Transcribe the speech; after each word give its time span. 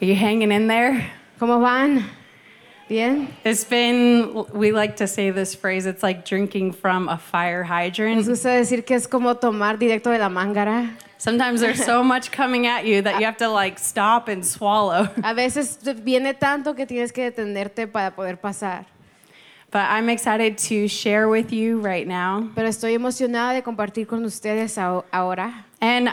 Are 0.00 0.06
you 0.06 0.14
hanging 0.14 0.52
in 0.52 0.68
there? 0.68 1.10
¿Cómo 1.40 1.60
van? 1.60 2.04
¿Bien? 2.88 3.28
It's 3.44 3.64
been, 3.64 4.46
we 4.52 4.70
like 4.72 4.96
to 4.96 5.06
say 5.06 5.30
this 5.30 5.54
phrase, 5.54 5.86
it's 5.86 6.02
like 6.02 6.24
drinking 6.24 6.72
from 6.72 7.08
a 7.08 7.18
fire 7.18 7.62
Nos 7.64 7.68
hydrant. 7.68 8.26
gusta 8.26 8.48
decir 8.48 8.86
que 8.86 8.96
es 8.96 9.06
como 9.06 9.34
tomar 9.34 9.76
directo 9.76 10.10
de 10.10 10.18
la 10.18 10.28
mángara. 10.28 10.90
Sometimes 11.18 11.60
there's 11.60 11.84
so 11.84 12.02
much 12.04 12.30
coming 12.30 12.66
at 12.66 12.86
you 12.86 13.02
that 13.02 13.18
you 13.18 13.26
have 13.26 13.36
to 13.38 13.48
like 13.48 13.78
stop 13.78 14.28
and 14.28 14.46
swallow. 14.46 15.08
A 15.24 15.34
veces 15.34 15.78
viene 16.04 16.32
tanto 16.34 16.74
que 16.74 16.86
tienes 16.86 17.12
que 17.12 17.30
detenerte 17.30 17.92
para 17.92 18.12
poder 18.12 18.36
pasar. 18.36 18.86
But 19.70 19.82
I'm 19.90 20.08
excited 20.08 20.56
to 20.68 20.86
share 20.88 21.28
with 21.28 21.52
you 21.52 21.80
right 21.80 22.06
now. 22.06 22.48
Pero 22.54 22.68
estoy 22.68 22.94
emocionada 22.94 23.52
de 23.52 23.62
compartir 23.62 24.06
con 24.06 24.24
ustedes 24.24 24.78
ahora. 24.78 25.66
And 25.80 26.10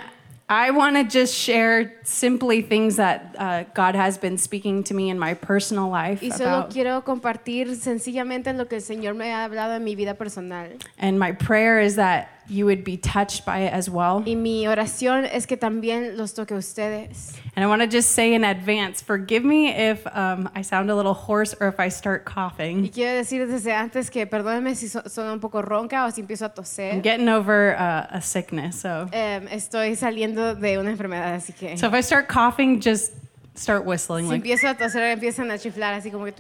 I 0.48 0.70
want 0.70 0.96
to 0.96 1.04
just 1.04 1.34
share 1.34 1.96
simply 2.04 2.62
things 2.62 2.98
that 2.98 3.36
uh, 3.40 3.64
God 3.74 3.96
has 3.96 4.20
been 4.20 4.38
speaking 4.38 4.84
to 4.84 4.94
me 4.94 5.10
in 5.10 5.18
my 5.18 5.34
personal 5.34 5.90
life 5.90 6.22
Y 6.22 6.30
solo 6.30 6.60
about. 6.60 6.72
quiero 6.72 7.02
compartir 7.04 7.76
sencillamente 7.76 8.54
lo 8.54 8.66
que 8.68 8.76
el 8.76 8.84
Señor 8.84 9.16
me 9.16 9.32
ha 9.32 9.44
hablado 9.46 9.76
en 9.76 9.84
mi 9.84 9.96
vida 9.96 10.14
personal. 10.14 10.70
And 11.00 11.18
my 11.18 11.32
prayer 11.32 11.80
is 11.80 11.96
that 11.96 12.30
you 12.48 12.66
would 12.66 12.84
be 12.84 12.96
touched 12.98 13.46
by 13.46 13.60
it 13.66 13.74
as 13.74 13.90
well. 13.90 14.22
Y 14.26 14.36
mi 14.36 14.66
oración 14.68 15.26
es 15.26 15.48
que 15.48 15.58
también 15.58 16.16
los 16.18 16.34
toque 16.34 16.54
a 16.54 16.58
ustedes. 16.58 17.34
And 17.56 17.64
I 17.64 17.68
want 17.68 17.82
to 17.82 17.88
just 17.88 18.12
say 18.12 18.34
in 18.34 18.44
advance, 18.44 19.02
forgive 19.02 19.44
me 19.44 19.70
if 19.70 20.06
um, 20.08 20.50
I 20.56 20.62
sound 20.62 20.90
a 20.92 20.96
little 20.96 21.14
hoarse 21.14 21.56
or 21.60 21.68
if 21.68 21.80
I 21.80 21.90
start 21.90 22.24
Y 22.28 22.32
coughing. 22.34 22.90
quiero 22.90 23.16
decir 23.18 23.48
desde 23.48 23.72
antes 23.74 24.10
que 24.10 24.28
perdónenme 24.28 24.76
si 24.76 24.88
so- 24.88 25.02
suena 25.08 25.34
un 25.34 25.40
poco 25.40 25.62
ronca 25.62 26.06
o 26.06 26.12
si 26.12 26.22
empiezo 26.22 26.46
a 26.46 26.54
I'm 26.80 27.02
getting 27.02 27.30
over 27.30 27.76
uh, 27.78 28.08
a 28.18 28.22
sickness, 28.22 28.76
so 28.82 29.08
Em, 29.12 29.48
estoy 29.50 29.96
saliendo 29.96 30.56
de 30.56 30.78
una 30.78 30.92
enfermedad, 30.92 31.34
así 31.36 31.54
que 31.54 31.78
so 31.78 31.88
if 31.88 31.94
I 31.94 32.02
start 32.02 32.28
coughing, 32.28 32.80
just 32.82 33.14
start 33.56 33.86
whistling. 33.86 34.26
si 34.26 34.32
Like, 34.32 34.44
empiezo 34.44 34.68
a 34.70 34.76
toser 34.76 35.04
empiezan 35.12 35.50
a 35.52 35.58
chiflar 35.58 35.94
así 35.94 36.12
como 36.12 36.26
que 36.26 36.34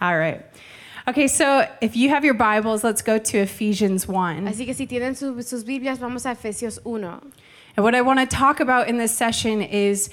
all 0.00 0.16
right. 0.18 0.40
Okay, 1.06 1.28
so 1.28 1.68
if 1.82 1.96
you 1.96 2.08
have 2.08 2.24
your 2.24 2.32
Bibles, 2.32 2.82
let's 2.82 3.02
go 3.02 3.18
to 3.18 3.38
Ephesians 3.38 4.08
1. 4.08 4.46
Así 4.46 4.64
que 4.64 4.72
si 4.72 4.86
tienen 4.86 5.14
su- 5.14 5.42
sus 5.42 5.62
Biblias, 5.62 5.98
vamos 5.98 6.24
a 6.24 6.30
Efesios 6.30 6.78
1. 6.82 7.32
And 7.76 7.82
what 7.84 7.94
I 7.94 8.00
want 8.00 8.20
to 8.20 8.26
talk 8.26 8.60
about 8.60 8.88
in 8.88 8.96
this 8.98 9.14
session 9.14 9.60
is 9.60 10.08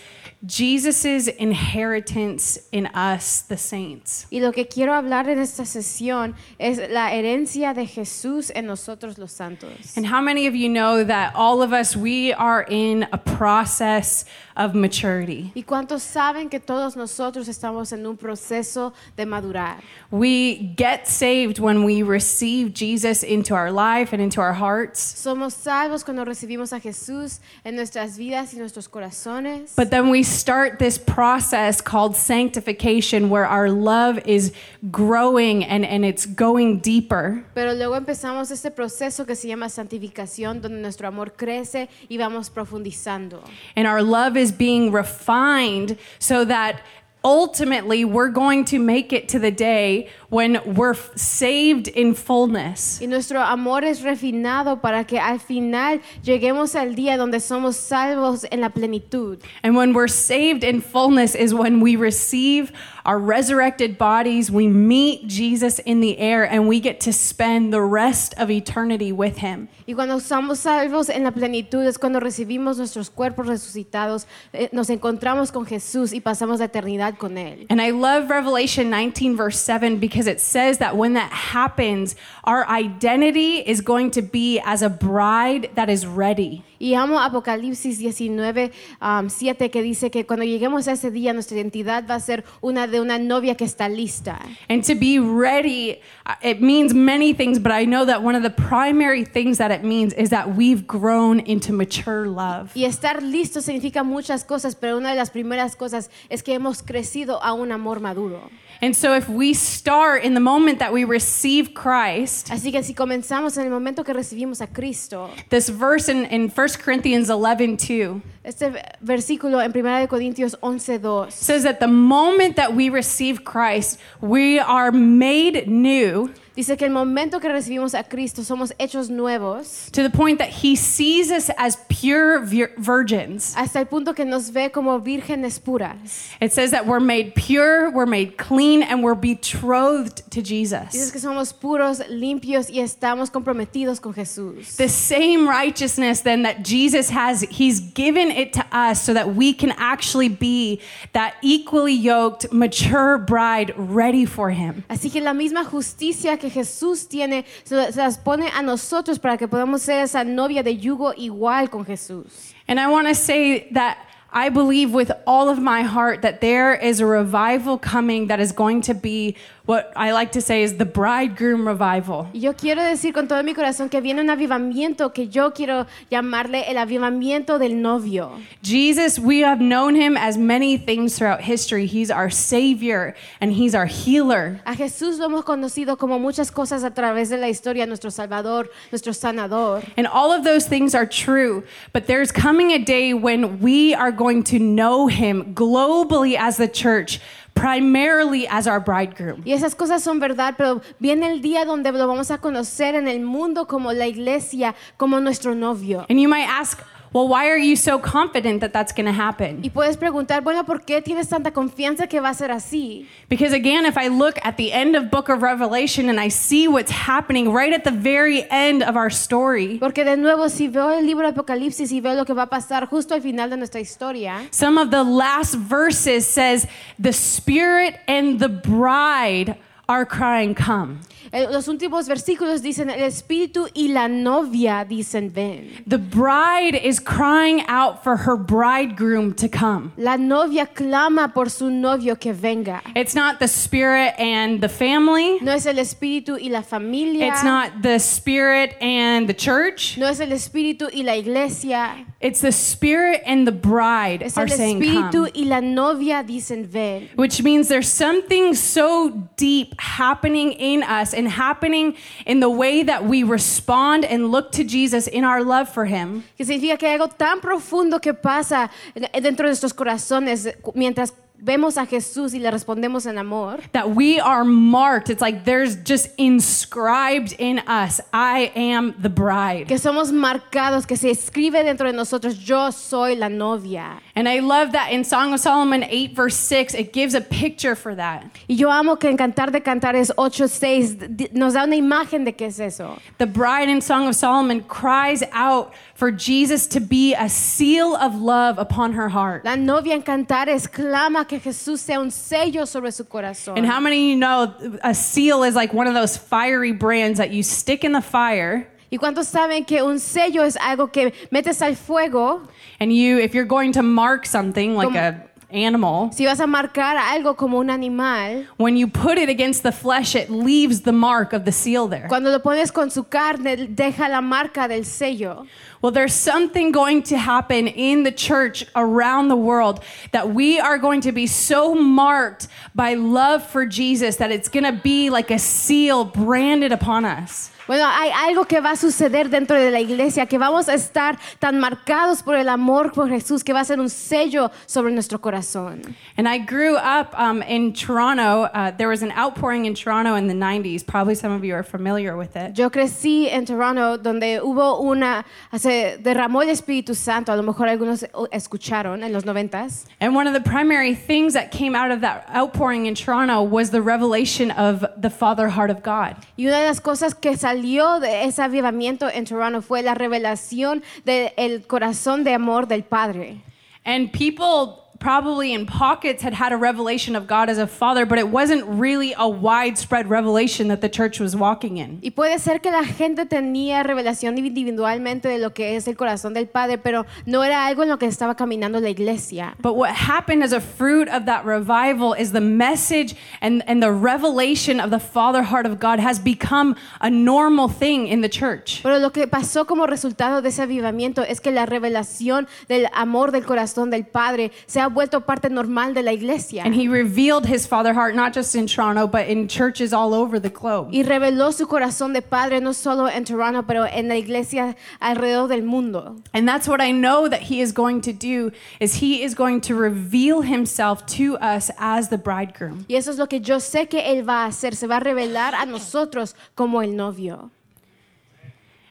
Jesus' 0.46 1.28
inheritance 1.28 2.58
in 2.72 2.88
us, 2.88 3.42
the 3.44 3.56
saints. 3.56 4.26
Y 4.32 4.40
lo 4.40 4.52
que 4.52 4.66
quiero 4.66 4.94
hablar 4.94 5.30
en 5.30 5.38
esta 5.40 5.64
sesión 5.64 6.34
es 6.60 6.80
la 6.90 7.12
herencia 7.12 7.74
de 7.74 7.86
Jesús 7.86 8.52
en 8.54 8.66
nosotros 8.66 9.18
los 9.18 9.32
santos. 9.32 9.96
And 9.96 10.08
how 10.08 10.20
many 10.20 10.48
of 10.48 10.56
you 10.56 10.68
know 10.68 11.04
that 11.06 11.34
all 11.36 11.62
of 11.62 11.72
us, 11.72 11.96
we 11.96 12.34
are 12.34 12.66
in 12.68 13.08
a 13.14 13.18
process 13.20 14.26
of 14.56 14.74
maturity? 14.74 15.52
¿Y 15.56 15.64
cuántos 15.64 16.04
saben 16.04 16.50
que 16.50 16.60
todos 16.60 16.96
nosotros 16.96 17.48
estamos 17.48 17.92
en 17.94 18.06
un 18.06 18.18
proceso 18.18 18.94
de 19.16 19.26
madurar? 19.26 19.82
We 20.12 20.74
get 20.78 21.08
saved 21.08 21.60
when 21.60 21.84
we 21.84 22.04
receive 22.04 22.74
Jesus 22.74 23.24
into 23.24 23.56
our 23.56 23.72
life 23.72 24.14
and 24.14 24.22
into 24.22 24.42
our 24.42 24.54
hearts. 24.54 25.00
Somos 25.00 25.54
salvos 25.54 26.04
cuando 26.04 26.26
recibimos 26.26 26.74
a 26.74 26.80
Jesús 26.80 27.40
en 27.64 27.76
nuestras 27.76 28.18
vidas 28.18 28.54
y 28.54 28.58
nuestros 28.58 28.88
corazones. 28.88 29.76
But 29.76 29.90
then 29.90 30.10
we 30.10 30.24
start 30.24 30.80
this 30.80 30.98
process 30.98 31.82
called 31.82 32.16
sanctification 32.16 33.30
where 33.30 33.46
our 33.46 33.70
love 33.70 34.20
is 34.26 34.54
growing 34.92 35.64
and, 35.64 35.86
and 35.86 36.04
it's 36.04 36.26
going 36.26 36.80
deeper. 36.80 37.44
Pero 37.54 37.74
luego 37.74 37.96
empezamos 37.96 38.52
este 38.52 38.72
proceso 38.72 39.26
que 39.26 39.36
se 39.36 39.48
llama 39.48 39.70
santificación, 39.70 40.62
donde 40.62 40.82
nuestro 40.82 41.08
amor 41.08 41.34
crece 41.34 41.90
y 42.10 42.18
vamos 42.18 42.50
profundizando. 42.50 43.44
And 43.76 43.88
our 43.88 44.02
love 44.02 44.38
is 44.42 44.52
being 44.52 44.92
refined 44.92 45.98
so 46.20 46.44
that 46.44 46.82
ultimately 47.24 48.04
we're 48.04 48.30
going 48.30 48.66
to 48.66 48.80
make 48.80 49.14
it 49.14 49.30
to 49.30 49.40
the 49.40 49.52
day 49.52 50.10
when 50.32 50.62
we're 50.66 50.96
saved 51.16 51.90
in 51.90 52.16
fullness. 52.16 53.00
Y 53.02 53.08
nuestro 53.08 53.42
amor 53.42 53.84
es 53.84 54.02
refinado 54.02 54.82
para 54.82 55.04
que 55.04 55.20
al 55.20 55.40
final 55.40 56.02
lleguemos 56.24 56.74
al 56.76 56.96
día 56.96 57.18
donde 57.18 57.42
somos 57.42 57.76
salvos 57.76 58.46
en 58.50 58.62
la 58.62 58.70
plenitud. 58.70 59.40
And 59.62 59.76
when 59.76 59.94
we're 59.94 60.08
saved 60.08 60.64
in 60.64 60.82
fullness 60.82 61.36
is 61.36 61.54
when 61.54 61.82
we 61.82 61.98
receive 61.98 62.72
our 63.06 63.20
resurrected 63.20 63.98
bodies, 63.98 64.52
we 64.52 64.68
meet 64.68 65.28
Jesus 65.28 65.80
in 65.80 66.02
the 66.02 66.18
air, 66.20 66.44
and 66.44 66.68
we 66.68 66.80
get 66.80 67.00
to 67.02 67.12
spend 67.12 67.74
the 67.74 67.82
rest 67.82 68.34
of 68.38 68.50
eternity 68.50 69.12
with 69.12 69.38
him. 69.38 69.68
Y 69.88 69.94
cuando 69.94 70.20
somos 70.20 70.60
salvos 70.60 71.10
en 71.10 71.24
la 71.24 71.32
plenitud 71.32 71.84
es 71.86 71.98
cuando 71.98 72.20
recibimos 72.20 72.78
nuestros 72.78 73.10
cuerpos 73.10 73.48
resucitados, 73.48 74.28
eh, 74.54 74.70
nos 74.72 74.90
encontramos 74.90 75.52
con 75.52 75.66
Jesús 75.66 76.14
y 76.14 76.22
pasamos 76.22 76.60
la 76.60 76.66
eternidad 76.66 77.16
con 77.18 77.38
Él. 77.38 77.66
And 77.70 77.82
I 77.82 77.92
love 77.92 78.30
Revelation 78.30 78.90
19, 78.92 79.36
verse 79.36 79.60
7, 79.60 79.98
because 80.00 80.21
it 80.28 80.40
says 80.40 80.80
that 80.80 80.98
when 80.98 81.14
that 81.14 81.32
happens, 81.32 82.16
our 82.44 82.68
identity 82.68 83.58
is 83.58 83.82
going 83.82 84.12
to 84.12 84.22
be 84.22 84.60
as 84.60 84.82
a 84.82 84.90
bride 84.90 85.70
that 85.76 85.90
is 85.90 86.06
ready. 86.06 86.64
Y 86.82 86.96
amo 86.96 87.20
Apocalipsis 87.20 88.00
19, 88.00 88.72
um, 89.02 89.30
7, 89.30 89.70
que 89.70 89.84
dice 89.84 90.10
que 90.10 90.26
cuando 90.26 90.44
lleguemos 90.44 90.88
a 90.88 90.94
ese 90.94 91.12
día, 91.12 91.32
nuestra 91.32 91.58
identidad 91.58 92.08
va 92.10 92.16
a 92.16 92.20
ser 92.20 92.44
una 92.60 92.88
de 92.88 93.00
una 93.00 93.20
novia 93.20 93.54
que 93.54 93.66
está 93.66 93.88
lista. 93.88 94.40
And 94.68 94.84
to 94.86 94.96
be 94.96 95.20
ready, 95.20 96.02
uh, 96.26 96.34
it 96.42 96.60
means 96.60 96.96
many 96.96 97.36
things, 97.36 97.60
but 97.60 97.72
I 97.72 97.86
know 97.86 98.04
that 98.08 98.24
one 98.24 98.36
of 98.36 98.42
the 98.42 98.50
primary 98.50 99.24
things 99.24 99.60
that 99.60 99.70
it 99.70 99.84
means 99.84 100.12
is 100.16 100.32
that 100.32 100.56
we've 100.56 100.88
grown 100.88 101.42
into 101.42 101.72
mature 101.72 102.26
love. 102.26 102.72
Y 102.74 102.86
estar 102.86 103.22
listo 103.22 103.62
significa 103.62 104.04
muchas 104.04 104.44
cosas, 104.44 104.74
pero 104.74 104.98
una 104.98 105.12
de 105.12 105.18
las 105.18 105.30
primeras 105.30 105.76
cosas 105.76 106.10
es 106.32 106.42
que 106.42 106.56
hemos 106.56 106.82
crecido 106.82 107.44
a 107.44 107.54
un 107.54 107.72
amor 107.72 108.00
maduro. 108.00 108.50
And 108.82 108.96
so 108.96 109.14
if 109.14 109.30
we 109.30 109.54
start 109.54 110.24
in 110.24 110.34
the 110.34 110.40
moment 110.40 110.80
that 110.80 110.92
we 110.92 111.04
receive 111.04 111.76
Christ, 111.76 112.50
Así 112.50 112.72
que 112.72 112.82
si 112.82 112.96
comenzamos 112.96 113.56
en 113.58 113.66
el 113.66 113.70
momento 113.70 114.04
que 114.04 114.12
recibimos 114.12 114.60
a 114.60 114.66
Cristo, 114.66 115.30
this 115.50 115.70
verse 115.70 116.10
in, 116.10 116.26
in 116.26 116.50
1 116.50 116.71
Corinthians 116.78 117.30
11, 117.30 117.78
2 117.78 118.22
este 118.44 118.72
versículo 119.02 119.62
en 119.62 119.72
1 119.72 120.00
de 120.00 120.08
Corintios 120.08 120.58
11:2 120.62 121.32
says 121.32 121.64
that 121.64 121.80
the 121.80 121.88
moment 121.88 122.56
that 122.56 122.74
we 122.74 122.90
receive 122.90 123.44
Christ, 123.44 124.00
we 124.20 124.60
are 124.60 124.92
made 124.92 125.68
new 125.68 126.32
dice 126.56 126.76
que 126.78 126.86
el 126.86 126.92
momento 126.92 127.40
que 127.40 127.48
recibimos 127.50 127.94
a 127.94 128.04
Cristo 128.04 128.44
somos 128.44 128.74
hechos 128.80 129.10
nuevos 129.10 129.90
to 129.92 130.02
the 130.04 130.10
point 130.10 130.38
that 130.40 130.50
he 130.50 130.76
sees 130.76 131.32
us 131.32 131.50
as 131.58 131.78
pure 131.88 132.40
vir- 132.40 132.74
virgins. 132.78 133.54
hasta 133.56 133.80
el 133.80 133.86
punto 133.86 134.14
que 134.14 134.26
nos 134.26 134.50
ve 134.52 134.70
como 134.72 135.00
vírgenes 135.00 135.60
puras. 135.60 136.30
It 136.42 136.52
says 136.52 136.72
that 136.72 136.86
we're 136.86 137.00
made 137.00 137.34
pure, 137.36 137.90
we're 137.92 138.06
made 138.06 138.38
clean, 138.38 138.84
and 138.84 139.04
we're 139.04 139.16
betrothed 139.16 140.24
to 140.32 140.42
Jesus. 140.42 141.12
que 141.12 141.20
somos 141.20 141.54
puros, 141.54 142.02
limpios 142.10 142.70
y 142.70 142.80
estamos 142.80 143.30
comprometidos 143.30 144.00
con 144.02 144.14
Jesús. 144.14 144.76
The 144.78 144.90
same 144.90 145.48
righteousness 145.48 146.22
then 146.22 146.44
that 146.44 146.64
Jesus 146.64 147.10
has, 147.10 147.42
he's 147.50 147.80
given 147.94 148.32
it 148.32 148.54
to 148.54 148.66
us 148.72 149.02
so 149.02 149.14
that 149.14 149.36
we 149.36 149.54
can 149.54 149.72
actually 149.78 150.30
be 150.30 150.80
that 151.14 151.36
equally 151.42 151.94
yoked, 151.94 152.52
mature 152.52 153.18
bride 153.18 153.74
ready 153.78 154.26
for 154.26 154.50
him. 154.52 154.84
Así 154.90 155.12
que 155.12 155.22
la 155.22 155.34
misma 155.34 155.64
justicia 155.66 156.38
que 156.42 156.50
Jesús 156.50 157.08
tiene 157.08 157.46
se 157.64 157.92
las 157.96 158.18
pone 158.18 158.50
a 158.50 158.62
nosotros 158.62 159.20
para 159.20 159.38
que 159.38 159.48
podamos 159.48 159.84
ser 159.84 160.04
esa 160.04 160.24
novia 160.24 160.64
de 160.64 160.76
yugo 160.78 161.14
igual 161.16 161.70
con 161.70 161.86
Jesús. 161.86 162.54
And 162.68 162.80
I 162.80 162.88
want 162.88 163.08
to 163.08 163.16
say 163.16 163.70
that 163.72 163.98
I 164.34 164.50
believe 164.50 164.94
with 164.94 165.12
all 165.28 165.50
of 165.50 165.60
my 165.60 165.82
heart 165.84 166.22
that 166.22 166.40
there 166.40 166.74
is 166.74 167.02
a 167.02 167.06
revival 167.06 167.78
coming 167.78 168.28
that 168.28 168.40
is 168.40 168.54
going 168.54 168.82
to 168.84 168.94
be 168.94 169.36
what 169.66 169.92
I 169.96 170.12
like 170.12 170.32
to 170.34 170.42
say 170.42 170.64
is 170.64 170.78
the 170.78 170.86
bridegroom 170.86 171.68
revival. 171.68 172.30
Yo 172.34 172.54
quiero 172.54 172.82
decir 172.82 173.14
con 173.14 173.28
todo 173.28 173.44
mi 173.44 173.54
corazón 173.54 173.90
que 173.90 174.02
viene 174.02 174.20
un 174.20 174.30
avivamiento 174.30 175.14
que 175.14 175.28
yo 175.28 175.52
quiero 175.52 175.86
llamarle 176.10 176.64
el 176.68 176.78
avivamiento 176.78 177.60
del 177.60 177.82
novio. 177.82 178.32
Jesus, 178.64 179.20
we 179.20 179.42
have 179.42 179.62
known 179.62 179.96
him 179.96 180.18
as 180.18 180.38
many 180.38 180.78
things 180.78 181.18
throughout 181.18 181.42
history. 181.42 181.86
He's 181.86 182.10
our 182.10 182.30
savior 182.30 183.16
and 183.40 183.54
he's 183.54 183.76
our 183.76 183.86
healer. 183.86 184.62
A 184.66 184.76
Jesús 184.76 185.20
lo 185.20 185.28
hemos 185.28 185.44
conocido 185.46 185.98
como 185.98 186.18
muchas 186.18 186.52
cosas 186.52 186.84
a 186.84 186.92
través 186.92 187.30
de 187.30 187.38
la 187.38 187.48
historia, 187.48 187.86
nuestro 187.86 188.10
Salvador, 188.10 188.70
nuestro 188.92 189.14
sanador. 189.14 189.84
And 189.96 190.08
all 190.08 190.32
of 190.32 190.44
those 190.44 190.68
things 190.68 190.96
are 190.96 191.06
true, 191.06 191.64
but 191.94 192.08
there's 192.08 192.32
coming 192.32 192.72
a 192.72 192.80
day 192.80 193.14
when 193.14 193.60
we 193.60 193.94
are 193.94 194.12
going 194.12 194.44
to 194.46 194.60
know 194.60 195.08
him 195.08 195.54
globally 195.54 196.36
as 196.36 196.58
the 196.58 196.68
church, 196.68 197.20
primarily 197.54 198.48
as 198.50 198.68
our 198.68 198.80
bridegroom. 198.80 199.42
Y 199.46 199.54
esas 199.54 199.76
cosas 199.76 200.04
son 200.04 200.20
verdad, 200.20 200.56
pero 200.58 200.82
viene 201.00 201.32
el 201.32 201.42
día 201.42 201.66
donde 201.66 201.92
lo 201.92 202.08
vamos 202.08 202.32
a 202.32 202.40
conocer 202.40 202.96
en 202.96 203.08
el 203.08 203.22
mundo 203.22 203.68
como 203.68 203.94
la 203.94 204.08
iglesia, 204.08 204.76
como 204.98 205.20
nuestro 205.20 205.54
novio. 205.56 206.06
And 206.10 206.20
you 206.20 206.28
might 206.28 206.48
ask, 206.48 206.80
Well, 207.14 207.28
why 207.28 207.50
are 207.50 207.58
you 207.58 207.76
so 207.76 208.00
confident 208.00 208.62
that 208.62 208.72
that's 208.72 208.94
going 208.94 209.06
to 209.06 209.12
happen? 209.12 209.62
Y 209.64 209.70
puedes 209.70 209.98
preguntar, 209.98 210.44
bueno, 210.44 210.64
¿por 210.64 210.86
qué 210.86 211.02
tienes 211.02 211.28
tanta 211.28 211.52
confianza 211.52 212.08
que 212.08 212.22
va 212.22 212.30
a 212.30 212.34
ser 212.34 212.52
así? 212.52 213.06
Because 213.28 213.52
again, 213.52 213.86
if 213.86 213.98
I 213.98 214.08
look 214.08 214.40
at 214.46 214.56
the 214.56 214.72
end 214.72 214.96
of 214.96 215.12
book 215.12 215.28
of 215.28 215.42
Revelation 215.42 216.08
and 216.08 216.22
I 216.22 216.30
see 216.30 216.70
what's 216.70 216.92
happening 216.92 217.52
right 217.52 217.74
at 217.74 217.84
the 217.84 217.92
very 217.92 218.50
end 218.50 218.82
of 218.82 218.96
our 218.96 219.10
story, 219.10 219.78
Porque 219.78 220.06
de 220.06 220.16
nuevo, 220.16 220.48
si 220.48 220.70
veo 220.70 220.90
el 220.90 221.06
libro 221.06 221.30
de 221.30 221.34
Apocalipsis 221.34 221.92
y 221.92 222.00
veo 222.00 222.14
lo 222.14 222.24
que 222.24 222.34
va 222.34 222.44
a 222.44 222.50
pasar 222.50 222.88
justo 222.88 223.14
al 223.14 223.22
final 223.22 223.50
de 223.50 223.58
nuestra 223.58 223.82
historia, 223.82 224.48
some 224.52 224.78
of 224.78 224.90
the 224.90 225.04
last 225.04 225.56
verses 225.56 226.26
says 226.26 226.66
the 226.98 227.12
spirit 227.12 228.00
and 228.08 228.40
the 228.40 228.48
bride 228.48 229.58
are 229.92 230.06
crying 230.06 230.56
come. 230.56 231.00
eh, 231.32 231.48
los 231.50 231.68
últimos 231.68 232.08
versículos 232.08 232.62
dicen, 232.62 232.90
el 232.90 233.04
espíritu 233.04 233.68
y 233.74 233.90
la 233.90 234.08
novia 234.08 234.86
dicen, 234.86 235.32
ven. 235.34 235.84
The 235.88 235.98
bride 235.98 236.76
is 236.76 237.00
crying 237.00 237.64
out 237.68 238.04
for 238.04 238.18
her 238.18 238.36
bridegroom 238.36 239.34
to 239.36 239.48
come. 239.48 239.92
La 239.98 240.18
novia 240.18 240.66
clama 240.66 241.34
por 241.34 241.50
su 241.50 241.70
novio 241.70 242.16
que 242.16 242.34
venga. 242.34 242.82
It's 242.96 243.16
not 243.16 243.40
the 243.40 243.48
spirit 243.48 244.14
and 244.18 244.62
the 244.62 244.70
family. 244.70 245.40
No 245.42 245.52
es 245.52 245.66
el 245.66 245.78
espíritu 245.78 246.38
y 246.38 246.50
la 246.50 246.62
familia. 246.62 247.28
It's 247.28 247.44
not 247.44 247.82
the 247.82 248.00
spirit 248.00 248.76
and 248.82 249.28
the 249.28 249.34
church. 249.34 249.98
No 249.98 250.08
es 250.08 250.20
el 250.20 250.32
espíritu 250.32 250.90
y 250.92 251.04
la 251.04 251.16
iglesia. 251.16 252.06
It's 252.22 252.40
the 252.42 252.52
spirit 252.52 253.24
and 253.26 253.48
the 253.48 253.52
bride 253.52 254.22
Es 254.22 254.38
are 254.38 254.44
el 254.44 254.50
saying 254.56 254.82
espíritu 254.82 255.26
come. 255.26 255.32
y 255.34 255.44
la 255.46 255.60
novia 255.60 256.24
dicen 256.24 256.66
ven. 256.68 257.10
Which 257.16 257.42
means 257.42 257.68
there's 257.68 257.88
something 257.92 258.54
so 258.54 259.10
deep 259.38 259.74
happening 259.80 260.52
in 260.54 260.84
us 260.84 261.14
and 261.14 261.28
happening 261.28 261.96
in 262.28 262.40
the 262.40 262.50
way 262.50 262.84
that 262.84 263.06
we 263.06 263.24
respond 263.24 264.06
and 264.06 264.32
look 264.32 264.52
to 264.52 264.64
Jesus 264.64 265.08
in 265.08 265.24
our 265.24 265.44
love 265.44 265.68
for 265.70 265.86
him 265.86 266.24
Que 266.38 266.46
significa 266.46 266.78
que 266.78 266.88
hay 266.88 266.98
algo 266.98 267.10
tan 267.18 267.40
profundo 267.42 268.00
que 268.00 268.14
pasa 268.14 268.70
dentro 268.96 269.44
de 269.46 269.50
nuestros 269.50 269.74
corazones 269.74 270.48
mientras 270.76 271.14
vemos 271.42 271.78
a 271.78 271.86
Jesús 271.86 272.34
y 272.34 272.40
le 272.40 272.52
respondemos 272.52 273.06
en 273.06 273.18
amor. 273.18 273.60
that 273.74 273.90
we 273.96 274.20
are 274.20 274.46
marked. 274.46 275.10
It's 275.10 275.22
like 275.22 275.44
there's 275.44 275.76
just 275.84 276.10
inscribed 276.18 277.36
in 277.40 277.60
us, 277.68 278.00
I 278.14 278.52
am 278.56 278.94
the 279.02 279.10
bride. 279.10 279.68
Que 279.68 279.78
somos 279.78 280.12
marcados, 280.12 280.86
que 280.86 280.96
se 280.96 281.10
escribe 281.10 281.64
dentro 281.64 281.88
de 281.88 281.94
nosotros, 281.94 282.38
yo 282.38 282.72
soy 282.72 283.16
la 283.16 283.30
novia. 283.30 284.02
And 284.14 284.28
I 284.28 284.40
love 284.40 284.74
that 284.74 284.92
in 284.92 285.06
Song 285.06 285.34
of 285.34 285.40
Solomon 285.40 285.84
8, 285.84 286.14
verse 286.14 286.36
6, 286.36 286.74
it 286.74 286.92
gives 286.92 287.14
a 287.14 287.22
picture 287.22 287.76
for 287.76 287.96
that. 287.96 288.24
Y 288.50 288.56
yo 288.56 288.70
amo 288.70 288.98
que 288.98 289.10
en 289.10 289.16
Cantar 289.18 289.52
de 289.52 289.62
Cantares 289.62 290.12
8.6 290.18 291.16
di- 291.16 291.30
nos 291.32 291.54
da 291.54 291.64
una 291.64 291.76
imagen 291.78 292.26
de 292.26 292.34
qué 292.34 292.48
es 292.48 292.60
eso. 292.60 292.98
The 293.20 293.26
bride 293.26 293.70
in 293.70 293.80
Song 293.82 294.08
of 294.10 294.16
Solomon 294.16 294.64
cries 294.64 295.24
out 295.32 295.74
for 295.96 296.12
Jesus 296.12 296.68
to 296.68 296.82
be 296.82 297.14
a 297.14 297.30
seal 297.30 297.96
of 297.96 298.16
love 298.16 298.58
upon 298.58 298.94
her 298.94 299.08
heart. 299.10 299.46
La 299.46 299.56
novia 299.56 299.94
en 299.94 300.02
Cantares 300.04 300.68
clama 300.68 301.26
que 301.26 301.40
Jesús 301.40 301.80
sea 301.80 302.00
un 302.00 302.12
sello 302.12 302.66
sobre 302.68 302.92
su 302.92 303.06
corazón. 303.06 303.58
And 303.58 303.66
how 303.66 303.80
many 303.80 303.96
of 303.96 304.10
you 304.12 304.18
know 304.18 304.80
a 304.84 304.94
seal 304.94 305.44
is 305.44 305.56
like 305.56 305.74
one 305.74 305.88
of 305.88 305.94
those 305.94 306.18
fiery 306.18 306.74
brands 306.74 307.18
that 307.18 307.32
you 307.32 307.44
stick 307.44 307.84
in 307.86 307.94
the 307.94 308.02
fire? 308.02 308.68
¿Y 308.94 308.98
cuántos 308.98 309.28
saben 309.28 309.66
que 309.66 309.82
un 309.82 310.00
sello 310.00 310.44
es 310.44 310.58
algo 310.58 310.92
que 310.92 311.14
metes 311.32 311.62
al 311.62 311.76
fuego? 311.76 312.42
And 312.82 312.92
you, 312.92 313.20
if 313.20 313.36
you're 313.36 313.46
going 313.46 313.74
to 313.74 313.84
mark 313.84 314.26
something 314.26 314.74
like 314.76 314.88
Como- 314.88 315.00
a 315.00 315.32
animal, 315.54 316.10
Si 316.14 316.26
vas 316.26 316.40
a 316.40 316.48
marcar 316.48 316.96
algo 316.98 317.36
como 317.38 317.60
un 317.60 317.70
animal, 317.70 318.46
when 318.58 318.76
you 318.76 318.88
put 318.88 319.18
it 319.20 319.30
against 319.30 319.62
the 319.64 319.72
flesh, 319.72 320.16
it 320.16 320.30
leaves 320.32 320.82
the 320.82 320.92
mark 320.94 321.34
of 321.34 321.44
the 321.44 321.52
seal 321.52 321.88
there. 321.88 322.08
cuando 322.08 322.32
lo 322.32 322.40
pones 322.40 322.72
con 322.74 322.90
su 322.90 323.04
carne, 323.04 323.68
deja 323.76 324.08
la 324.10 324.22
marca 324.22 324.68
del 324.68 324.84
sello. 324.84 325.46
Well, 325.82 325.92
there's 325.92 326.14
something 326.14 326.72
going 326.72 327.04
to 327.04 327.18
happen 327.18 327.68
in 327.68 328.04
the 328.04 328.12
church 328.12 328.66
around 328.76 329.28
the 329.28 329.36
world 329.36 329.84
that 330.12 330.34
we 330.34 330.60
are 330.60 330.78
going 330.80 331.02
to 331.02 331.12
be 331.12 331.28
so 331.28 331.76
marked 331.76 332.48
by 332.74 332.94
love 332.96 333.46
for 333.46 333.66
Jesus 333.68 334.16
that 334.16 334.32
it's 334.32 334.48
going 334.50 334.64
to 334.64 334.72
be 334.82 335.12
like 335.12 335.30
a 335.32 335.38
seal 335.40 336.06
branded 336.06 336.72
upon 336.72 337.06
us. 337.06 337.52
Bueno, 337.68 337.86
hay 337.88 338.10
algo 338.28 338.46
que 338.46 338.60
va 338.60 338.72
a 338.72 338.76
suceder 338.76 339.30
dentro 339.30 339.56
de 339.56 339.70
la 339.70 339.80
iglesia, 339.80 340.26
que 340.26 340.38
vamos 340.38 340.68
a 340.68 340.74
estar 340.74 341.18
tan 341.40 341.60
marcados 341.60 342.24
por 342.24 342.36
el 342.36 342.50
amor 342.50 342.92
por 342.92 343.08
Jesús, 343.10 343.44
que 343.44 343.54
va 343.54 343.60
a 343.60 343.66
ser 343.66 343.80
un 343.80 343.90
sello 343.90 344.52
sobre 344.66 344.92
nuestro 344.92 345.22
corazón. 345.22 345.96
And 346.18 346.28
I 346.28 346.40
grew 346.40 346.76
up 346.76 347.14
um, 347.18 347.42
in 347.44 347.74
Toronto. 347.74 348.50
Uh, 348.54 348.72
there 348.72 348.90
was 348.90 349.04
an 349.04 349.12
outpouring 349.12 349.66
in 349.66 349.76
Toronto 349.76 350.16
in 350.16 350.28
the 350.28 350.34
90s. 350.34 350.86
Probably 350.86 351.16
some 351.16 351.32
of 351.32 351.44
you 351.44 351.54
are 351.54 351.64
familiar 351.64 352.18
with 352.18 352.36
it. 352.36 352.58
Yo 352.58 352.70
crecí 352.70 353.30
en 353.30 353.46
Toronto, 353.46 353.98
donde 353.98 354.42
hubo 354.42 354.82
una, 354.82 355.24
se 355.58 355.98
derramó 356.02 356.42
el 356.42 356.50
Espíritu 356.50 356.96
Santo, 356.96 357.32
a 357.32 357.36
lo 357.36 357.44
mejor 357.44 357.70
algunos 357.70 358.04
escucharon 358.32 359.04
en 359.04 359.14
los 359.14 359.24
noventas. 359.24 359.86
And 360.00 360.16
one 360.16 360.28
of 360.28 360.34
the 360.34 360.42
primary 360.42 360.96
things 360.96 361.34
that 361.34 361.52
came 361.52 361.76
out 361.76 361.92
of 361.92 362.02
that 362.02 362.26
outpouring 362.34 362.88
in 362.88 362.96
Toronto 362.96 363.44
was 363.44 363.70
the 363.70 363.82
revelation 363.82 364.52
of 364.52 364.84
the 364.98 365.10
Father 365.10 365.50
heart 365.50 365.70
of 365.70 365.84
God. 365.84 366.16
Y 366.38 366.48
una 366.48 366.60
de 366.60 366.68
las 366.68 366.80
cosas 366.80 367.14
que 367.14 367.38
salió 367.38 367.51
de 368.00 368.24
ese 368.26 368.42
avivamiento 368.42 369.10
en 369.10 369.26
Toronto 369.26 369.62
fue 369.62 369.82
la 369.82 369.94
revelación 369.94 370.84
del 371.04 371.68
corazón 371.68 372.24
de 372.24 372.34
amor 372.34 372.68
del 372.68 372.84
Padre. 372.84 373.42
And 373.84 374.12
people 374.12 374.82
probably 375.02 375.52
in 375.52 375.66
pockets 375.66 376.22
had 376.24 376.34
had 376.34 376.54
a 376.54 376.58
revelation 376.58 377.16
of 377.16 377.28
God 377.28 377.50
as 377.50 377.58
a 377.58 377.68
father, 377.68 378.06
but 378.06 378.20
it 378.20 378.30
wasn't 378.30 378.64
really 378.68 379.14
a 379.18 379.28
widespread 379.28 380.10
revelation 380.10 380.70
that 380.70 380.80
the 380.80 380.88
church 380.88 381.20
was 381.20 381.36
walking 381.36 381.78
in. 381.78 382.00
Y 382.02 382.12
puede 382.12 382.40
ser 382.40 382.60
que 382.60 382.72
la 382.72 382.84
gente 382.84 383.26
tenía 383.26 383.84
revelación 383.84 384.38
individualmente 384.38 385.28
de 385.28 385.40
lo 385.40 385.50
que 385.54 385.76
es 385.76 385.88
el 385.88 385.96
corazón 385.96 386.34
del 386.34 386.48
Padre, 386.48 386.78
pero 386.78 387.06
no 387.26 387.44
era 387.44 387.66
algo 387.66 387.84
en 387.84 387.90
lo 387.90 387.98
que 387.98 388.06
estaba 388.06 388.36
caminando 388.36 388.80
la 388.80 388.90
iglesia. 388.90 389.56
But 389.60 389.76
what 389.76 389.92
happened 389.92 390.44
as 390.44 390.54
a 390.54 390.62
fruit 390.62 391.10
of 391.10 391.26
that 391.26 391.44
revival 391.46 392.14
is 392.14 392.32
the 392.32 392.42
message 392.42 393.16
and, 393.42 393.64
and 393.68 393.82
the 393.82 393.92
revelation 393.92 394.80
of 394.80 394.92
the 394.92 395.00
Father 395.00 395.44
heart 395.44 395.66
of 395.66 395.80
God 395.80 396.00
has 396.00 396.20
become 396.20 396.76
a 397.02 397.10
normal 397.10 397.68
thing 397.68 398.08
in 398.08 398.22
the 398.22 398.30
church. 398.30 398.82
Pero 398.84 399.00
lo 399.00 399.10
que 399.10 399.28
pasó 399.28 399.66
como 399.66 399.88
resultado 399.88 400.42
de 400.42 400.50
ese 400.50 400.62
avivamiento 400.62 401.24
es 401.24 401.42
que 401.42 401.52
la 401.52 401.66
revelación 401.66 402.48
del 402.68 402.88
amor 402.94 403.32
del 403.32 403.46
corazón 403.46 403.90
del 403.90 404.06
Padre 404.06 404.52
se 404.68 404.80
ha 404.80 404.91
vuelto 404.94 405.22
parte 405.22 405.50
normal 405.50 405.94
de 405.94 406.02
la 406.02 406.12
iglesia. 406.12 406.64
And 406.64 406.76
he 406.76 406.88
revealed 406.88 407.46
his 407.46 407.66
Father 407.66 407.94
heart 407.94 408.16
not 408.16 408.34
just 408.34 408.56
in 408.56 408.68
Toronto, 408.68 409.08
but 409.08 409.28
in 409.28 409.48
churches 409.48 409.94
all 409.94 410.14
over 410.14 410.40
the 410.40 410.50
globe. 410.50 410.90
Y 410.92 411.04
reveló 411.04 411.54
su 411.54 411.66
corazón 411.68 412.14
de 412.14 412.22
Padre 412.22 412.60
no 412.60 412.74
solo 412.74 413.08
en 413.08 413.26
Toronto, 413.26 413.64
pero 413.64 413.86
en 413.86 414.08
la 414.08 414.16
iglesia 414.16 414.76
alrededor 415.00 415.48
del 415.48 415.64
mundo. 415.64 416.16
And 416.34 416.48
that's 416.48 416.68
what 416.68 416.82
I 416.82 416.92
know 416.92 417.28
that 417.28 417.42
he 417.42 417.62
is 417.62 417.72
going 417.72 418.02
to 418.02 418.14
do 418.14 418.52
is 418.80 418.96
he 418.96 419.24
is 419.24 419.34
going 419.34 419.62
to 419.62 419.76
reveal 419.76 420.42
himself 420.42 421.06
to 421.18 421.38
us 421.38 421.72
as 421.78 422.10
the 422.10 422.18
bridegroom. 422.18 422.86
Y 422.88 422.96
eso 422.96 423.12
es 423.12 423.18
lo 423.18 423.28
que 423.28 423.40
yo 423.40 423.58
sé 423.58 423.90
que 423.90 424.02
Él 424.02 424.28
va 424.28 424.46
a 424.46 424.48
hacer. 424.48 424.76
Se 424.76 424.88
va 424.88 424.98
a 424.98 425.00
revelar 425.00 425.54
a 425.56 425.66
nosotros 425.66 426.36
como 426.56 426.82
el 426.82 426.96
novio. 426.96 427.50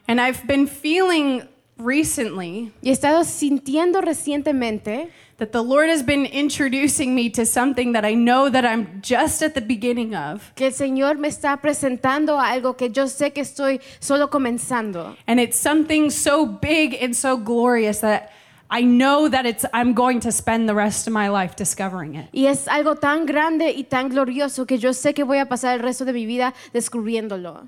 And 0.07 0.19
I've 0.19 0.45
been 0.45 0.67
feeling 0.67 1.47
recently 1.83 2.71
Y 2.81 2.89
he 2.89 2.91
estado 2.91 3.23
sintiendo 3.23 4.01
recientemente 4.01 5.09
that 5.37 5.51
the 5.51 5.63
Lord 5.63 5.89
has 5.89 6.03
been 6.03 6.27
introducing 6.27 7.15
me 7.15 7.29
to 7.31 7.45
something 7.45 7.93
that 7.93 8.05
I 8.05 8.13
know 8.13 8.49
that 8.49 8.63
I'm 8.63 9.01
just 9.01 9.41
at 9.41 9.55
the 9.55 9.61
beginning 9.61 10.13
of. 10.13 10.53
que 10.55 10.67
el 10.67 10.73
Señor 10.73 11.17
me 11.17 11.27
está 11.27 11.59
presentando 11.61 12.39
algo 12.39 12.77
que 12.77 12.89
yo 12.91 13.07
sé 13.07 13.33
que 13.33 13.41
estoy 13.41 13.81
solo 13.99 14.29
comenzando. 14.29 15.17
And 15.27 15.39
it's 15.39 15.59
something 15.59 16.11
so 16.11 16.45
big 16.45 16.95
and 17.01 17.15
so 17.15 17.37
glorious 17.37 18.01
that 18.01 18.31
I 18.69 18.83
know 18.83 19.27
that 19.29 19.45
it's 19.45 19.65
I'm 19.73 19.93
going 19.93 20.19
to 20.21 20.31
spend 20.31 20.69
the 20.69 20.75
rest 20.75 21.07
of 21.07 21.13
my 21.13 21.27
life 21.29 21.55
discovering 21.55 22.15
it. 22.15 22.29
Y 22.33 22.45
es 22.45 22.67
algo 22.67 22.95
tan 22.95 23.25
grande 23.25 23.73
y 23.75 23.83
tan 23.83 24.09
glorioso 24.09 24.67
que 24.67 24.77
yo 24.77 24.91
sé 24.93 25.13
que 25.13 25.23
voy 25.23 25.39
a 25.39 25.49
pasar 25.49 25.73
el 25.73 25.81
resto 25.81 26.05
de 26.05 26.13
mi 26.13 26.25
vida 26.27 26.53
descubriéndolo. 26.71 27.67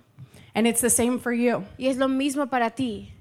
And 0.56 0.68
it's 0.68 0.82
the 0.82 0.92
same 0.92 1.18
for 1.18 1.34
you. 1.34 1.64
Y 1.80 1.88
es 1.88 1.98
lo 1.98 2.08
mismo 2.08 2.48
para 2.48 2.70
ti. 2.70 3.12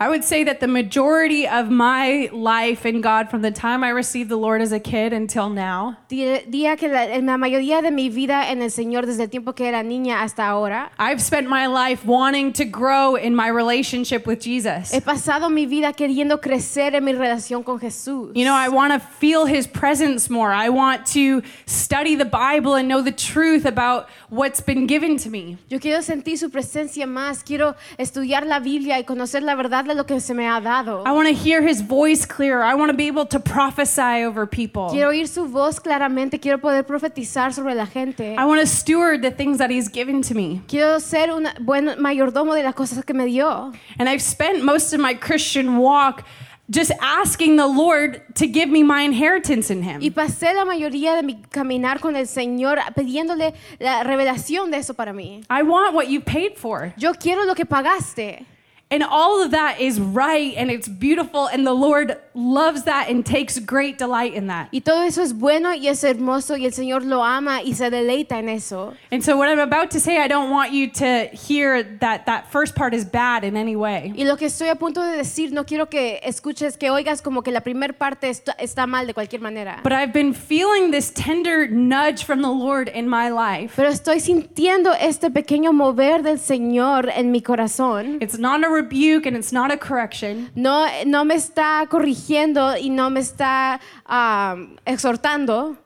I 0.00 0.08
would 0.08 0.22
say 0.22 0.44
that 0.44 0.60
the 0.60 0.68
majority 0.68 1.48
of 1.48 1.70
my 1.70 2.28
life 2.32 2.86
in 2.86 3.00
God 3.00 3.28
from 3.30 3.42
the 3.42 3.50
time 3.50 3.82
I 3.82 3.88
received 3.88 4.30
the 4.30 4.36
Lord 4.36 4.62
as 4.62 4.70
a 4.70 4.78
kid 4.78 5.12
until 5.12 5.48
now 5.50 5.96
Di- 6.08 6.44
Día 6.48 6.78
que 6.78 6.88
la, 6.88 7.02
en 7.02 7.26
la 7.26 7.36
mayoría 7.36 7.82
de 7.82 7.90
mi 7.90 8.08
vida 8.08 8.48
en 8.50 8.62
el 8.62 8.70
Señor 8.70 9.06
desde 9.06 9.24
el 9.24 9.28
tiempo 9.28 9.54
que 9.54 9.66
era 9.66 9.82
niña 9.82 10.22
hasta 10.22 10.46
ahora, 10.46 10.90
I've 11.00 11.20
spent 11.20 11.48
my 11.48 11.66
life 11.66 12.04
wanting 12.06 12.52
to 12.52 12.64
grow 12.64 13.16
in 13.16 13.34
my 13.34 13.48
relationship 13.48 14.24
with 14.24 14.40
Jesus. 14.40 14.92
he 14.92 15.00
pasado 15.00 15.50
mi 15.50 15.66
vida 15.66 15.92
queriendo 15.92 16.40
crecer 16.40 16.94
en 16.94 17.04
mi 17.04 17.12
relación 17.12 17.64
con 17.64 17.80
Jesús. 17.80 18.30
You 18.34 18.44
know, 18.44 18.54
I 18.54 18.68
want 18.68 18.92
to 18.92 19.00
feel 19.00 19.46
his 19.46 19.66
presence 19.66 20.30
more. 20.30 20.52
I 20.52 20.68
want 20.68 21.06
to 21.14 21.42
study 21.66 22.14
the 22.14 22.24
Bible 22.24 22.76
and 22.76 22.88
know 22.88 23.02
the 23.02 23.10
truth 23.10 23.64
about 23.64 24.08
what's 24.30 24.60
been 24.60 24.86
given 24.86 25.16
to 25.18 25.28
me. 25.28 25.56
Yo 25.68 25.80
quiero 25.80 26.02
sentir 26.02 26.38
su 26.38 26.50
presencia 26.50 27.06
más, 27.06 27.42
quiero 27.44 27.74
estudiar 27.98 28.46
la 28.46 28.60
Biblia 28.60 28.98
y 28.98 29.02
conocer 29.04 29.42
la 29.42 29.56
verdad 29.56 29.87
de 29.88 29.94
lo 29.94 30.04
que 30.04 30.20
se 30.20 30.34
me 30.34 30.46
ha 30.46 30.60
dado. 30.60 31.02
I 31.06 31.12
want 31.12 31.28
to 31.28 31.34
hear 31.34 31.60
his 31.60 31.82
voice 31.82 32.24
clearer. 32.26 32.62
I 32.62 32.74
want 32.74 32.90
to 32.90 32.96
be 32.96 33.08
able 33.08 33.26
to 33.26 33.40
prophesy 33.40 34.24
over 34.24 34.46
people. 34.46 34.88
Quiero 34.90 35.10
oír 35.10 35.26
su 35.26 35.48
voz 35.48 35.80
claramente, 35.80 36.38
quiero 36.40 36.58
poder 36.58 36.84
profetizar 36.84 37.52
sobre 37.52 37.74
la 37.74 37.86
gente. 37.86 38.34
I 38.34 38.44
want 38.44 38.60
to 38.60 38.66
steward 38.66 39.22
the 39.22 39.30
things 39.30 39.58
that 39.58 39.70
he's 39.70 39.88
given 39.88 40.22
to 40.22 40.34
me. 40.34 40.62
Quiero 40.68 41.00
ser 41.00 41.30
un 41.32 41.48
buen 41.60 41.96
mayordomo 41.98 42.54
de 42.54 42.62
las 42.62 42.74
cosas 42.74 43.04
que 43.04 43.14
me 43.14 43.26
dio. 43.26 43.72
And 43.98 44.08
I've 44.08 44.22
spent 44.22 44.62
most 44.62 44.92
of 44.92 45.00
my 45.00 45.14
Christian 45.14 45.78
walk 45.78 46.24
just 46.70 46.92
asking 47.00 47.56
the 47.56 47.66
Lord 47.66 48.22
to 48.34 48.46
give 48.46 48.68
me 48.68 48.82
my 48.82 49.02
inheritance 49.02 49.70
in 49.70 49.82
Him. 49.82 50.00
Y 50.02 50.10
pasé 50.10 50.52
la 50.54 50.64
mayoría 50.64 51.14
de 51.14 51.22
mi 51.22 51.42
caminar 51.50 52.00
con 52.00 52.14
el 52.16 52.26
Señor 52.26 52.78
pidiéndole 52.94 53.54
la 53.78 54.04
revelación 54.04 54.70
de 54.70 54.78
eso 54.78 54.94
para 54.94 55.12
mí. 55.12 55.42
I 55.50 55.62
want 55.62 55.94
what 55.94 56.08
you 56.08 56.20
paid 56.20 56.56
for. 56.56 56.92
Yo 56.96 57.14
quiero 57.14 57.44
lo 57.44 57.54
que 57.54 57.64
pagaste. 57.64 58.44
And 58.90 59.02
all 59.02 59.42
of 59.42 59.50
that 59.50 59.80
is 59.80 60.00
right 60.00 60.54
and 60.56 60.70
it's 60.70 60.88
beautiful, 60.88 61.46
and 61.46 61.66
the 61.66 61.74
Lord 61.74 62.16
loves 62.34 62.84
that 62.84 63.10
and 63.10 63.24
takes 63.24 63.58
great 63.58 63.98
delight 63.98 64.32
in 64.32 64.46
that. 64.46 64.68
Y 64.72 64.80
todo 64.80 65.02
eso 65.02 65.22
es 65.22 65.34
bueno 65.34 65.74
y 65.74 65.88
es 65.88 66.02
hermoso 66.04 66.56
y 66.56 66.64
el 66.64 66.72
Señor 66.72 67.04
lo 67.04 67.22
ama 67.22 67.60
y 67.62 67.74
se 67.74 67.90
deleita 67.90 68.38
en 68.38 68.48
eso. 68.48 68.94
And 69.12 69.22
so, 69.22 69.36
what 69.36 69.48
I'm 69.48 69.58
about 69.58 69.90
to 69.90 70.00
say, 70.00 70.16
I 70.16 70.26
don't 70.26 70.50
want 70.50 70.72
you 70.72 70.88
to 70.92 71.28
hear 71.32 71.82
that 72.00 72.24
that 72.26 72.50
first 72.50 72.74
part 72.74 72.94
is 72.94 73.04
bad 73.04 73.44
in 73.44 73.58
any 73.58 73.76
way. 73.76 74.14
Y 74.16 74.24
lo 74.24 74.36
que 74.36 74.46
estoy 74.46 74.68
a 74.70 74.76
punto 74.76 75.02
de 75.02 75.18
decir, 75.18 75.52
no 75.52 75.64
quiero 75.64 75.90
que 75.90 76.20
escuches, 76.22 76.78
que 76.78 76.88
oigas 76.90 77.20
como 77.20 77.42
que 77.42 77.52
la 77.52 77.60
primera 77.60 77.92
parte 77.92 78.30
está, 78.30 78.52
está 78.58 78.86
mal 78.86 79.06
de 79.06 79.12
cualquier 79.12 79.42
manera. 79.42 79.80
But 79.82 79.92
I've 79.92 80.14
been 80.14 80.32
feeling 80.32 80.92
this 80.92 81.10
tender 81.10 81.68
nudge 81.68 82.24
from 82.24 82.40
the 82.40 82.50
Lord 82.50 82.88
in 82.88 83.06
my 83.06 83.28
life. 83.28 83.74
Pero 83.76 83.90
estoy 83.90 84.20
sintiendo 84.20 84.94
este 84.98 85.30
pequeño 85.30 85.74
mover 85.74 86.22
del 86.22 86.38
Señor 86.38 87.10
en 87.14 87.30
mi 87.30 87.42
corazón. 87.42 88.22
It's 88.22 88.38
not 88.38 88.64
a 88.64 88.77
rebuke 88.82 89.26
and 89.26 89.36
it's 89.36 89.52
not 89.52 89.70
a 89.70 89.76
correction. 89.76 90.50
No, 90.54 90.86
no 91.04 91.24
me 91.24 91.34
está 91.34 91.86
corrigiendo 91.88 92.74
y 92.76 92.88
no 92.88 93.10
me 93.10 93.20
está 93.20 93.80
um, 94.06 94.76
exhortando, 94.86 95.76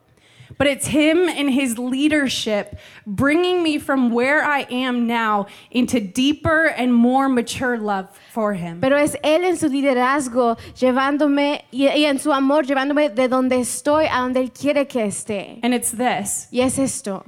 But 0.58 0.66
it's 0.66 0.86
him 0.86 1.28
and 1.28 1.50
his 1.50 1.78
leadership 1.78 2.78
bringing 3.06 3.62
me 3.62 3.78
from 3.78 4.10
where 4.12 4.44
I 4.44 4.60
am 4.70 5.06
now 5.06 5.46
into 5.70 5.98
deeper 5.98 6.66
and 6.66 6.92
more 6.94 7.28
mature 7.28 7.78
love 7.78 8.06
for 8.32 8.52
him. 8.54 8.80
pero 8.80 8.96
es 8.96 9.16
Él 9.24 9.44
en 9.44 9.56
su 9.56 9.68
liderazgo 9.68 10.56
llevándome 10.78 11.64
y, 11.72 11.88
y 11.88 12.04
en 12.04 12.18
su 12.18 12.32
amor 12.32 12.64
llevándome 12.64 13.08
de 13.08 13.28
donde 13.28 13.60
estoy 13.60 14.06
a 14.06 14.20
donde 14.20 14.40
Él 14.40 14.52
quiere 14.52 14.86
que 14.86 15.06
esté. 15.06 15.58
And 15.62 15.74
it's 15.74 15.90
this 15.90 16.48
Y 16.52 16.60
es 16.60 16.78
esto. 16.78 17.24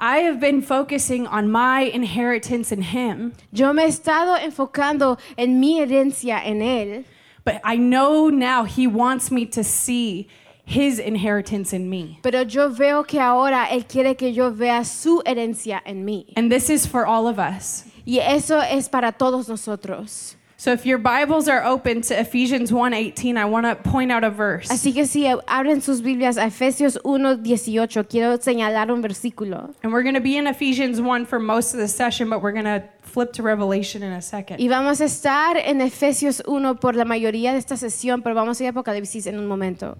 I 0.00 0.18
have 0.18 0.38
been 0.38 0.62
focusing 0.62 1.26
on 1.26 1.50
my 1.50 1.80
inheritance 1.80 2.70
in 2.70 2.82
him, 2.82 3.32
Yo 3.52 3.72
me 3.72 3.82
he 3.82 3.88
estado 3.88 4.36
enfocando 4.38 5.18
en 5.36 5.58
mi 5.58 5.80
herencia 5.80 6.40
en 6.44 6.60
Él, 6.60 7.04
but 7.44 7.60
I 7.64 7.76
know 7.76 8.28
now 8.28 8.64
he 8.64 8.86
wants 8.86 9.32
me 9.32 9.44
to 9.46 9.64
see 9.64 10.28
his 10.64 10.98
inheritance 11.00 11.72
in 11.72 11.90
me. 11.90 12.20
pero 12.22 12.44
yo 12.44 12.68
veo 12.68 13.02
que 13.02 13.18
ahora 13.18 13.66
Él 13.70 13.88
quiere 13.88 14.16
que 14.16 14.32
yo 14.32 14.52
vea 14.52 14.84
su 14.84 15.20
herencia 15.26 15.80
en 15.84 16.04
mí. 16.04 16.32
And 16.36 16.50
this 16.52 16.70
is 16.70 16.86
for 16.86 17.04
all 17.04 17.26
of 17.26 17.38
us. 17.40 17.84
Y 18.06 18.20
eso 18.20 18.60
es 18.60 18.88
para 18.88 19.12
todos 19.12 19.48
nosotros. 19.48 20.36
So 20.60 20.72
if 20.72 20.84
your 20.84 20.98
Bibles 20.98 21.46
are 21.46 21.62
open 21.62 22.02
to 22.02 22.18
Ephesians 22.18 22.72
1:18, 22.72 23.36
I 23.36 23.44
want 23.44 23.64
to 23.66 23.76
point 23.76 24.10
out 24.10 24.24
a 24.24 24.30
verse. 24.30 24.66
Así 24.68 24.92
que 24.92 25.06
si 25.06 25.24
abren 25.46 25.80
sus 25.80 26.00
Biblias 26.00 26.36
a 26.36 26.46
Efesios 26.46 26.98
1:18, 27.04 28.08
quiero 28.08 28.36
señalar 28.38 28.90
un 28.90 29.00
versículo. 29.00 29.72
And 29.84 29.92
we're 29.92 30.02
going 30.02 30.16
to 30.16 30.20
be 30.20 30.36
in 30.36 30.48
Ephesians 30.48 31.00
1 31.00 31.26
for 31.26 31.38
most 31.38 31.74
of 31.74 31.78
the 31.78 31.86
session, 31.86 32.28
but 32.28 32.42
we're 32.42 32.50
going 32.50 32.64
to 32.64 32.82
flip 33.02 33.32
to 33.34 33.42
Revelation 33.44 34.02
in 34.02 34.10
a 34.10 34.20
second. 34.20 34.58
Y 34.58 34.66
vamos 34.66 35.00
a 35.00 35.04
estar 35.04 35.56
en 35.64 35.80
Efesios 35.80 36.42
1 36.44 36.80
por 36.80 36.96
la 36.96 37.04
mayoría 37.04 37.52
de 37.52 37.58
esta 37.58 37.76
sesión, 37.76 38.24
pero 38.24 38.34
vamos 38.34 38.58
a 38.58 38.64
ir 38.64 38.66
a 38.66 38.70
Apocalipsis 38.70 39.28
en 39.28 39.38
un 39.38 39.46
momento. 39.46 39.96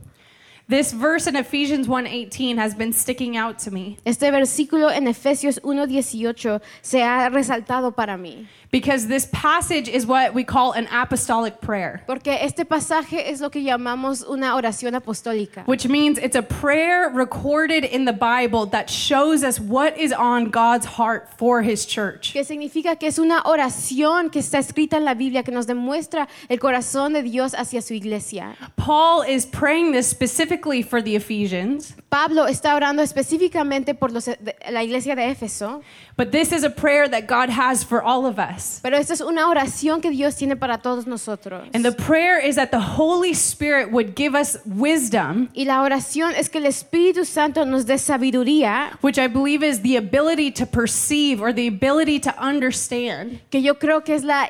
This 0.70 0.92
verse 0.92 1.26
in 1.26 1.34
Ephesians 1.34 1.88
1:18 1.88 2.58
has 2.58 2.74
been 2.74 2.92
sticking 2.92 3.38
out 3.38 3.58
to 3.60 3.70
me 3.70 3.96
Este 4.04 4.30
versículo 4.30 4.90
en 4.94 5.06
Efesios 5.06 5.58
1:18 5.62 6.60
se 6.82 7.00
ha 7.00 7.30
resaltado 7.30 7.96
para 7.96 8.18
mí, 8.18 8.46
because 8.70 9.08
this 9.08 9.24
passage 9.32 9.88
is 9.88 10.04
what 10.04 10.34
we 10.34 10.44
call 10.44 10.72
an 10.72 10.86
apostolic 10.88 11.62
prayer, 11.62 12.02
porque 12.06 12.36
este 12.42 12.66
pasaje 12.66 13.30
es 13.30 13.40
lo 13.40 13.48
que 13.48 13.62
llamamos 13.62 14.22
una 14.28 14.56
oración 14.56 14.94
apostólica, 14.94 15.64
which 15.64 15.88
means 15.88 16.18
it's 16.18 16.36
a 16.36 16.42
prayer 16.42 17.08
recorded 17.14 17.82
in 17.82 18.04
the 18.04 18.12
Bible 18.12 18.66
that 18.66 18.90
shows 18.90 19.42
us 19.42 19.58
what 19.58 19.96
is 19.96 20.12
on 20.12 20.50
God's 20.50 20.84
heart 20.84 21.30
for 21.38 21.62
his 21.62 21.86
church. 21.86 22.34
que 22.34 22.44
significa 22.44 22.98
que 22.98 23.06
es 23.08 23.18
una 23.18 23.40
oración 23.46 24.30
que 24.30 24.40
está 24.40 24.58
escrita 24.58 24.98
en 24.98 25.06
la 25.06 25.14
Biblia 25.14 25.42
que 25.42 25.50
nos 25.50 25.66
demuestra 25.66 26.28
el 26.50 26.58
corazón 26.58 27.14
de 27.14 27.22
Dios 27.22 27.54
hacia 27.54 27.80
su 27.80 27.94
iglesia. 27.94 28.54
Paul 28.76 29.22
is 29.22 29.46
praying 29.46 29.92
this 29.92 30.06
specifically 30.06 30.57
for 30.88 31.02
the 31.02 31.16
Ephesians, 31.16 31.94
Pablo 32.08 32.46
está 32.46 32.74
orando 32.74 33.02
específicamente 33.02 33.94
por 33.94 34.12
los- 34.12 34.30
la 34.70 34.82
iglesia 34.82 35.14
de 35.14 35.30
Éfeso, 35.30 35.82
but 36.18 36.32
this 36.32 36.50
is 36.52 36.64
a 36.64 36.70
prayer 36.70 37.08
that 37.08 37.28
God 37.28 37.48
has 37.48 37.84
for 37.84 38.02
all 38.02 38.26
of 38.26 38.38
us. 38.38 38.80
pero 38.82 38.98
esta 38.98 39.14
es 39.14 39.20
una 39.20 39.46
oración 39.48 40.02
que 40.02 40.10
Dios 40.10 40.34
tiene 40.34 40.56
para 40.56 40.78
todos 40.78 41.06
nosotros. 41.06 41.68
And 41.72 41.84
the 41.84 41.92
prayer 41.92 42.38
is 42.38 42.56
that 42.56 42.72
the 42.72 42.80
Holy 42.80 43.32
Spirit 43.32 43.92
would 43.92 44.16
give 44.16 44.34
us 44.34 44.58
wisdom, 44.66 45.48
Y 45.54 45.64
la 45.64 45.82
oración 45.82 46.34
es 46.36 46.48
que 46.48 46.60
el 46.60 46.66
Espíritu 46.66 47.24
Santo 47.24 47.64
nos 47.64 47.84
dé 47.84 47.98
sabiduría, 47.98 48.98
which 49.00 49.18
I 49.18 49.28
believe 49.28 49.62
is 49.62 49.80
the 49.82 49.96
ability 49.96 50.50
to 50.50 50.66
perceive 50.66 51.40
or 51.40 51.52
the 51.52 51.68
ability 51.68 52.18
to 52.20 52.34
understand, 52.42 53.40
que 53.50 53.60
yo 53.60 53.74
creo 53.74 54.04
que 54.04 54.16
es 54.16 54.24
la 54.24 54.48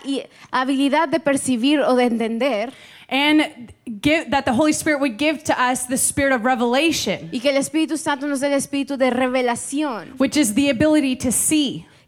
habilidad 0.50 1.10
de 1.10 1.20
percibir 1.20 1.80
o 1.80 1.94
de 1.94 2.04
entender, 2.04 2.72
and 3.10 3.72
give, 4.02 4.30
that 4.30 4.44
the 4.44 4.52
Holy 4.52 4.72
Spirit 4.72 5.00
would 5.00 5.16
give 5.16 5.42
to 5.44 5.58
us 5.58 5.86
the 5.86 5.96
spirit 5.96 6.32
of 6.32 6.44
revelation, 6.44 7.30
y 7.32 7.40
que 7.40 7.50
el 7.50 7.56
Espíritu 7.56 7.96
Santo 7.98 8.26
nos 8.26 8.40
dé 8.40 8.48
el 8.48 8.58
espíritu 8.58 8.98
de 8.98 9.10
revelación, 9.10 10.18
which 10.18 10.36
is 10.36 10.54
the 10.54 10.68
ability 10.70 11.16
to 11.16 11.32
see. 11.32 11.57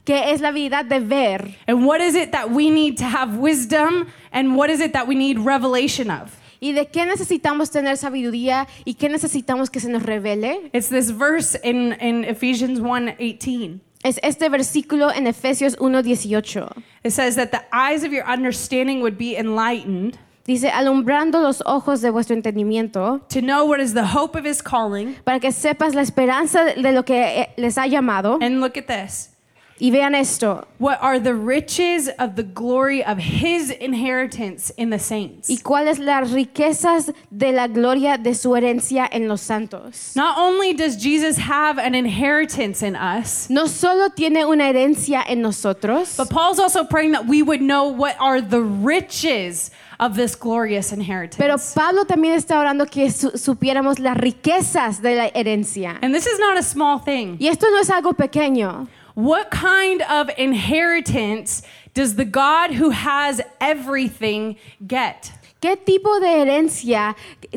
Que 0.04 0.32
es 0.32 0.40
la 0.40 0.48
habilidad 0.48 0.84
de 0.86 1.00
ver. 1.00 1.56
And 1.66 1.86
what 1.86 2.00
is 2.00 2.14
it 2.14 2.32
that 2.32 2.50
we 2.50 2.70
need 2.70 2.96
to 2.98 3.04
have 3.04 3.36
wisdom, 3.38 4.08
and 4.32 4.56
what 4.56 4.70
is 4.70 4.80
it 4.80 4.92
that 4.92 5.06
we 5.06 5.14
need 5.14 5.38
revelation 5.38 6.10
of? 6.10 6.36
¿Y 6.60 6.72
de 6.72 6.86
qué 6.86 7.06
necesitamos 7.06 7.70
tener 7.70 7.96
sabiduría 7.96 8.66
y 8.84 8.94
qué 8.94 9.08
necesitamos 9.08 9.70
que 9.70 9.80
se 9.80 9.88
nos 9.88 10.02
revele? 10.02 10.70
It's 10.72 10.88
this 10.88 11.10
verse 11.10 11.58
in, 11.62 11.92
in 12.00 12.24
Ephesians 12.24 12.80
1:18. 12.80 13.80
Es 14.02 14.18
este 14.22 14.48
versículo 14.48 15.10
en 15.14 15.26
Efesios 15.26 15.76
1:18. 15.78 16.82
It 17.04 17.12
says 17.12 17.36
that 17.36 17.50
the 17.50 17.62
eyes 17.72 18.04
of 18.04 18.12
your 18.12 18.24
understanding 18.26 19.00
would 19.00 19.16
be 19.16 19.36
enlightened 19.36 20.18
Dice, 20.46 20.70
alumbrando 20.70 21.40
los 21.40 21.62
ojos 21.64 22.00
de 22.00 22.10
vuestro 22.10 22.34
entendimiento, 22.34 23.20
to 23.28 23.40
know 23.40 23.66
what 23.66 23.78
is 23.78 23.94
the 23.94 24.16
hope 24.16 24.36
of 24.36 24.44
his 24.44 24.62
calling. 24.62 25.14
para 25.24 25.38
que 25.38 25.52
sepas 25.52 25.94
la 25.94 26.00
esperanza 26.00 26.64
de 26.64 26.82
de 26.82 26.92
lo 26.92 27.04
que 27.04 27.42
eh, 27.42 27.48
les 27.56 27.76
ha 27.76 27.86
llamado. 27.86 28.38
And 28.40 28.60
look 28.60 28.76
at 28.76 28.86
this. 28.86 29.30
Y 29.80 29.90
vean 29.90 30.14
esto. 30.14 30.66
What 30.78 30.98
are 31.00 31.18
the 31.18 31.34
riches 31.34 32.08
of 32.18 32.36
the 32.36 32.42
glory 32.42 33.02
of 33.02 33.18
his 33.18 33.70
inheritance 33.70 34.70
in 34.76 34.90
the 34.90 34.98
saints? 34.98 35.48
¿Y 35.48 35.56
cuáles 35.62 35.98
las 35.98 36.30
riquezas 36.32 37.12
de 37.30 37.52
la 37.52 37.66
gloria 37.66 38.18
de 38.18 38.34
su 38.34 38.50
herencia 38.54 39.08
en 39.10 39.26
los 39.28 39.40
santos? 39.40 40.14
Not 40.14 40.36
only 40.38 40.74
does 40.74 40.96
Jesus 40.96 41.38
have 41.38 41.78
an 41.78 41.94
inheritance 41.94 42.82
in 42.82 42.94
us, 42.94 43.48
No 43.48 43.66
solo 43.66 44.10
tiene 44.10 44.44
una 44.44 44.64
herencia 44.68 45.22
en 45.26 45.40
nosotros, 45.40 46.16
but 46.16 46.28
Paul's 46.28 46.58
also 46.58 46.84
praying 46.84 47.12
that 47.12 47.26
we 47.26 47.42
would 47.42 47.60
know 47.62 47.88
what 47.88 48.16
are 48.20 48.40
the 48.42 48.60
riches 48.62 49.70
of 49.98 50.14
this 50.16 50.34
glorious 50.34 50.92
inheritance. 50.92 51.36
pero. 51.38 51.56
Pablo 51.74 52.04
también 52.04 52.34
está 52.34 52.58
orando 52.58 52.86
que 52.86 53.10
su- 53.10 53.30
supiéramos 53.36 53.98
las 53.98 54.16
riquezas 54.16 55.00
de 55.02 55.14
la 55.16 55.28
herencia. 55.34 55.98
And 56.02 56.14
this 56.14 56.26
is 56.26 56.38
not 56.38 56.56
a 56.58 56.62
small 56.62 56.98
thing. 56.98 57.36
Y 57.38 57.48
esto 57.48 57.66
no 57.70 57.78
es 57.80 57.90
algo 57.90 58.12
pequeño. 58.14 58.88
What 59.20 59.50
kind 59.50 60.00
of 60.00 60.30
inheritance 60.38 61.60
does 61.92 62.14
the 62.14 62.24
God 62.24 62.70
who 62.70 62.88
has 62.88 63.42
everything 63.60 64.56
get? 64.86 65.30
¿Qué 65.60 65.76
tipo 65.76 66.18
de 66.20 66.26
herencia 66.26 67.14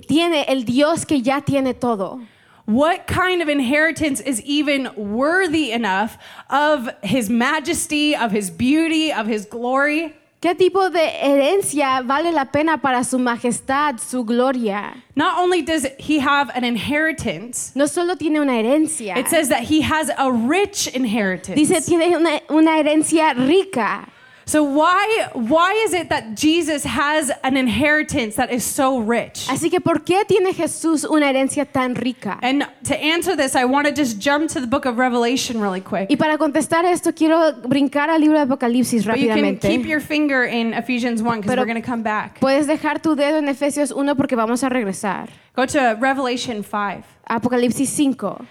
tiene 0.10 0.44
el 0.50 0.64
Dios 0.64 1.06
que 1.06 1.20
ya 1.20 1.40
tiene 1.40 1.80
todo? 1.80 2.20
What 2.66 3.08
kind 3.08 3.42
of 3.42 3.48
inheritance 3.48 4.20
is 4.20 4.42
even 4.42 4.90
worthy 4.98 5.72
enough 5.72 6.18
of 6.50 6.90
his 7.02 7.30
majesty, 7.30 8.14
of 8.14 8.32
his 8.32 8.52
beauty, 8.52 9.14
of 9.14 9.28
his 9.28 9.46
glory? 9.46 10.18
¿Qué 10.44 10.56
tipo 10.56 10.90
de 10.90 11.00
herencia 11.22 12.02
vale 12.02 12.34
la 12.34 12.52
pena 12.52 12.78
para 12.82 13.06
su 13.06 13.18
majestad, 13.18 13.98
su 13.98 14.26
gloria? 14.26 14.94
Not 15.16 15.38
only 15.38 15.62
does 15.62 15.88
he 15.98 16.20
have 16.20 16.52
an 16.54 16.66
inheritance, 16.66 17.72
No 17.76 17.86
solo 17.88 18.18
tiene 18.18 18.42
una 18.42 18.60
herencia, 18.60 19.16
it 19.18 19.30
says 19.30 19.48
that 19.48 19.64
he 19.64 19.82
has 19.82 20.10
a 20.18 20.30
rich 20.30 20.88
inheritance. 20.88 21.56
dice 21.56 21.80
tiene 21.86 22.18
una, 22.18 22.42
una 22.50 22.78
herencia 22.78 23.34
rica. 23.34 24.10
So 24.46 24.64
why 24.64 25.30
why 25.34 25.74
is 25.86 25.94
it 25.94 26.10
that 26.10 26.36
Jesus 26.36 26.84
has 26.84 27.32
an 27.44 27.56
inheritance 27.58 28.36
that 28.36 28.52
is 28.52 28.64
so 28.64 29.00
rich? 29.00 29.48
Así 29.50 29.70
que 29.70 29.80
¿por 29.80 30.04
qué 30.04 30.26
tiene 30.26 30.54
Jesús 30.54 31.06
una 31.10 31.28
herencia 31.30 31.66
tan 31.66 31.96
rica? 31.96 32.40
And 32.42 32.68
to 32.86 32.96
answer 32.96 33.36
this, 33.36 33.56
I 33.56 33.66
want 33.66 33.88
to 33.88 33.94
just 33.94 34.20
jump 34.20 34.50
to 34.52 34.60
the 34.60 34.68
book 34.68 34.86
of 34.86 34.98
Revelation 34.98 35.62
really 35.62 35.82
quick. 35.82 36.10
Y 36.10 36.16
para 36.16 36.38
contestar 36.38 36.86
esto 36.86 37.14
quiero 37.14 37.54
brincar 37.68 38.10
al 38.10 38.20
libro 38.20 38.38
de 38.38 38.46
Apocalipsis 38.46 39.06
But 39.06 39.20
you 39.20 39.30
can 39.30 39.58
keep 39.58 39.86
your 39.86 40.02
finger 40.02 40.44
in 40.44 40.74
Ephesians 40.74 41.22
1 41.22 41.42
because 41.42 41.58
we're 41.58 41.66
going 41.66 41.82
to 41.82 41.88
come 41.88 42.04
back. 42.04 42.40
Puedes 42.40 42.68
dejar 42.68 43.02
tu 43.02 43.16
dedo 43.16 43.38
en 43.38 43.48
Efesios 43.48 43.92
1 43.92 44.16
porque 44.16 44.36
vamos 44.36 44.64
a 44.64 44.70
regresar. 44.70 45.30
Go 45.56 45.66
to 45.66 45.96
Revelation 46.00 46.64
5. 46.64 47.06
Apocalipsis 47.30 47.90
5. 47.90 48.46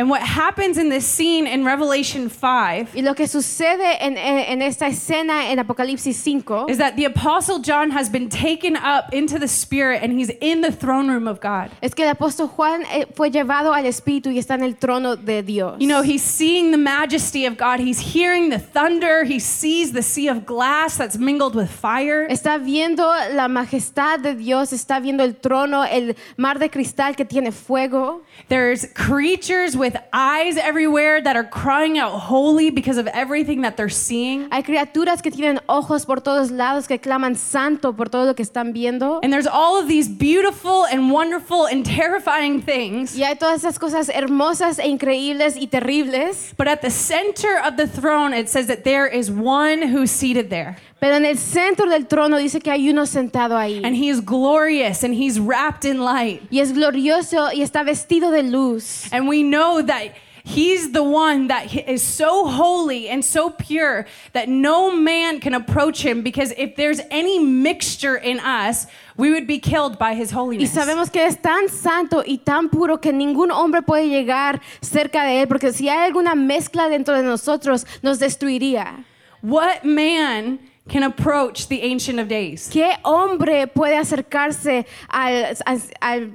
And 0.00 0.08
what 0.08 0.22
happens 0.22 0.78
in 0.78 0.90
this 0.90 1.04
scene 1.04 1.46
in 1.48 1.64
Revelation 1.64 2.28
5 2.28 2.94
Y 2.94 3.00
lo 3.02 3.14
que 3.14 3.26
sucede 3.26 3.96
en, 4.00 4.16
en- 4.16 4.38
en 4.52 4.62
esta 4.62 4.86
escena 4.86 5.50
en 5.50 5.58
Apocalipsis 5.58 6.16
5 6.22 6.68
is 6.68 6.78
that 6.78 6.94
the 6.94 7.04
Apostle 7.04 7.58
John 7.58 7.90
has 7.90 8.08
been 8.08 8.28
taken 8.28 8.76
up 8.76 9.12
into 9.12 9.40
the 9.40 9.48
Spirit 9.48 10.02
and 10.04 10.12
he's 10.16 10.30
in 10.40 10.60
the 10.60 10.70
throne 10.70 11.08
room 11.10 11.26
of 11.26 11.40
God. 11.40 11.70
es 11.82 11.94
que 11.94 12.04
el 12.04 12.14
apóstol 12.14 12.48
Juan 12.48 12.82
eh, 12.92 13.06
fue 13.16 13.30
llevado 13.30 13.74
al 13.74 13.86
Espíritu 13.86 14.30
y 14.30 14.38
está 14.38 14.54
en 14.54 14.62
el 14.62 14.76
trono 14.76 15.16
de 15.16 15.42
Dios. 15.42 15.76
You 15.80 15.88
know, 15.88 16.02
he's 16.02 16.22
seeing 16.22 16.70
the 16.70 16.78
majesty 16.78 17.44
of 17.44 17.56
God, 17.56 17.80
he's 17.80 17.98
hearing 18.14 18.50
the 18.50 18.60
thunder, 18.60 19.24
he 19.24 19.40
sees 19.40 19.92
the 19.92 20.02
sea 20.02 20.28
of 20.28 20.46
glass 20.46 20.96
that's 20.96 21.18
mingled 21.18 21.56
with 21.56 21.68
fire. 21.70 22.28
Está 22.30 22.58
viendo 22.58 23.04
la 23.34 23.48
majestad 23.48 24.20
de 24.22 24.36
Dios, 24.36 24.72
está 24.72 25.00
viendo 25.00 25.24
el 25.24 25.34
trono, 25.40 25.82
el 25.84 26.14
mar 26.36 26.60
de 26.60 26.68
cristal 26.70 27.16
que 27.16 27.24
tiene 27.24 27.50
fuego. 27.50 28.22
There's 28.48 28.86
creatures 28.94 29.76
with 29.76 29.87
eyes 30.12 30.56
everywhere 30.56 31.20
that 31.20 31.36
are 31.36 31.44
crying 31.44 31.98
out 31.98 32.12
holy 32.18 32.70
because 32.70 32.98
of 32.98 33.06
everything 33.08 33.62
that 33.62 33.76
they're 33.76 33.88
seeing. 33.88 34.48
Hay 34.50 34.62
criaturas 34.62 35.22
que 35.22 35.30
tienen 35.30 35.60
ojos 35.68 36.04
por 36.04 36.20
todos 36.20 36.50
lados 36.50 36.86
que 36.86 36.98
claman 36.98 37.36
santo 37.36 37.92
por 37.92 38.08
todo 38.08 38.26
lo 38.26 38.34
que 38.34 38.44
están 38.44 38.72
viendo. 38.72 39.20
And 39.22 39.32
there's 39.32 39.46
all 39.46 39.80
of 39.80 39.88
these 39.88 40.08
beautiful 40.08 40.84
and 40.86 41.10
wonderful 41.10 41.66
and 41.66 41.84
terrifying 41.84 42.62
things. 42.62 43.16
Y 43.16 43.24
hay 43.24 43.36
todas 43.36 43.64
esas 43.64 43.78
cosas 43.78 44.08
hermosas 44.08 44.78
e 44.78 44.88
increíbles 44.88 45.56
y 45.56 45.66
terribles. 45.66 46.54
But 46.56 46.68
at 46.68 46.82
the 46.82 46.90
center 46.90 47.58
of 47.64 47.76
the 47.76 47.86
throne, 47.86 48.32
it 48.32 48.48
says 48.48 48.66
that 48.66 48.84
there 48.84 49.06
is 49.06 49.30
one 49.30 49.82
who's 49.82 50.10
seated 50.10 50.50
there. 50.50 50.76
Pero 51.00 51.14
en 51.14 51.24
el 51.24 51.38
centro 51.38 51.88
del 51.88 52.06
trono 52.06 52.38
dice 52.38 52.60
que 52.60 52.70
hay 52.72 52.90
uno 52.90 53.06
sentado 53.06 53.56
ahí. 53.56 53.80
And 53.84 53.94
he 53.94 54.08
is 54.08 54.20
glorious 54.20 55.04
and 55.04 55.14
he's 55.14 55.38
wrapped 55.38 55.84
in 55.84 56.00
light. 56.00 56.42
Y 56.50 56.58
es 56.58 56.72
glorioso 56.72 57.52
y 57.52 57.62
está 57.62 57.84
vestido 57.84 58.32
de 58.32 58.42
luz. 58.42 59.08
And 59.12 59.28
we 59.28 59.42
know 59.44 59.80
that 59.80 60.14
he's 60.44 60.90
the 60.92 61.02
one 61.02 61.46
that 61.48 61.72
is 61.88 62.02
so 62.02 62.46
holy 62.48 63.08
and 63.08 63.24
so 63.24 63.48
pure 63.50 64.06
that 64.32 64.48
no 64.48 64.90
man 64.90 65.38
can 65.38 65.54
approach 65.54 66.02
him 66.02 66.22
because 66.22 66.52
if 66.56 66.74
there's 66.74 67.00
any 67.12 67.38
mixture 67.38 68.16
in 68.16 68.40
us, 68.40 68.86
we 69.16 69.30
would 69.30 69.46
be 69.46 69.60
killed 69.60 69.98
by 69.98 70.14
his 70.14 70.32
Y 70.32 70.34
holiness. 70.34 70.72
sabemos 70.72 71.12
que 71.12 71.22
es 71.22 71.36
tan 71.36 71.68
santo 71.68 72.24
y 72.26 72.38
tan 72.38 72.70
puro 72.70 72.96
que 72.98 73.12
ningún 73.12 73.52
hombre 73.52 73.82
puede 73.82 74.08
llegar 74.08 74.60
cerca 74.80 75.22
de 75.24 75.42
él, 75.42 75.46
porque 75.48 75.72
si 75.72 75.88
hay 75.88 76.06
alguna 76.06 76.34
mezcla 76.34 76.88
dentro 76.88 77.14
de 77.14 77.22
nosotros, 77.22 77.86
nos 78.02 78.18
destruiría. 78.18 79.04
What 79.42 79.84
man 79.84 80.58
can 80.88 81.02
approach 81.02 81.68
the 81.68 81.82
Ancient 81.82 82.18
of 82.18 82.28
Days? 82.28 82.70
¿Qué 82.72 82.96
hombre 83.04 83.66
puede 83.66 83.96
acercarse 83.96 84.86
al, 85.08 85.56
al- 85.66 85.82
al 86.00 86.30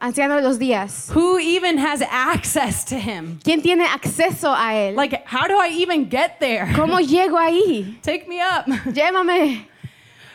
anciano 0.00 0.36
de 0.36 0.42
los 0.42 0.58
días? 0.58 1.10
Who 1.14 1.38
even 1.38 1.78
has 1.78 2.02
access 2.02 2.84
to 2.86 2.96
him? 2.96 3.38
¿Quién 3.44 3.62
tiene 3.62 3.84
acceso 3.84 4.54
a 4.54 4.74
él? 4.74 4.94
Like, 4.96 5.24
how 5.26 5.46
do 5.46 5.58
I 5.58 5.68
even 5.82 6.08
get 6.08 6.38
there? 6.40 6.66
¿Cómo 6.74 7.00
llego 7.00 7.36
ahí? 7.38 7.98
Take 8.02 8.26
me 8.28 8.40
up. 8.40 8.66
Llévame. 8.92 9.66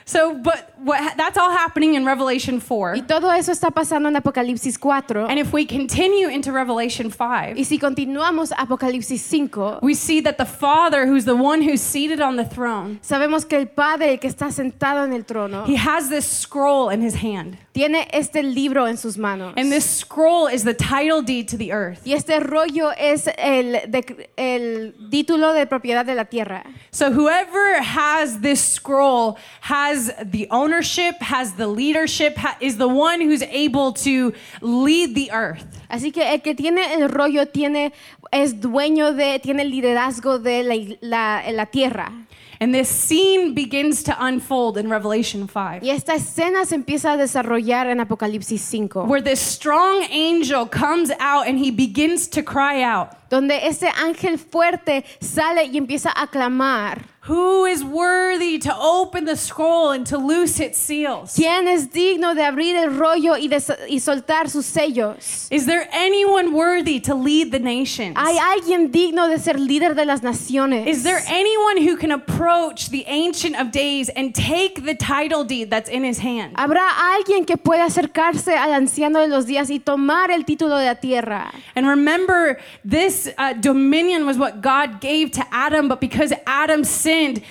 So, 0.06 0.36
but 0.36 0.74
what, 0.78 1.16
that's 1.18 1.38
all 1.38 1.52
happening 1.52 1.96
in 1.96 2.06
Revelation 2.06 2.60
4. 2.60 2.96
Y 2.98 3.02
todo 3.08 3.30
eso 3.32 3.52
está 3.52 3.72
pasando 3.72 4.08
en 4.10 4.16
Apocalipsis 4.16 4.78
4. 4.78 5.28
And 5.30 5.40
if 5.40 5.54
we 5.54 5.66
continue 5.66 6.28
into 6.28 6.52
Revelation 6.52 7.10
5, 7.10 7.56
Y 7.58 7.64
si 7.64 7.80
continuamos 7.80 8.52
Apocalipsis 8.52 9.22
5, 9.22 9.80
we 9.82 9.94
see 9.94 10.22
that 10.22 10.38
the 10.38 10.46
Father, 10.46 11.06
who's 11.06 11.26
the 11.26 11.36
one 11.36 11.62
who's 11.62 11.82
seated 11.82 12.20
on 12.22 12.36
the 12.36 12.46
throne, 12.46 13.00
sabemos 13.02 13.48
que 13.48 13.58
el 13.60 13.68
Padre, 13.68 14.18
que 14.18 14.30
está 14.30 14.52
sentado 14.52 15.04
en 15.06 15.14
el 15.14 15.24
trono, 15.24 15.66
he 15.66 15.76
has 15.78 16.10
this 16.10 16.26
scroll 16.28 16.90
in 16.90 17.02
his 17.02 17.16
hand. 17.16 17.58
tiene 17.74 18.08
este 18.14 18.44
libro 18.44 18.86
en 18.86 18.98
sus 18.98 19.18
manos. 19.18 19.54
And 19.58 19.72
this 19.72 19.86
scroll 19.86 20.48
is 20.48 20.64
the 20.64 20.74
title 20.76 21.22
deed 21.24 21.48
to 21.50 21.58
the 21.58 21.72
earth. 21.72 22.02
Y 22.06 22.14
este 22.14 22.40
rollo 22.40 22.92
es 22.98 23.28
el, 23.38 23.80
de- 23.90 24.30
el 24.38 24.94
título 25.10 25.54
de 25.54 25.66
propiedad 25.66 26.06
de 26.06 26.14
la 26.14 26.26
tierra. 26.26 26.64
So 26.92 27.12
whoever 27.12 27.82
has 27.82 28.42
this 28.42 28.62
scroll 28.62 29.38
has 29.62 29.93
the 30.32 30.48
ownership, 30.52 31.16
has 31.22 31.54
the 31.54 31.68
leadership, 31.68 32.38
is 32.60 32.78
the 32.78 32.88
one 32.88 33.22
who's 33.22 33.42
able 33.44 33.94
to 33.94 34.34
lead 34.62 35.16
the 35.16 35.32
earth. 35.32 35.66
Así 35.90 36.12
que 36.12 36.24
el 36.24 36.40
que 36.42 36.56
tiene 36.56 36.94
el 36.96 37.10
rollo 37.10 37.46
tiene, 37.48 37.92
es 38.32 38.60
dueño 38.60 39.14
de, 39.16 39.40
tiene 39.40 39.62
el 39.64 39.72
liderazgo 39.72 40.40
de 40.40 40.64
la, 40.64 40.76
la- 41.02 41.52
la 41.52 41.66
tierra. 41.66 42.12
And 42.60 42.74
this 42.74 42.88
scene 42.88 43.54
begins 43.54 44.04
to 44.04 44.16
unfold 44.20 44.78
in 44.78 44.88
Revelation 44.90 45.48
5. 45.50 45.82
Y 45.84 45.90
esta 45.90 46.14
escena 46.14 46.66
se 46.66 46.76
empieza 46.76 47.14
a 47.14 47.18
desarrollar 47.18 47.88
en 47.88 48.00
Apocalipsis 48.00 48.62
5, 48.62 49.06
Where 49.06 49.22
this 49.22 49.40
strong 49.42 50.04
angel 50.10 50.66
comes 50.68 51.12
out 51.20 51.46
and 51.48 51.58
he 51.60 51.72
begins 51.72 52.28
to 52.30 52.42
cry 52.42 52.82
out, 52.84 53.10
donde 53.34 53.66
ese 53.66 53.90
ángel 53.90 54.38
fuerte 54.38 55.04
sale 55.20 55.64
y 55.66 55.80
empieza 55.80 56.12
a 56.16 56.28
clamar. 56.28 57.14
Who 57.26 57.66
is 57.66 57.86
worthy 57.86 58.60
to 58.60 58.76
open 58.78 59.24
the 59.24 59.38
scroll 59.38 59.92
and 59.92 60.06
to 60.08 60.18
loose 60.18 60.60
its 60.60 60.78
seals? 60.78 61.34
¿Quién 61.34 61.70
es 61.70 61.90
digno 61.90 62.36
de 62.36 62.44
abrir 62.44 62.76
el 62.76 62.98
rollo 62.98 63.38
y, 63.38 63.48
de, 63.48 63.64
y 63.88 64.02
soltar 64.02 64.50
sus 64.50 64.66
sellos? 64.66 65.48
Is 65.50 65.66
there 65.66 65.88
anyone 65.94 66.52
worthy 66.52 67.00
to 67.00 67.16
lead 67.16 67.52
the 67.52 67.60
nations? 67.60 68.18
¿Hay 68.18 68.36
alguien 68.38 68.92
digno 68.92 69.30
de 69.30 69.40
ser 69.40 69.58
líder 69.58 69.96
de 69.96 70.04
las 70.04 70.22
naciones? 70.22 70.86
Is 70.86 71.04
there 71.04 71.24
anyone 71.30 71.78
who 71.78 71.96
can 71.96 72.12
approach 72.12 72.90
the 72.90 73.06
Ancient 73.08 73.56
of 73.56 73.72
Days 73.72 74.10
and 74.18 74.36
take 74.36 74.84
the 74.84 74.94
title 74.94 75.46
deed 75.46 75.70
that's 75.70 75.90
in 75.90 76.04
his 76.04 76.20
hand? 76.20 76.54
¿Habrá 76.58 76.90
alguien 77.16 77.46
que 77.46 77.56
pueda 77.56 77.86
acercarse 77.86 78.58
al 78.58 78.74
anciano 78.74 79.22
de 79.22 79.30
los 79.30 79.46
días 79.46 79.70
y 79.70 79.80
tomar 79.80 80.30
el 80.30 80.44
título 80.44 80.78
de 80.78 80.88
la 80.88 80.96
tierra? 80.96 81.54
And 81.74 81.88
remember, 81.88 82.60
this 82.84 83.23
uh, 83.38 83.54
dominion 83.54 84.26
was 84.26 84.38
what 84.38 84.62
God 84.62 85.00
gave 85.02 85.32
to 85.32 85.46
Adam, 85.52 85.88
but 85.88 86.00
because 86.00 86.34
Adam 86.46 86.84
sinned, 86.84 87.42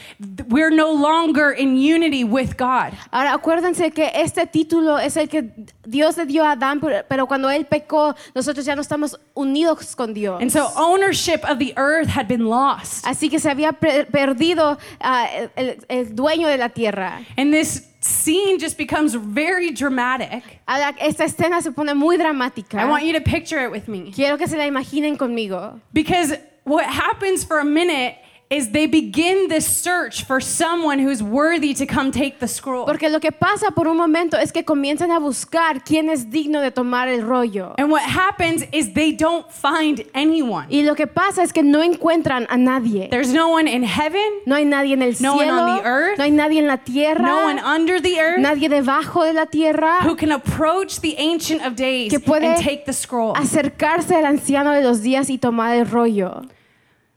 we're 0.48 0.70
no 0.70 0.92
longer 0.92 1.50
in 1.50 1.76
unity 1.76 2.24
with 2.24 2.56
God. 2.56 2.92
Ahora 3.12 3.32
acuérdense 3.34 3.92
que 3.92 4.10
este 4.14 4.46
título 4.46 4.98
es 4.98 5.16
el 5.16 5.28
que 5.28 5.50
Dios 5.84 6.16
le 6.16 6.26
dio 6.26 6.44
a 6.44 6.52
Adán, 6.52 6.80
pero- 6.80 7.26
cuando 7.26 7.48
él 7.50 7.66
pecó, 7.66 8.14
nosotros 8.34 8.64
ya 8.64 8.74
no 8.74 8.82
estamos 8.82 9.18
unidos 9.34 9.94
con 9.96 10.12
Dios. 10.12 10.40
And 10.40 10.50
so 10.50 10.70
ownership 10.76 11.40
of 11.48 11.58
the 11.58 11.72
earth 11.76 12.08
had 12.08 12.28
been 12.28 12.46
lost. 12.46 13.06
Así 13.06 13.28
que 13.30 13.38
se 13.38 13.50
había 13.50 13.72
perdido 13.72 14.78
ah, 15.00 15.28
el, 15.56 15.78
el 15.88 16.14
dueño 16.14 16.48
de 16.48 16.58
la 16.58 16.68
tierra. 16.68 17.20
And 17.36 17.52
this 17.52 17.91
scene 18.04 18.58
just 18.58 18.76
becomes 18.76 19.14
very 19.14 19.70
dramatic. 19.70 20.60
Esta 20.66 21.24
escena 21.24 21.62
se 21.62 21.70
pone 21.70 21.94
muy 21.96 22.16
dramática. 22.16 22.74
I 22.78 22.86
want 22.86 23.04
you 23.04 23.12
to 23.14 23.20
picture 23.20 23.64
it 23.64 23.70
with 23.70 23.88
me. 23.88 24.10
Quiero 24.12 24.36
que 24.36 24.46
se 24.46 24.56
la 24.56 24.64
imaginen 24.64 25.16
conmigo. 25.16 25.80
Because 25.92 26.34
what 26.64 26.86
happens 26.86 27.44
for 27.44 27.58
a 27.58 27.64
minute 27.64 28.16
is 28.52 28.70
they 28.72 28.86
begin 28.86 29.48
this 29.48 29.66
search 29.66 30.24
for 30.24 30.38
someone 30.40 30.98
who's 30.98 31.22
worthy 31.22 31.72
to 31.72 31.86
come 31.86 32.10
take 32.12 32.38
the 32.38 32.46
scroll. 32.46 32.84
Porque 32.84 33.08
lo 33.08 33.18
que 33.18 33.32
pasa 33.32 33.70
por 33.74 33.88
un 33.88 33.96
momento 33.96 34.36
es 34.36 34.52
que 34.52 34.62
comienzan 34.62 35.10
a 35.10 35.18
buscar 35.18 35.82
quién 35.84 36.10
es 36.10 36.30
digno 36.30 36.60
de 36.60 36.70
tomar 36.70 37.08
el 37.08 37.22
rollo. 37.22 37.74
And 37.78 37.90
what 37.90 38.02
happens 38.02 38.64
is 38.72 38.92
they 38.92 39.12
don't 39.12 39.50
find 39.50 40.04
anyone. 40.14 40.66
Y 40.68 40.82
lo 40.82 40.94
que 40.94 41.06
pasa 41.06 41.42
es 41.42 41.52
que 41.52 41.62
no 41.62 41.82
encuentran 41.82 42.46
a 42.50 42.58
nadie. 42.58 43.08
There's 43.08 43.32
no 43.32 43.48
one 43.48 43.66
in 43.66 43.82
heaven, 43.84 44.42
No 44.44 44.54
hay 44.56 44.66
nadie 44.66 44.92
en 44.92 45.02
el 45.02 45.14
No 45.20 45.34
one 45.36 45.44
cielo, 45.46 45.62
on 45.62 45.76
the 45.78 45.88
earth. 45.88 46.18
no 46.18 46.24
hay 46.24 46.30
nadie 46.30 46.58
en 46.58 46.66
la 46.66 46.76
tierra, 46.76 47.22
no 47.24 47.46
one 47.46 47.58
under 47.64 48.00
the 48.02 48.20
earth 48.20 48.38
nadie 48.38 48.68
debajo 48.68 49.24
de 49.24 49.32
la 49.32 49.46
tierra 49.46 50.00
who 50.04 50.14
can 50.14 50.30
approach 50.30 51.00
the 51.00 51.14
Ancient 51.18 51.64
of 51.64 51.74
Days 51.74 52.10
que 52.10 52.20
puede 52.20 52.44
and 52.44 52.62
take 52.62 52.84
the 52.84 52.92
scroll. 52.92 53.34
acercarse 53.34 54.14
al 54.14 54.26
anciano 54.26 54.72
de 54.72 54.82
los 54.82 55.00
días 55.00 55.30
y 55.30 55.38
tomar 55.38 55.74
el 55.74 55.86
rollo. 55.88 56.42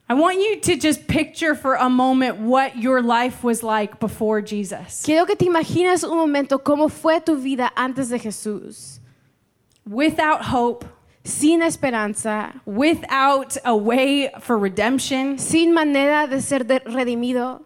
I 0.07 0.13
want 0.13 0.37
you 0.39 0.59
to 0.61 0.75
just 0.77 1.07
picture 1.07 1.55
for 1.55 1.73
a 1.75 1.89
moment 1.89 2.37
what 2.37 2.77
your 2.77 3.01
life 3.01 3.43
was 3.43 3.63
like 3.63 3.99
before 3.99 4.39
Jesus. 4.41 5.01
Quiero 5.03 5.25
que 5.25 5.35
te 5.35 5.45
imagines 5.47 6.03
un 6.03 6.15
momento 6.17 6.59
cómo 6.59 6.91
fue 6.91 7.19
tu 7.21 7.35
vida 7.37 7.71
antes 7.75 8.09
de 8.09 8.19
Jesús. 8.19 8.99
Without 9.87 10.43
hope, 10.43 10.85
Sin 11.23 11.63
esperanza, 11.63 12.61
without 12.67 13.57
a 13.65 13.75
way 13.75 14.29
for 14.41 14.59
redemption, 14.59 15.39
sin 15.39 15.73
manera 15.73 16.27
de 16.29 16.39
ser 16.39 16.59
de- 16.59 16.81
redimido, 16.81 17.63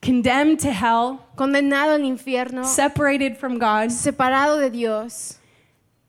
condemned 0.00 0.60
to 0.60 0.70
hell, 0.72 1.20
condenado 1.36 1.92
al 1.92 2.00
infierno, 2.00 2.64
separated 2.64 3.36
from 3.36 3.58
God. 3.58 3.90
separado 3.90 4.58
de 4.60 4.70
Dios. 4.70 5.38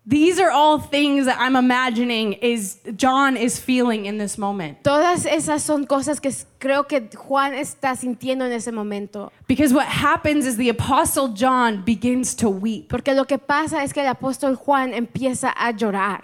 These 0.08 0.40
are 0.40 0.52
all 0.52 0.78
things 0.78 1.26
that 1.26 1.38
I'm 1.40 1.56
imagining 1.56 2.34
is 2.34 2.78
John 2.96 3.36
is 3.36 3.60
feeling 3.60 4.06
in 4.06 4.20
this 4.20 4.38
moment. 4.38 4.84
Todas 4.84 5.26
esas 5.26 5.62
son 5.62 5.86
cosas 5.86 6.22
que 6.22 6.32
creo 6.60 6.88
que 6.88 7.10
Juan 7.18 7.54
está 7.54 7.96
sintiendo 7.96 8.46
en 8.46 8.52
ese 8.52 8.72
momento. 8.72 9.32
Because 9.48 9.74
what 9.74 9.88
happens 9.88 10.46
is 10.46 10.58
the 10.58 10.70
apostle 10.70 11.30
John 11.30 11.84
begins 11.84 12.36
to 12.36 12.50
weep. 12.50 12.90
Porque 12.90 13.16
lo 13.16 13.26
que 13.26 13.40
pasa 13.40 13.82
es 13.82 13.94
que 13.94 14.04
el 14.04 14.14
apóstol 14.14 14.56
Juan 14.56 14.94
empieza 14.94 15.52
a 15.58 15.74
llorar. 15.74 16.24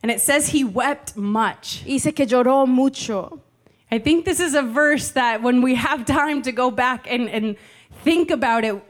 And 0.00 0.12
it 0.12 0.20
says 0.20 0.50
he 0.50 0.62
wept 0.62 1.16
much. 1.16 1.82
Y 1.84 1.94
Dice 1.94 2.14
que 2.14 2.24
lloró 2.24 2.68
mucho. 2.68 3.40
I 3.90 3.98
think 3.98 4.26
this 4.26 4.38
is 4.38 4.54
a 4.54 4.62
verse 4.62 5.10
that 5.12 5.42
when 5.42 5.60
we 5.60 5.74
have 5.74 6.04
time 6.04 6.42
to 6.42 6.52
go 6.52 6.70
back 6.70 7.06
and, 7.10 7.28
and 7.28 7.56
think 8.04 8.30
about 8.30 8.64
it, 8.64 8.80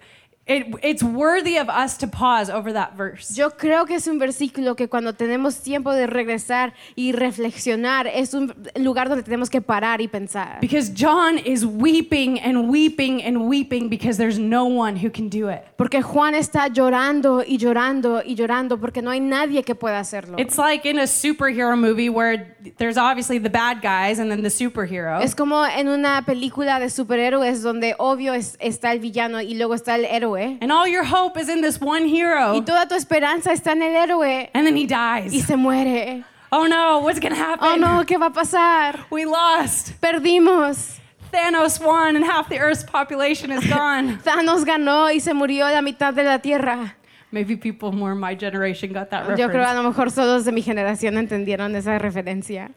it, 0.48 0.66
it's 0.82 1.02
worthy 1.02 1.58
of 1.58 1.68
us 1.68 1.96
to 1.98 2.06
pause 2.08 2.50
over 2.50 2.72
that 2.72 2.96
verse. 2.96 3.34
Yo 3.34 3.50
creo 3.50 3.84
que 3.86 3.96
es 3.96 4.06
un 4.08 4.18
versículo 4.18 4.74
que 4.76 4.88
cuando 4.88 5.12
tenemos 5.12 5.60
tiempo 5.62 5.92
de 5.92 6.06
regresar 6.06 6.72
y 6.96 7.12
reflexionar, 7.12 8.06
es 8.06 8.34
un 8.34 8.54
lugar 8.76 9.08
donde 9.08 9.22
tenemos 9.22 9.50
que 9.50 9.60
parar 9.60 10.00
y 10.00 10.08
pensar. 10.08 10.58
Because 10.60 10.90
John 10.96 11.38
is 11.38 11.64
weeping 11.64 12.38
and 12.40 12.68
weeping 12.70 13.22
and 13.22 13.48
weeping 13.48 13.88
because 13.88 14.16
there's 14.16 14.38
no 14.38 14.64
one 14.64 14.96
who 14.96 15.10
can 15.10 15.28
do 15.28 15.48
it. 15.48 15.60
Porque 15.76 16.02
Juan 16.02 16.34
está 16.34 16.68
llorando 16.68 17.42
y 17.46 17.58
llorando 17.58 18.22
y 18.24 18.34
llorando 18.34 18.78
porque 18.80 19.02
no 19.02 19.10
hay 19.10 19.20
nadie 19.20 19.62
que 19.62 19.74
pueda 19.74 19.98
hacerlo. 20.00 20.38
It's 20.38 20.58
like 20.58 20.88
in 20.88 20.98
a 20.98 21.06
superhero 21.06 21.76
movie 21.76 22.08
where 22.08 22.56
there's 22.78 22.96
obviously 22.96 23.38
the 23.38 23.50
bad 23.50 23.82
guys 23.82 24.18
and 24.18 24.30
then 24.30 24.42
the 24.42 24.50
superhero. 24.50 25.20
Es 25.20 25.34
como 25.34 25.64
en 25.66 25.88
una 25.88 26.22
película 26.24 26.80
de 26.80 26.90
superhéroes 26.90 27.62
donde 27.62 27.94
obvio 27.98 28.34
es- 28.34 28.56
está 28.60 28.92
el 28.92 29.00
villano 29.00 29.40
y 29.40 29.54
luego 29.54 29.74
está 29.74 29.94
el 29.96 30.04
héroe. 30.04 30.37
And 30.60 30.70
all 30.72 30.86
your 30.86 31.04
hope 31.04 31.36
is 31.38 31.48
in 31.48 31.60
this 31.60 31.80
one 31.80 32.06
hero. 32.06 32.54
Y 32.54 32.60
toda 32.64 32.86
tu 32.86 32.94
esperanza 32.94 33.52
está 33.52 33.72
en 33.72 33.82
el 33.82 33.94
héroe 33.94 34.50
And 34.54 34.66
then 34.66 34.76
he 34.76 34.86
dies. 34.86 35.32
y 35.32 35.40
se 35.40 35.56
muere. 35.56 36.24
Oh 36.50 36.66
no, 36.66 37.00
what's 37.00 37.20
gonna 37.20 37.34
happen? 37.36 37.68
Oh 37.68 37.76
no, 37.76 38.04
¿qué 38.04 38.18
va 38.18 38.26
a 38.26 38.30
pasar? 38.32 39.04
We 39.10 39.24
lost. 39.26 39.92
Perdimos. 40.00 40.98
Thanos 41.30 41.78
won 41.78 42.16
and 42.16 42.24
half 42.24 42.48
the 42.48 42.58
Earth's 42.58 42.84
population 42.84 43.52
is 43.52 43.66
gone. 43.68 44.18
Thanos 44.24 44.64
ganó 44.64 45.12
y 45.12 45.20
se 45.20 45.34
murió 45.34 45.70
la 45.70 45.82
mitad 45.82 46.14
de 46.14 46.24
la 46.24 46.38
tierra. 46.38 46.94
Maybe 47.30 47.56
people 47.56 47.92
more 47.92 48.12
in 48.12 48.18
my 48.18 48.34
generation 48.34 48.92
got 48.94 49.10
that 49.10 49.28
reference. 49.28 49.38
Yo 49.40 49.48
creo 49.50 49.66
a 49.66 49.74
lo 49.74 49.82
mejor 49.82 50.10
solo 50.10 50.36
los 50.36 50.46
de 50.46 50.52
mi 50.52 50.62
generación 50.62 51.18
entendieron 51.18 51.76
esa 51.76 51.98
referencia. 51.98 52.70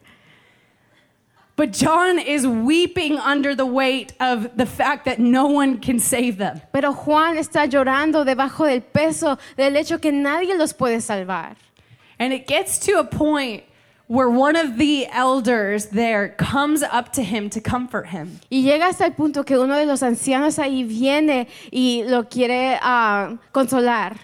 But 1.62 1.70
John 1.70 2.18
is 2.18 2.44
weeping 2.44 3.18
under 3.18 3.54
the 3.54 3.64
weight 3.64 4.14
of 4.18 4.56
the 4.56 4.66
fact 4.66 5.04
that 5.04 5.20
no 5.20 5.46
one 5.46 5.78
can 5.78 6.00
save 6.00 6.36
them. 6.36 6.60
Pero 6.72 6.92
Juan 6.92 7.36
está 7.36 7.70
llorando 7.70 8.24
debajo 8.24 8.66
del 8.66 8.80
peso 8.80 9.38
del 9.56 9.76
hecho 9.76 10.00
que 10.00 10.10
nadie 10.10 10.58
los 10.58 10.72
puede 10.72 11.00
salvar. 11.00 11.54
And 12.18 12.32
it 12.32 12.48
gets 12.48 12.80
to 12.80 12.98
a 12.98 13.04
point 13.04 13.62
where 14.08 14.28
one 14.28 14.56
of 14.56 14.76
the 14.76 15.06
elders 15.12 15.86
there 15.90 16.30
comes 16.30 16.82
up 16.82 17.12
to 17.12 17.22
him 17.22 17.48
to 17.50 17.60
comfort 17.60 18.08
him. 18.08 18.40
Y 18.50 18.64
llega 18.64 18.88
hasta 18.88 19.04
el 19.04 19.12
punto 19.12 19.44
que 19.44 19.56
uno 19.56 19.76
de 19.76 19.86
los 19.86 20.02
ancianos 20.02 20.58
ahí 20.58 20.82
viene 20.82 21.46
y 21.72 22.02
lo 22.08 22.24
quiere 22.24 22.76
ah, 22.82 23.38
consolar. 23.54 24.16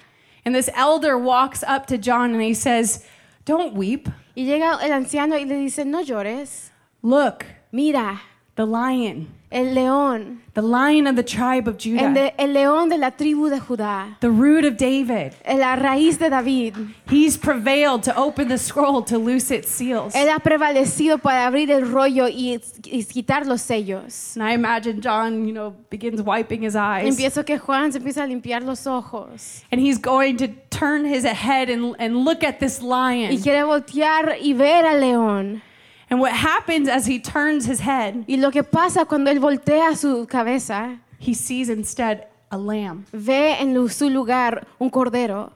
And 0.45 0.57
this 0.57 0.69
elder 0.75 1.17
walks 1.17 1.63
up 1.63 1.87
to 1.87 1.99
John 1.99 2.33
and 2.33 2.43
he 2.43 2.55
says, 2.55 3.07
Don't 3.45 3.75
weep. 3.75 4.09
Y 4.37 4.43
llega 4.43 4.83
el 4.83 4.91
anciano 4.91 5.37
y 5.39 5.45
le 5.45 5.55
dice, 5.55 5.85
no 5.85 6.03
llores. 6.03 6.73
Look, 7.03 7.45
Mira, 7.71 8.21
the 8.57 8.67
lion, 8.67 9.29
el 9.53 9.67
león, 9.75 10.39
the 10.55 10.63
lion 10.63 11.07
of 11.07 11.15
the 11.17 11.23
tribe 11.23 11.69
of 11.69 11.75
el, 11.77 11.81
Judah, 11.81 12.13
de- 12.13 12.35
el 12.43 12.53
león 12.53 12.89
de 12.89 12.99
la 12.99 13.11
tribu 13.13 13.49
de 13.49 13.61
Judá, 13.61 14.19
the 14.21 14.31
root 14.31 14.65
of 14.65 14.77
David. 14.77 15.33
Eh, 15.45 15.57
la 15.57 15.77
raíz 15.77 16.19
de 16.19 16.29
David. 16.29 16.75
He's 17.09 17.37
prevailed 17.37 18.03
to 18.03 18.17
open 18.17 18.49
the 18.49 18.59
scroll 18.59 19.03
to 19.05 19.17
loose 19.19 19.51
its 19.53 19.71
seals. 19.71 20.15
Él 20.15 20.29
ha 20.29 20.41
prevalecido 20.41 21.19
para 21.19 21.47
abrir 21.47 21.71
el 21.71 21.83
rollo 21.93 22.27
y, 22.27 22.61
y 22.85 23.05
quitar 23.05 23.47
los 23.47 23.63
sellos. 23.63 24.35
And 24.37 24.43
I 24.43 24.55
imagine 24.55 25.01
John, 25.01 25.47
you 25.47 25.53
know, 25.53 25.75
begins 25.91 26.21
wiping 26.21 26.63
his 26.65 26.75
eyes. 26.75 27.07
Empiezo 27.07 27.45
que 27.47 27.59
Juan 27.59 27.93
se 27.93 27.99
empieza 27.99 28.25
a 28.25 28.27
limpiar 28.27 28.63
los 28.65 28.87
ojos 28.89 29.63
And 29.71 29.81
he's 29.81 29.99
going 29.99 30.37
to 30.39 30.49
turn 30.71 31.05
his 31.05 31.25
head 31.25 31.71
and, 31.71 31.95
and 32.01 32.25
look 32.25 32.43
at 32.43 32.59
this 32.59 32.81
y 32.83 32.87
lion. 32.87 33.39
quiere 33.41 33.63
voltear 33.63 34.37
y 34.43 34.53
ver 34.55 34.85
al 34.85 35.01
león. 35.01 35.63
And 36.11 36.21
what 36.21 36.33
happens 36.33 36.89
as 36.89 37.07
he 37.07 37.19
turns 37.21 37.67
his 37.67 37.81
head, 37.81 38.25
Y 38.27 38.37
lo 38.37 38.51
que 38.51 38.63
pasa 38.63 39.05
cuando 39.05 39.31
él 39.31 39.41
voltea 39.41 39.95
su 39.95 40.27
cabeza, 40.27 40.99
he 41.19 41.35
sees 41.35 41.69
instead 41.69 42.29
a 42.51 42.57
lamb. 42.57 43.05
ve 43.13 43.61
en 43.61 43.89
su 43.91 44.09
lugar 44.09 44.67
un 44.79 44.89
cordero. 44.91 45.53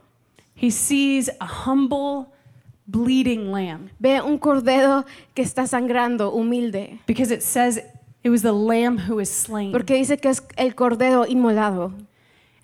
He 0.55 0.71
sees 0.71 1.31
a 1.41 1.47
humble, 1.47 2.27
bleeding 2.87 3.51
lamb. 3.51 3.91
Ve 3.99 4.21
un 4.21 4.39
cordero 4.39 5.05
que 5.35 5.43
está 5.43 5.67
sangrando, 5.67 6.31
humilde. 6.33 6.99
Because 7.07 7.33
it 7.33 7.43
says 7.43 7.81
it 8.23 8.29
was 8.29 8.43
the 8.43 8.53
lamb 8.53 8.99
who 8.99 9.17
was 9.17 9.31
slain. 9.31 9.73
Porque 9.73 9.95
dice 9.95 10.19
que 10.21 10.29
es 10.31 10.43
el 10.57 10.75
cordero 10.75 11.27
inmolado. 11.27 11.93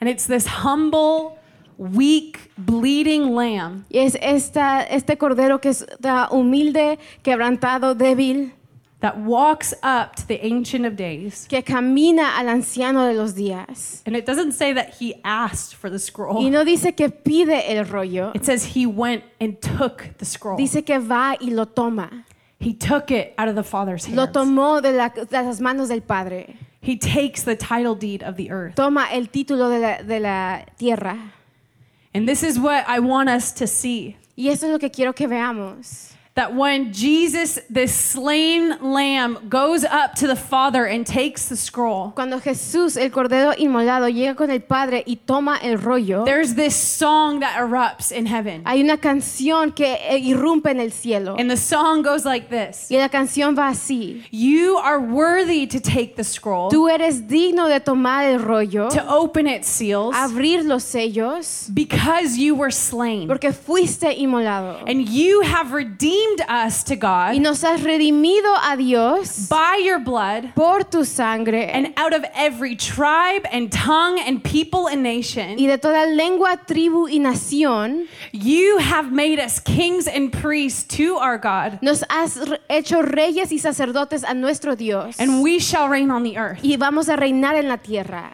And 0.01 0.09
it's 0.09 0.27
this 0.27 0.47
humble, 0.47 1.39
weak, 1.79 2.51
bleeding 2.57 3.35
lamb 3.35 3.85
Y 3.89 3.99
es 3.99 4.17
esta, 4.21 4.83
este 4.83 5.17
cordero 5.17 5.61
que 5.61 5.71
está 5.71 6.29
humilde, 6.31 6.99
quebrantado, 7.23 7.95
débil, 7.95 8.53
that 9.01 9.17
walks 9.25 9.73
up 9.85 10.17
to 10.17 10.27
the 10.27 10.45
Ancient 10.45 10.85
of 10.85 10.97
Days. 10.97 11.47
que 11.49 11.63
camina 11.63 12.37
al 12.37 12.49
anciano 12.49 13.05
de 13.07 13.15
los 13.15 13.35
días. 13.37 14.03
And 14.07 14.17
it 14.17 14.27
doesn't 14.27 14.53
say 14.55 14.73
that 14.75 14.95
he 15.01 15.21
asked 15.23 15.75
for 15.77 15.89
the 15.89 16.01
scroll. 16.01 16.43
Y 16.45 16.51
no 16.51 16.65
dice 16.65 16.95
que 16.97 17.09
pide 17.09 17.71
el 17.79 17.85
rollo, 17.87 18.33
It 18.35 18.45
says 18.45 18.75
he 18.77 18.87
went 18.87 19.23
and 19.41 19.57
took 19.61 20.17
the 20.19 20.25
scroll. 20.25 20.57
dice 20.57 20.83
que 20.85 20.99
va 20.99 21.37
y 21.41 21.51
lo 21.51 21.67
toma. 21.67 22.25
He 22.61 22.75
took 22.75 23.13
it 23.13 23.35
out 23.39 23.47
of 23.49 23.55
the 23.55 23.63
Father's 23.63 24.05
hands. 24.05 24.17
Lo 24.17 24.33
tomó 24.33 24.81
de, 24.83 24.93
la- 24.93 25.11
de 25.11 25.27
las 25.45 25.61
manos 25.61 25.89
del 25.89 26.03
Padre. 26.03 26.57
He 26.81 26.97
takes 26.97 27.45
the 27.45 27.55
title 27.55 27.95
deed 27.95 28.25
of 28.25 28.35
the 28.37 28.51
earth. 28.51 28.75
Toma 28.75 29.07
el 29.13 29.29
título 29.31 29.69
de 29.71 29.79
la, 29.79 30.03
de 30.03 30.19
la 30.19 30.65
tierra. 30.77 31.35
And 32.15 32.27
this 32.29 32.43
is 32.43 32.59
what 32.59 32.85
I 32.89 33.01
want 33.01 33.29
us 33.29 33.53
to 33.53 33.67
see. 33.67 34.17
Y 34.37 34.49
eso 34.49 34.67
es 34.67 34.73
lo 34.73 34.79
que 34.79 34.91
quiero 34.91 35.13
que 35.15 35.27
veamos. 35.27 36.13
That 36.39 36.55
when 36.55 36.93
Jesus, 36.93 37.59
this 37.69 37.93
slain 37.93 38.79
lamb, 38.81 39.49
goes 39.49 39.83
up 39.83 40.15
to 40.21 40.29
the 40.29 40.37
Father 40.37 40.85
and 40.87 41.05
takes 41.05 41.49
the 41.49 41.57
scroll, 41.57 42.13
Cuando 42.15 42.39
Jesús, 42.39 42.97
el 42.97 43.11
cordero 43.11 43.53
inmolado, 43.59 44.09
llega 44.09 44.37
con 44.37 44.49
el 44.53 44.61
Padre 44.61 45.03
y 45.05 45.17
toma 45.27 45.59
el 45.61 45.79
rollo, 45.79 46.25
there's 46.25 46.55
this 46.55 46.77
song 46.77 47.41
that 47.41 47.57
erupts 47.59 48.13
in 48.13 48.27
heaven. 48.27 48.63
hay 48.65 48.81
una 48.81 48.99
canción 48.99 49.75
que 49.75 49.97
eh, 49.99 50.19
irrumpe 50.19 50.71
en 50.71 50.79
el 50.79 50.93
cielo. 50.93 51.35
And 51.37 51.51
the 51.51 51.57
song 51.57 52.03
goes 52.03 52.25
like 52.25 52.49
this 52.49 52.89
Y 52.89 52.99
la 52.99 53.09
canción 53.09 53.57
va 53.57 53.71
así. 53.71 54.23
You 54.31 54.77
are 54.77 55.01
worthy 55.01 55.67
to 55.67 55.81
take 55.81 56.15
the 56.15 56.23
scroll, 56.23 56.71
Tú 56.71 56.89
eres 56.89 57.27
digno 57.27 57.67
de 57.67 57.81
tomar 57.81 58.27
el 58.27 58.39
rollo, 58.39 58.91
to 58.91 59.05
open 59.09 59.49
its 59.49 59.67
seals, 59.67 60.15
abrir 60.15 60.65
los 60.65 60.85
sellos, 60.85 61.69
because 61.75 62.39
you 62.39 62.55
were 62.55 62.71
slain. 62.71 63.27
porque 63.27 63.53
fuiste 63.53 64.17
inmolado. 64.17 64.85
And 64.87 65.09
you 65.09 65.41
have 65.43 65.73
redeemed 65.73 66.28
us 66.49 66.83
to 66.85 66.95
Y 67.35 67.39
nos 67.39 67.63
has 67.63 67.81
redimido 67.83 68.53
a 68.63 68.77
Dios 68.77 69.49
by 69.49 69.81
your 69.85 69.99
blood 69.99 70.55
por 70.55 70.85
tu 70.85 71.05
sangre 71.05 71.65
and 71.73 71.93
out 71.97 72.13
of 72.15 72.25
every 72.35 72.77
tribe 72.77 73.47
and 73.51 73.71
tongue 73.73 74.19
and 74.21 74.43
people 74.43 74.87
and 74.89 75.03
y 75.05 75.11
nation. 75.11 75.57
de 75.57 75.79
toda 75.79 76.07
lengua, 76.07 76.57
tribu 76.67 77.07
y 77.09 77.19
nación. 77.19 78.07
You 78.33 78.79
have 78.79 79.11
made 79.13 79.39
us 79.41 79.61
kings 79.61 80.07
and 80.07 80.33
priests 80.33 80.85
to 80.97 81.17
our 81.17 81.39
God, 81.39 81.79
Nos 81.83 82.03
has 82.11 82.39
hecho 82.69 83.03
reyes 83.03 83.51
y 83.53 83.59
sacerdotes 83.59 84.23
a 84.25 84.35
nuestro 84.35 84.75
Dios. 84.75 85.17
and 85.19 85.43
we 85.43 85.59
shall 85.59 85.89
reign 85.89 86.11
on 86.11 86.23
the 86.23 86.37
earth. 86.37 86.61
Y 86.63 86.77
vamos 86.77 87.09
a 87.09 87.17
reinar 87.17 87.57
en 87.57 87.69
la 87.69 87.77
tierra. 87.79 88.33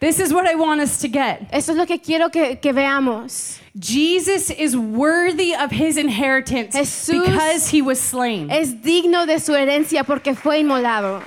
This 0.00 0.20
is 0.20 0.32
what 0.32 0.46
I 0.46 0.54
want 0.54 0.80
us 0.80 1.00
to 1.00 1.08
get. 1.08 1.48
Eso 1.52 1.72
es 1.72 1.78
lo 1.78 1.84
que 1.84 1.98
quiero 1.98 2.28
que, 2.28 2.56
que 2.56 2.72
veamos. 2.72 3.58
Jesus 3.76 4.50
is 4.50 4.76
worthy 4.76 5.54
of 5.54 5.70
his 5.72 5.96
inheritance 5.96 6.74
Jesús 6.74 7.26
because 7.26 7.68
he 7.68 7.82
was 7.82 8.00
slain. 8.00 8.48
Es 8.50 8.72
digno 8.74 9.26
de 9.26 9.40
su 9.40 9.52
herencia 9.52 10.04
porque 10.04 10.36
fue 10.36 10.60
inmolado. 10.60 11.22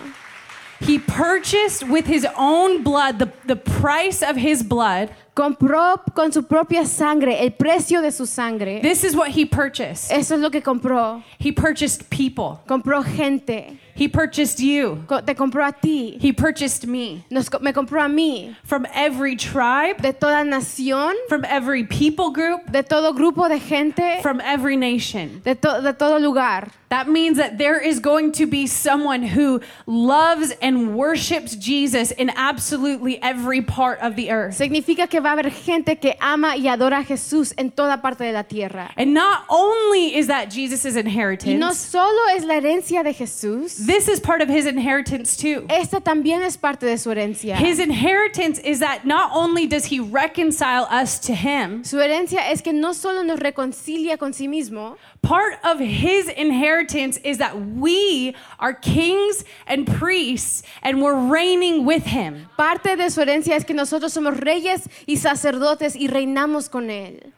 He 0.82 0.98
purchased 0.98 1.88
with 1.88 2.08
his 2.08 2.26
own 2.36 2.82
blood, 2.82 3.20
the, 3.20 3.32
the 3.46 3.56
price 3.56 4.24
of 4.24 4.36
his 4.36 4.64
blood. 4.64 5.12
Compró 5.36 6.00
con 6.16 6.32
su 6.32 6.42
propia 6.42 6.86
sangre, 6.86 7.38
el 7.40 7.52
precio 7.52 8.02
de 8.02 8.12
su 8.12 8.26
sangre. 8.26 8.82
This 8.82 9.04
is 9.04 9.16
what 9.16 9.30
he 9.30 9.46
purchased. 9.46 10.12
Eso 10.12 10.36
es 10.36 10.42
lo 10.42 10.50
que 10.50 10.62
compró. 10.62 11.24
He 11.40 11.52
purchased 11.52 12.10
people. 12.10 12.60
Compró 12.68 13.04
gente. 13.04 13.78
He 14.02 14.08
purchased 14.08 14.60
you. 14.60 15.04
Te 15.28 15.36
compró 15.36 15.64
a 15.64 15.72
ti. 15.72 16.18
He 16.20 16.34
purchased 16.34 16.88
me. 16.88 17.24
Nos 17.30 17.52
me 17.62 17.72
compró 17.72 18.04
a 18.04 18.10
mí. 18.10 18.56
From 18.64 18.88
every 18.96 19.36
tribe, 19.36 20.02
De 20.02 20.12
toda 20.12 20.44
nación, 20.44 21.14
from 21.30 21.46
every 21.46 21.84
people 21.84 22.32
group, 22.32 22.72
de 22.72 22.82
todo 22.82 23.14
grupo 23.14 23.48
de 23.48 23.60
gente, 23.60 24.24
from 24.24 24.42
every 24.42 24.76
nation. 24.76 25.42
de, 25.44 25.54
to- 25.54 25.82
de 25.84 25.94
todo 25.94 26.18
lugar. 26.18 26.72
That 26.90 27.08
means 27.08 27.38
that 27.38 27.58
there 27.58 27.80
is 27.80 28.02
going 28.02 28.34
to 28.34 28.46
be 28.46 28.68
someone 28.68 29.24
who 29.24 29.62
loves 29.86 30.52
and 30.62 30.94
worships 30.94 31.56
Jesus 31.56 32.12
in 32.12 32.30
absolutely 32.36 33.18
every 33.24 33.62
part 33.62 34.00
of 34.02 34.18
the 34.18 34.30
earth. 34.30 34.58
Significa 34.58 35.08
que 35.10 35.22
va 35.22 35.30
a 35.30 35.38
haber 35.38 35.52
gente 35.52 35.96
que 36.02 36.16
ama 36.20 36.58
y 36.58 36.68
adora 36.68 36.98
a 37.00 37.04
Jesús 37.06 37.54
en 37.58 37.72
toda 37.72 38.02
parte 38.02 38.26
de 38.26 38.34
la 38.34 38.44
tierra. 38.44 38.92
And 38.98 39.14
not 39.14 39.46
only 39.48 40.18
is 40.18 40.28
that 40.28 40.50
Jesus' 40.50 40.84
Y 40.84 40.92
no 40.92 41.00
inheritance, 41.00 41.78
solo 41.80 42.28
es 42.36 42.44
la 42.44 42.56
herencia 42.56 43.04
de 43.04 43.14
Jesús, 43.14 43.86
this 43.92 44.08
is 44.08 44.20
part 44.22 44.42
of 44.42 44.48
his 44.48 44.66
inheritance 44.66 45.36
too. 45.36 45.66
Esta 45.70 46.00
también 46.00 46.42
es 46.44 46.56
parte 46.56 46.86
de 46.86 46.98
su 46.98 47.10
herencia. 47.10 47.56
His 47.56 47.80
inheritance 47.80 48.58
is 48.60 48.80
that 48.80 49.06
not 49.06 49.32
only 49.34 49.68
does 49.68 49.86
he 49.86 50.00
reconcile 50.00 50.88
us 50.90 51.20
to 51.20 51.34
him, 51.36 51.84
Su 51.84 51.98
herencia 51.98 52.50
es 52.50 52.62
que 52.62 52.72
no 52.72 52.94
solo 52.94 53.22
nos 53.24 53.40
reconcilia 53.40 54.18
con 54.18 54.32
sí 54.32 54.48
mismo, 54.48 54.98
part 55.22 55.56
of 55.66 55.80
his 55.80 56.30
inheritance 56.30 57.18
is 57.18 57.38
that 57.40 57.60
we 57.60 58.34
are 58.60 58.74
kings 58.74 59.44
and 59.68 59.86
priests 59.86 60.64
and 60.82 61.02
we're 61.02 61.28
reigning 61.30 61.86
with 61.86 62.06
him. 62.06 62.48
parte 62.58 62.96
de 62.96 63.10
su 63.10 63.22
herencia 63.22 63.56
es 63.56 63.66
que 63.66 63.74
nosotros 63.74 64.14
somos 64.14 64.40
reyes 64.40 64.88
y 65.06 65.18
sacerdotes 65.18 65.96
y 65.96 66.08
reinamos 66.08 66.70
con 66.70 66.90
él. 66.90 67.34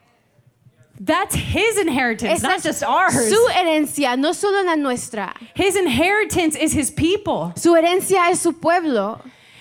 That's 1.05 1.35
his 1.35 1.77
inheritance, 1.79 2.39
Esa 2.39 2.47
not 2.47 2.63
just 2.63 2.81
ours. 2.81 3.13
su 3.29 3.47
herencia, 3.51 4.17
no 4.17 4.31
solo 4.31 4.63
la 4.63 4.75
nuestra. 4.75 5.33
His 5.53 5.75
inheritance 5.75 6.55
is 6.55 6.71
his 6.71 6.91
people. 6.91 7.51
Su 7.57 7.73
herencia 7.73 8.29
es 8.29 8.39
su 8.39 8.53
pueblo. 8.53 9.19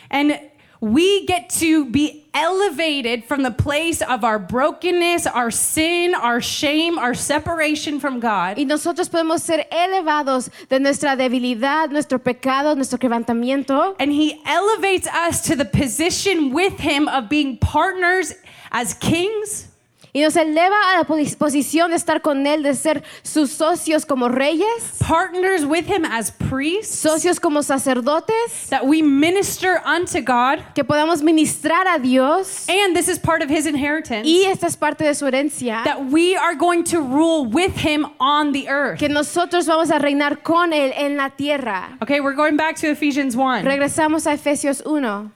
And 0.08 0.38
we 0.80 1.26
get 1.26 1.48
to 1.50 1.84
be 1.86 2.28
elevated 2.34 3.24
from 3.24 3.42
the 3.42 3.50
place 3.50 4.02
of 4.02 4.22
our 4.24 4.38
brokenness, 4.38 5.26
our 5.26 5.50
sin, 5.50 6.14
our 6.14 6.40
shame, 6.40 6.96
our 6.98 7.14
separation 7.14 7.98
from 7.98 8.20
God. 8.20 8.56
Y 8.56 8.64
nosotros 8.64 9.08
podemos 9.08 9.40
ser 9.40 9.66
elevados 9.72 10.48
de 10.68 10.78
nuestra 10.78 11.16
debilidad, 11.16 11.90
nuestro 11.90 12.18
pecado, 12.18 12.74
nuestro 12.76 12.98
quebrantamiento. 12.98 13.96
And 13.98 14.12
he 14.12 14.40
elevates 14.46 15.08
us 15.08 15.40
to 15.42 15.56
the 15.56 15.64
position 15.64 16.52
with 16.52 16.78
him 16.78 17.08
of 17.08 17.28
being 17.28 17.58
partners 17.58 18.32
as 18.70 18.94
kings, 18.94 19.68
Y 20.14 20.20
nos 20.20 20.36
eleva 20.36 20.76
a 20.92 20.98
la 20.98 21.04
pos- 21.04 21.36
posición 21.36 21.88
de 21.90 21.96
estar 21.96 22.20
con 22.20 22.46
Él, 22.46 22.62
de 22.62 22.74
ser 22.74 23.02
sus 23.22 23.50
socios 23.50 24.04
como 24.04 24.28
reyes, 24.28 24.66
partners 24.98 25.64
with 25.64 25.86
him 25.88 26.04
as 26.04 26.30
priests, 26.32 26.94
socios 27.02 27.40
como 27.40 27.62
sacerdotes, 27.62 28.68
that 28.68 28.84
we 28.86 29.02
minister 29.02 29.80
unto 29.86 30.20
God. 30.20 30.58
que 30.74 30.84
podamos 30.84 31.22
ministrar 31.22 31.86
a 31.86 31.98
Dios. 31.98 32.66
And 32.68 32.94
this 32.94 33.08
is 33.08 33.18
part 33.18 33.42
of 33.42 33.48
his 33.48 33.64
inheritance. 33.64 34.28
Y 34.28 34.44
esta 34.44 34.66
es 34.66 34.76
parte 34.76 35.02
de 35.02 35.14
su 35.14 35.24
herencia, 35.26 35.82
that 35.84 36.04
we 36.10 36.36
are 36.36 36.54
going 36.54 36.84
to 36.84 37.00
rule 37.00 37.46
with 37.46 37.74
him 37.76 38.04
on 38.20 38.52
the 38.52 38.68
earth. 38.68 38.98
que 38.98 39.08
nosotros 39.08 39.66
vamos 39.66 39.90
a 39.90 39.98
reinar 39.98 40.42
con 40.42 40.74
Él 40.74 40.92
en 40.94 41.16
la 41.16 41.30
tierra. 41.30 41.96
Okay, 42.02 42.20
we're 42.20 42.34
going 42.36 42.56
back 42.58 42.76
to 42.76 42.86
Ephesians 42.90 43.34
1. 43.34 43.64
Regresamos 43.64 44.26
a 44.26 44.34
Efesios 44.34 44.82
1. 44.84 45.32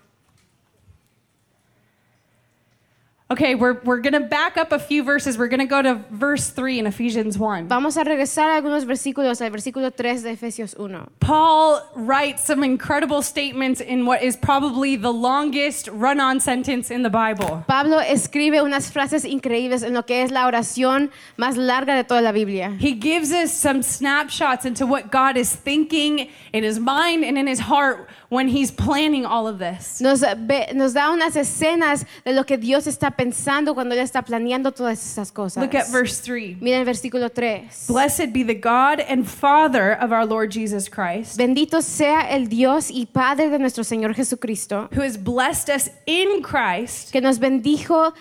Okay, 3.28 3.56
we're, 3.56 3.80
we're 3.82 3.98
going 3.98 4.12
to 4.12 4.20
back 4.20 4.56
up 4.56 4.70
a 4.70 4.78
few 4.78 5.02
verses. 5.02 5.36
We're 5.36 5.48
going 5.48 5.58
to 5.58 5.66
go 5.66 5.82
to 5.82 5.96
verse 6.12 6.48
3 6.48 6.78
in 6.78 6.86
Ephesians 6.86 7.36
1. 7.36 7.66
Vamos 7.66 7.96
a 7.96 8.04
regresar 8.04 8.50
a 8.50 8.62
algunos 8.62 8.84
versículos, 8.84 9.40
al 9.40 9.50
versículo 9.50 9.92
3 9.92 10.22
de 10.22 10.36
Efesios 10.36 10.78
1. 10.78 11.10
Paul 11.18 11.82
writes 11.96 12.44
some 12.44 12.62
incredible 12.62 13.22
statements 13.22 13.80
in 13.80 14.06
what 14.06 14.22
is 14.22 14.36
probably 14.36 14.94
the 14.94 15.12
longest 15.12 15.88
run 15.88 16.20
on 16.20 16.38
sentence 16.38 16.92
in 16.92 17.02
the 17.02 17.10
Bible. 17.10 17.64
Pablo 17.66 17.98
escribe 17.98 18.62
unas 18.62 18.92
frases 18.92 19.24
increíbles 19.24 19.82
en 19.82 19.94
lo 19.94 20.04
que 20.04 20.22
es 20.22 20.30
la 20.30 20.46
oración 20.46 21.10
más 21.36 21.56
larga 21.56 21.96
de 21.96 22.04
toda 22.04 22.20
la 22.20 22.30
Biblia. 22.30 22.76
He 22.78 22.92
gives 22.92 23.32
us 23.32 23.52
some 23.52 23.82
snapshots 23.82 24.64
into 24.64 24.86
what 24.86 25.10
God 25.10 25.36
is 25.36 25.52
thinking 25.52 26.28
in 26.52 26.62
his 26.62 26.78
mind 26.78 27.24
and 27.24 27.36
in 27.36 27.48
his 27.48 27.58
heart 27.58 28.08
when 28.28 28.46
he's 28.46 28.70
planning 28.70 29.26
all 29.26 29.48
of 29.48 29.58
this. 29.58 30.00
Nos, 30.00 30.22
nos 30.22 30.92
da 30.92 31.10
unas 31.10 31.34
escenas 31.34 32.04
de 32.24 32.32
lo 32.32 32.44
que 32.44 32.56
Dios 32.56 32.86
está 32.86 33.15
pensando 33.16 33.74
cuando 33.74 33.94
Él 33.94 34.00
está 34.00 34.22
planeando 34.22 34.72
todas 34.72 35.04
esas 35.04 35.32
cosas. 35.32 35.62
Look 35.62 35.76
at 35.76 35.90
verse 35.90 36.20
3. 36.22 36.58
Mira 36.60 36.78
el 36.78 36.84
versículo 36.84 37.30
3. 37.30 37.86
Blessed 37.88 38.32
be 38.32 38.44
the 38.44 38.54
God 38.54 39.00
and 39.08 39.26
Father 39.26 39.96
of 40.00 40.12
our 40.12 40.26
Lord 40.26 40.52
Jesus 40.52 40.88
Christ, 40.88 41.36
Bendito 41.36 41.82
sea 41.82 42.28
el 42.30 42.48
Dios 42.48 42.90
y 42.90 43.06
Padre 43.06 43.48
de 43.48 43.58
nuestro 43.58 43.84
Señor 43.84 44.14
Jesucristo, 44.14 44.88
who 44.92 45.02
has 45.02 45.16
blessed 45.16 45.68
us 45.68 45.90
in 46.06 46.42
Christ 46.42 47.10
que 47.12 47.20
nos 47.20 47.38
bendijo 47.38 48.08
en 48.08 48.12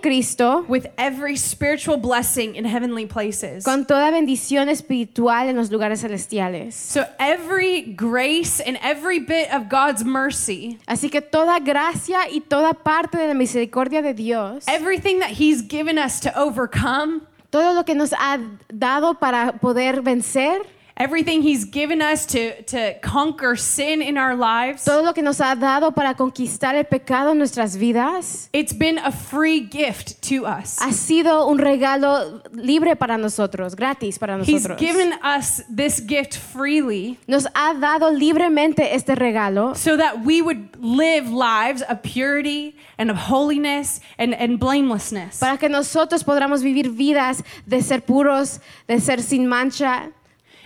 Cristo 0.00 0.64
with 0.68 0.86
every 0.96 1.36
spiritual 1.36 1.96
blessing 1.98 2.56
in 2.56 2.64
heavenly 2.64 3.06
places. 3.06 3.64
con 3.64 3.84
toda 3.84 4.10
bendición 4.10 4.68
espiritual 4.68 5.48
en 5.48 5.56
los 5.56 5.70
lugares 5.70 6.00
celestiales. 6.02 6.74
So 6.74 7.04
every 7.18 7.82
grace 7.82 8.60
and 8.60 8.78
every 8.82 9.18
bit 9.20 9.52
of 9.52 9.68
God's 9.68 10.04
mercy, 10.04 10.78
Así 10.86 11.10
que 11.10 11.20
toda 11.20 11.58
gracia 11.60 12.28
y 12.30 12.40
toda 12.40 12.74
parte 12.74 13.18
de 13.18 13.28
la 13.28 13.34
misericordia 13.34 14.02
de 14.02 14.14
Dios, 14.14 14.64
everything 14.68 15.20
that 15.20 15.30
He's 15.38 15.62
given 15.62 15.98
us 15.98 16.20
to 16.20 16.32
overcome, 16.38 17.22
todo 17.50 17.74
lo 17.74 17.84
que 17.84 17.94
nos 17.94 18.12
ha 18.12 18.38
dado 18.72 19.14
para 19.14 19.58
poder 19.60 20.02
vencer, 20.02 20.60
everything 20.98 21.42
He's 21.42 21.64
given 21.64 22.02
us 22.02 22.26
to, 22.26 22.62
to 22.64 22.94
conquer 23.00 23.56
sin 23.56 24.02
in 24.02 24.18
our 24.18 24.34
lives, 24.34 24.84
todo 24.84 25.02
lo 25.02 25.12
que 25.12 25.22
nos 25.22 25.38
ha 25.40 25.54
dado 25.54 25.94
para 25.94 26.14
conquistar 26.14 26.74
el 26.74 26.84
pecado 26.84 27.30
en 27.30 27.38
nuestras 27.38 27.76
vidas, 27.76 28.48
it's 28.52 28.72
been 28.72 28.98
a 28.98 29.12
free 29.12 29.60
gift 29.60 30.20
to 30.22 30.44
us. 30.44 30.78
ha 30.80 30.92
sido 30.92 31.46
un 31.46 31.58
regalo 31.58 32.42
libre 32.52 32.96
para 32.96 33.16
nosotros, 33.16 33.74
gratis 33.74 34.18
para 34.18 34.36
nosotros. 34.36 34.78
He's 34.78 34.78
given 34.78 35.12
us 35.22 35.62
this 35.74 36.00
gift 36.00 36.36
freely 36.36 37.18
Nos 37.26 37.46
ha 37.54 37.74
dado 37.74 38.10
libremente 38.10 38.94
este 38.94 39.14
regalo 39.14 39.76
so 39.76 39.96
that 39.96 40.24
we 40.24 40.42
would 40.42 40.76
live 40.80 41.30
lives 41.30 41.82
of 41.82 42.02
purity 42.02 42.76
and 42.98 43.10
of 43.10 43.16
holiness 43.16 44.00
and, 44.18 44.34
and 44.34 44.58
blamelessness. 44.58 45.38
para 45.38 45.56
que 45.56 45.68
nosotros 45.68 46.24
podamos 46.24 46.62
vivir 46.62 46.90
vidas 46.90 47.42
de 47.66 47.82
ser 47.82 48.00
puros, 48.00 48.60
de 48.86 49.00
ser 49.00 49.22
sin 49.22 49.46
mancha. 49.46 50.10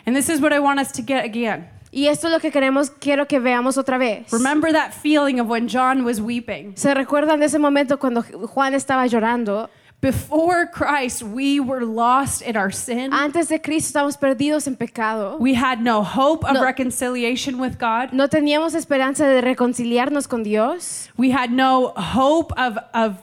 And 0.07 0.17
this 0.17 0.29
is 0.29 0.41
what 0.41 0.53
I 0.53 0.59
want 0.59 0.81
us 0.81 0.93
to 0.93 1.03
get 1.03 1.25
again. 1.25 1.69
Y 1.95 2.07
esto 2.09 2.29
es 2.29 2.33
lo 2.33 2.41
que 2.41 2.51
queremos, 2.51 2.91
quiero 2.91 3.27
que 3.27 3.39
veamos 3.39 3.77
otra 3.77 3.99
vez. 3.99 4.33
Remember 4.33 4.73
that 4.73 4.93
feeling 4.95 5.39
of 5.39 5.47
when 5.49 5.69
John 5.69 6.05
was 6.05 6.21
weeping. 6.21 6.73
¿Se 6.75 6.95
recuerdan 6.95 7.41
de 7.41 7.47
ese 7.47 7.59
momento 7.59 7.99
cuando 7.99 8.23
Juan 8.23 8.73
estaba 8.75 9.07
llorando? 9.07 9.69
Before 10.01 10.67
Christ, 10.67 11.23
we 11.23 11.61
were 11.61 11.85
lost 11.85 12.43
in 12.43 12.57
our 12.57 12.73
sin. 12.73 13.13
Antes 13.13 13.49
de 13.49 13.61
Cristo 13.61 13.91
estábamos 14.01 14.17
perdidos 14.19 14.67
en 14.67 14.75
pecado. 14.75 15.37
We 15.39 15.55
had 15.55 15.81
no 15.81 16.03
hope 16.03 16.45
of 16.45 16.55
No. 16.55 16.63
reconciliation 16.65 17.61
with 17.61 17.79
God. 17.79 18.13
No 18.13 18.27
teníamos 18.29 18.75
esperanza 18.75 19.29
de 19.29 19.41
reconciliarnos 19.43 20.27
con 20.27 20.43
Dios. 20.43 21.09
We 21.17 21.31
had 21.31 21.51
no 21.53 21.93
hope 21.95 22.53
of, 22.59 22.79
of 22.95 23.19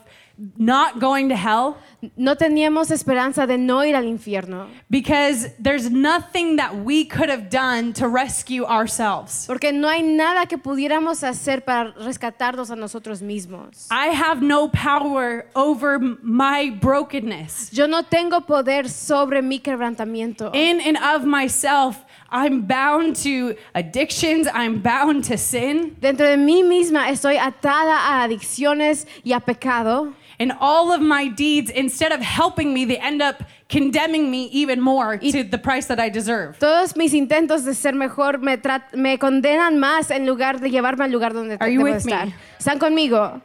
not 0.56 1.00
going 1.00 1.28
to 1.28 1.36
hell 1.36 1.76
No 2.16 2.34
teníamos 2.34 2.90
esperanza 2.90 3.46
de 3.46 3.58
no 3.58 3.84
ir 3.84 3.94
al 3.94 4.04
infierno. 4.04 4.68
because 4.88 5.48
there's 5.58 5.90
nothing 5.90 6.56
that 6.56 6.74
we 6.82 7.04
could 7.04 7.28
have 7.28 7.50
done 7.50 7.92
to 7.92 8.08
rescue 8.08 8.64
ourselves. 8.64 9.44
Porque 9.46 9.70
no 9.72 9.86
hay 9.86 10.00
nada 10.02 10.46
que 10.46 10.56
pudiéramos 10.56 11.22
hacer 11.22 11.62
para 11.62 11.92
rescatarnos 11.92 12.70
a 12.70 12.76
nosotros 12.76 13.20
mismos. 13.20 13.86
I 13.90 14.06
have 14.14 14.40
no 14.40 14.68
power 14.68 15.44
over 15.54 15.98
my 15.98 16.70
brokenness. 16.70 17.70
Yo 17.72 17.86
no 17.86 18.02
tengo 18.02 18.40
poder 18.46 18.88
sobre 18.88 19.42
mi 19.42 19.58
quebrantamiento. 19.60 20.50
In 20.54 20.80
and 20.80 20.96
of 20.96 21.26
myself, 21.26 22.02
I'm 22.30 22.62
bound 22.66 23.16
to 23.24 23.56
addictions, 23.74 24.46
I'm 24.54 24.80
bound 24.80 25.24
to 25.24 25.36
sin, 25.36 25.96
Dentro 26.00 26.26
de 26.26 26.36
mí 26.36 26.62
misma 26.62 27.10
estoy 27.10 27.36
atada 27.36 27.96
a 28.08 28.22
adicciones 28.22 29.06
y 29.24 29.32
a 29.32 29.40
pecado. 29.40 30.14
And 30.40 30.52
all 30.58 30.90
of 30.90 31.00
my 31.00 31.28
deeds, 31.28 31.70
instead 31.70 32.10
of 32.12 32.20
helping 32.20 32.72
me, 32.74 32.86
they 32.86 32.96
end 32.96 33.20
up 33.22 33.44
condemning 33.68 34.30
me 34.30 34.46
even 34.46 34.80
more 34.80 35.18
to 35.18 35.44
the 35.44 35.58
price 35.58 35.86
that 35.86 36.00
I 36.00 36.08
deserve. 36.10 36.58
Todos 36.58 36.96
mis 36.96 37.12
intentos 37.14 37.64
de 37.64 37.74
ser 37.74 37.92
mejor 37.94 38.38
me, 38.38 38.58
me 38.94 39.18
condenan 39.18 39.78
más 39.78 40.10
en 40.10 40.26
lugar 40.26 40.58
de 40.58 40.70
llevarme 40.70 41.04
al 41.04 41.12
lugar 41.12 41.32
donde 41.34 41.56
Are 41.60 41.70
you 41.72 41.80
debo 41.84 41.94
with 41.94 42.04
me? 42.06 42.12
estar. 42.12 42.28
¿Están 42.58 42.78
conmigo? 42.78 43.40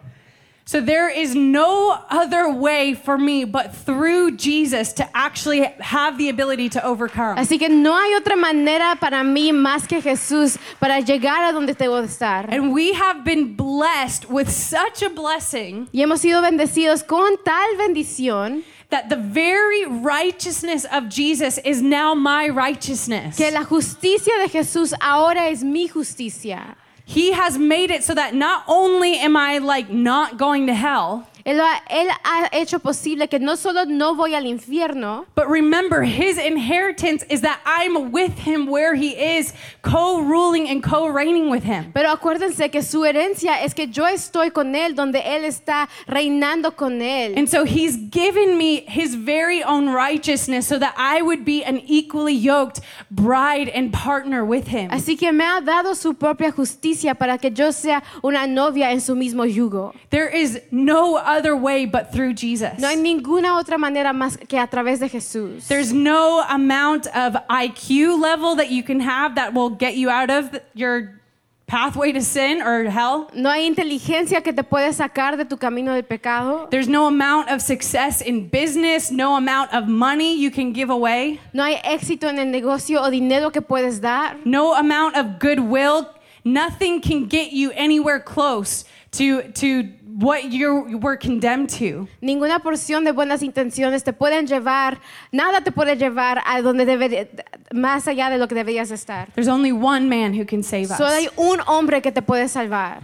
So 0.68 0.82
there 0.82 1.10
is 1.10 1.36
no 1.36 1.96
other 2.10 2.52
way 2.52 2.96
for 2.96 3.20
me 3.20 3.46
but 3.46 3.76
through 3.76 4.36
Jesus 4.36 4.94
to 4.94 5.08
actually 5.16 5.62
have 5.80 6.18
the 6.18 6.30
ability 6.30 6.70
to 6.70 6.84
overcome. 6.84 7.38
Así 7.38 7.60
que 7.60 7.70
no 7.70 7.94
hay 7.94 8.16
otra 8.16 8.36
manera 8.36 8.98
para 9.00 9.24
mí 9.24 9.52
más 9.52 9.88
que 9.88 10.02
Jesús 10.02 10.58
para 10.80 11.02
llegar 11.02 11.48
a 11.48 11.54
donde 11.54 11.76
debo 11.76 12.02
de 12.02 12.08
estar. 12.08 12.48
And 12.52 12.74
we 12.74 12.94
have 12.94 13.24
been 13.24 13.54
blessed 13.56 14.28
with 14.28 14.50
such 14.50 15.04
a 15.04 15.10
blessing 15.10 15.88
Y 15.94 16.00
hemos 16.02 16.22
sido 16.22 16.42
bendecidos 16.42 17.06
con 17.06 17.38
tal 17.44 17.78
bendición 17.78 18.64
that 18.90 19.10
the 19.10 19.18
very 19.18 19.86
righteousness 19.86 20.86
of 20.92 21.10
Jesus 21.10 21.60
is 21.60 21.84
now 21.84 22.16
my 22.16 22.50
righteousness. 22.50 23.38
que 23.38 23.52
la 23.52 23.64
justicia 23.64 24.34
de 24.40 24.50
Jesús 24.50 24.96
ahora 25.00 25.48
es 25.52 25.64
mi 25.64 25.88
justicia. 25.88 26.76
He 27.06 27.32
has 27.34 27.58
made 27.58 27.92
it 27.92 28.04
so 28.04 28.14
that 28.16 28.34
not 28.34 28.64
only 28.68 29.18
am 29.18 29.38
I 29.38 29.60
like 29.60 29.90
not 29.90 30.38
going 30.38 30.68
to 30.68 30.74
hell, 30.74 31.28
Él 31.46 31.60
ha, 31.62 31.84
él 31.92 32.08
ha 32.24 32.50
hecho 32.54 32.80
posible 32.80 33.28
que 33.28 33.38
no 33.38 33.56
solo 33.56 33.86
no 33.86 34.16
voy 34.16 34.34
al 34.34 34.48
infierno, 34.48 35.28
But 35.36 35.48
remember, 35.48 36.02
his 36.02 36.40
inheritance 36.40 37.24
is 37.30 37.42
that 37.42 37.60
I'm 37.68 38.12
with 38.12 38.32
him 38.48 38.66
where 38.66 38.96
he 38.96 39.12
is, 39.38 39.54
co 39.84 40.22
ruling 40.22 40.68
and 40.68 40.82
co 40.82 41.08
reigning 41.08 41.52
with 41.52 41.64
him. 41.64 41.92
pero 41.94 42.10
acuérdense 42.10 42.72
que 42.72 42.82
su 42.82 43.06
herencia 43.06 43.62
es 43.64 43.76
que 43.76 43.86
yo 43.88 44.08
estoy 44.08 44.50
con 44.50 44.74
él 44.74 44.96
donde 44.96 45.20
él 45.24 45.46
está 45.46 45.88
reinando 46.08 46.76
con 46.76 47.00
él. 47.04 47.38
And 47.38 47.48
so 47.48 47.64
he's 47.64 47.96
given 48.10 48.58
me 48.58 48.84
his 48.88 49.14
very 49.14 49.64
own 49.64 49.90
righteousness 49.94 50.66
so 50.66 50.80
that 50.80 50.96
I 50.98 51.22
would 51.22 51.46
be 51.46 51.64
an 51.64 51.80
equally 51.86 52.34
yoked 52.34 52.80
bride 53.12 53.70
and 53.70 53.94
partner 53.94 54.44
with 54.44 54.70
him. 54.70 54.90
Así 54.90 55.16
que 55.16 55.32
me 55.32 55.44
ha 55.44 55.62
dado 55.62 55.94
su 55.94 56.16
propia 56.16 56.52
justicia 56.52 57.14
para 57.14 57.38
que 57.38 57.52
yo 57.52 57.70
sea 57.72 58.02
una 58.24 58.48
novia 58.48 58.92
en 58.92 59.00
su 59.00 59.14
mismo 59.16 59.46
yugo. 59.46 59.94
There 60.10 60.28
is 60.28 60.60
no 60.72 61.18
other 61.18 61.35
way 61.44 61.86
but 61.86 62.12
through 62.12 62.34
Jesus. 62.34 62.80
No 62.80 62.88
hay 62.88 62.96
ninguna 62.96 63.58
otra 63.60 63.78
manera 63.78 64.14
más 64.14 64.38
que 64.48 64.58
a 64.60 64.68
través 64.68 65.00
de 65.00 65.10
Jesús. 65.10 65.68
There's 65.68 65.92
no 65.94 66.42
amount 66.50 67.08
of 67.08 67.36
IQ 67.50 68.20
level 68.22 68.56
that 68.56 68.70
you 68.72 68.84
can 68.84 69.00
have 69.02 69.36
that 69.36 69.54
will 69.54 69.70
get 69.70 69.96
you 69.96 70.10
out 70.10 70.30
of 70.30 70.50
your 70.74 71.22
pathway 71.68 72.12
to 72.12 72.22
sin 72.22 72.62
or 72.62 72.90
hell. 72.90 73.28
No 73.34 73.50
hay 73.50 73.66
inteligencia 73.68 74.44
que 74.44 74.54
te 74.54 74.62
puede 74.64 74.94
sacar 74.94 75.36
de 75.36 75.46
tu 75.46 75.58
camino 75.58 75.94
del 75.94 76.04
pecado. 76.04 76.68
There's 76.70 76.88
no 76.88 77.08
amount 77.08 77.50
of 77.50 77.60
success 77.62 78.22
in 78.22 78.48
business, 78.50 79.10
no 79.12 79.36
amount 79.36 79.74
of 79.74 79.88
money 79.88 80.36
you 80.36 80.52
can 80.52 80.74
give 80.74 80.92
away, 80.92 81.40
No 81.54 81.64
hay 81.64 81.78
éxito 81.84 82.28
en 82.30 82.38
el 82.38 82.52
negocio 82.52 83.02
o 83.02 83.10
dinero 83.10 83.50
que 83.52 83.62
puedes 83.62 84.00
dar. 84.00 84.36
no 84.46 84.76
amount 84.76 85.16
of 85.18 85.40
goodwill. 85.40 86.08
Nothing 86.48 87.02
can 87.02 87.26
get 87.26 87.54
you 87.54 87.72
anywhere 87.72 88.20
close 88.20 88.86
to, 89.14 89.52
to 89.54 89.90
what 90.16 90.52
you 90.52 90.98
were 91.02 91.18
condemned 91.18 91.70
to. 91.70 92.08
Ninguna 92.22 92.60
porción 92.60 93.04
de 93.04 93.12
buenas 93.12 93.44
intenciones 93.44 94.04
te 94.04 94.14
pueden 94.14 94.48
llevar, 94.48 95.00
nada 95.32 95.62
te 95.62 95.72
puede 95.72 95.98
llevar 95.98 96.42
a 96.46 96.62
donde 96.62 96.86
debería, 96.86 97.28
más 97.74 98.08
allá 98.08 98.30
de 98.30 98.38
lo 98.38 98.48
que 98.48 98.56
deberías 98.56 98.92
estar. 98.92 99.28
There's 99.34 99.50
only 99.50 99.72
one 99.72 100.08
man 100.08 100.34
who 100.34 100.46
can 100.46 100.64
save 100.64 100.92
us. 100.92 100.98
Solo 100.98 101.12
hay 101.12 101.28
un 101.36 101.60
hombre 101.68 102.02
que 102.02 102.12
te 102.12 102.22
puede 102.22 102.48
salvar. 102.48 103.02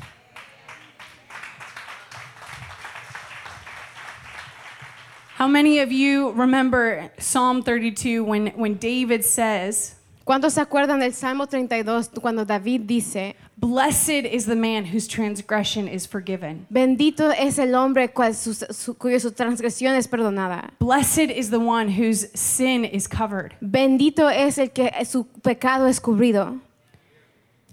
How 5.37 5.47
many 5.47 5.79
of 5.79 5.91
you 5.91 6.31
remember 6.33 7.11
Psalm 7.17 7.63
32 7.63 8.21
when, 8.21 8.53
when 8.55 8.77
David 8.77 9.23
says, 9.23 9.95
¿Cuántos 10.23 10.53
se 10.53 10.61
acuerdan 10.61 10.99
del 10.99 11.13
Salmo 11.13 11.47
32 11.47 12.11
cuando 12.21 12.45
David 12.45 12.81
dice, 12.85 13.35
Blessed 13.61 14.25
is 14.25 14.47
the 14.47 14.55
man 14.55 14.85
whose 14.85 15.07
transgression 15.07 15.87
is 15.87 16.07
forgiven. 16.07 16.65
bendito 16.71 17.31
es 17.31 17.59
el 17.59 17.75
hombre 17.75 18.07
cual 18.11 18.33
su, 18.33 18.53
su- 18.55 18.95
cuya 18.95 19.19
su 19.21 19.29
transgresión 19.31 19.95
es 19.95 20.07
perdonada? 20.07 20.71
Blessed 20.79 21.29
is 21.29 21.51
the 21.51 21.59
one 21.59 21.87
whose 21.89 22.27
sin 22.33 22.83
is 22.83 23.07
covered. 23.07 23.53
Bendito 23.61 24.27
es 24.29 24.57
el 24.57 24.69
que 24.69 24.89
su 25.05 25.25
pecado 25.43 25.85
es 25.85 25.99
cubrido, 25.99 26.59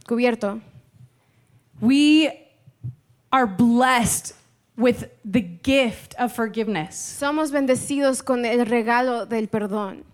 cubierto. 0.07 0.61
We 1.81 2.29
are 3.33 3.47
blessed 3.47 4.35
with 4.77 5.07
the 5.25 5.41
gift 5.41 6.15
of 6.19 6.33
forgiveness. 6.35 6.97
Somos 7.19 7.51
bendecidos 7.51 8.23
con 8.23 8.45
el 8.45 8.67
regalo 8.67 9.27
del 9.27 9.49
perdón. 9.49 10.05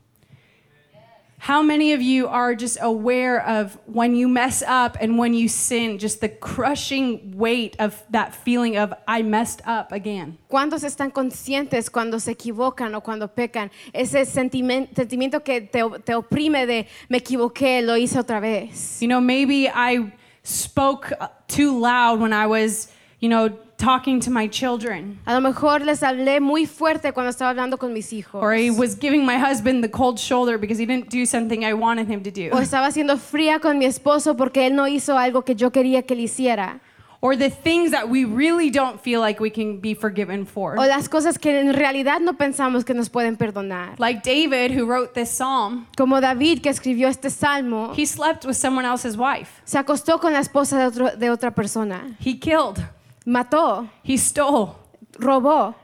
How 1.45 1.61
many 1.61 1.93
of 1.93 2.01
you 2.01 2.27
are 2.29 2.55
just 2.55 2.79
aware 2.81 3.47
of 3.47 3.79
when 3.85 4.17
you 4.17 4.29
mess 4.29 4.63
up 4.63 4.97
and 4.99 5.19
when 5.19 5.35
you 5.35 5.47
sin, 5.47 5.99
just 5.99 6.23
the 6.23 6.31
crushing 6.31 7.37
weight 7.37 7.77
of 7.79 8.03
that 8.09 8.35
feeling 8.35 8.79
of, 8.79 8.95
I 9.07 9.21
messed 9.21 9.61
up 9.67 9.93
again? 9.93 10.39
¿Cuántos 10.51 10.85
están 10.85 11.13
conscientes 11.13 11.93
cuando 11.93 12.19
se 12.19 12.33
equivocan 12.33 12.95
o 12.95 13.03
cuando 13.03 13.29
pecan? 13.29 13.71
Ese 13.93 14.25
sentimiento 14.25 15.45
que 15.45 15.61
te, 15.61 15.83
te 16.03 16.15
oprime 16.15 16.67
de 16.67 16.87
me 17.11 17.19
equivoqué, 17.19 17.85
lo 17.85 17.95
hice 17.95 18.19
otra 18.19 18.41
vez. 18.41 19.03
You 19.03 19.09
know, 19.09 19.21
maybe 19.21 19.69
I 19.69 20.15
spoke 20.45 21.13
too 21.47 21.79
loud 21.79 22.21
when 22.21 22.33
I 22.33 22.47
was, 22.47 22.89
you 23.21 23.29
know, 23.29 23.51
talking 23.77 24.21
to 24.21 24.31
my 24.31 24.49
children. 24.49 25.19
A 25.27 25.35
lo 25.35 25.41
mejor 25.41 25.81
les 25.83 26.03
hablé 26.03 26.41
muy 26.41 26.67
fuerte 26.67 27.13
cuando 27.13 27.31
estaba 27.31 27.51
hablando 27.51 27.77
con 27.79 27.93
mis 27.93 28.13
hijos. 28.13 28.43
Or 28.43 28.55
I 28.55 28.71
was 28.71 28.97
giving 28.99 29.25
my 29.27 29.37
husband 29.37 29.83
the 29.83 29.91
cold 29.91 30.19
shoulder 30.19 30.59
because 30.59 30.79
he 30.81 30.87
didn't 30.87 31.11
do 31.11 31.27
something 31.27 31.63
I 31.65 31.75
wanted 31.75 32.09
him 32.11 32.23
to 32.23 32.31
do. 32.31 32.51
O 32.53 32.61
estaba 32.61 32.91
siendo 32.93 33.17
fría 33.17 33.61
con 33.61 33.79
mi 33.79 33.85
esposo 33.87 34.37
porque 34.37 34.67
él 34.67 34.75
no 34.75 34.87
hizo 34.87 35.19
algo 35.19 35.43
que 35.45 35.55
yo 35.55 35.71
quería 35.71 36.03
que 36.03 36.15
él 36.15 36.21
hiciera. 36.21 36.81
Or 37.21 37.35
the 37.39 37.49
things 37.49 37.91
that 37.93 38.11
we 38.11 38.27
really 38.27 38.71
don't 38.71 39.01
feel 39.01 39.19
like 39.23 39.41
we 39.41 39.51
can 39.51 39.81
be 39.81 39.95
forgiven 39.95 40.45
for. 40.45 40.79
O 40.79 40.85
las 40.85 41.09
cosas 41.09 41.39
que 41.39 41.59
en 41.59 41.73
realidad 41.73 42.21
no 42.21 42.35
pensamos 42.35 42.85
que 42.85 42.93
nos 42.93 43.09
pueden 43.09 43.37
perdonar. 43.39 43.99
Like 43.99 44.21
David, 44.23 44.79
who 44.79 44.85
wrote 44.85 45.15
this 45.15 45.31
psalm, 45.31 45.87
Como 45.97 46.21
David 46.21 46.61
que 46.61 46.69
escribió 46.69 47.09
este 47.09 47.31
salmo, 47.31 47.95
he 47.97 48.05
slept 48.05 48.45
with 48.45 48.57
someone 48.57 48.87
else's 48.87 49.17
wife. 49.17 49.63
se 49.65 49.79
acostó 49.79 50.21
con 50.21 50.35
la 50.35 50.41
esposa 50.41 50.77
de, 50.79 50.85
otro- 50.85 51.17
de 51.17 51.31
otra 51.31 51.51
persona. 51.55 52.15
He 52.23 52.39
killed. 52.39 52.85
Mató, 53.27 53.89
He 54.03 54.17
stole. 54.17 54.77
robó. 55.19 55.75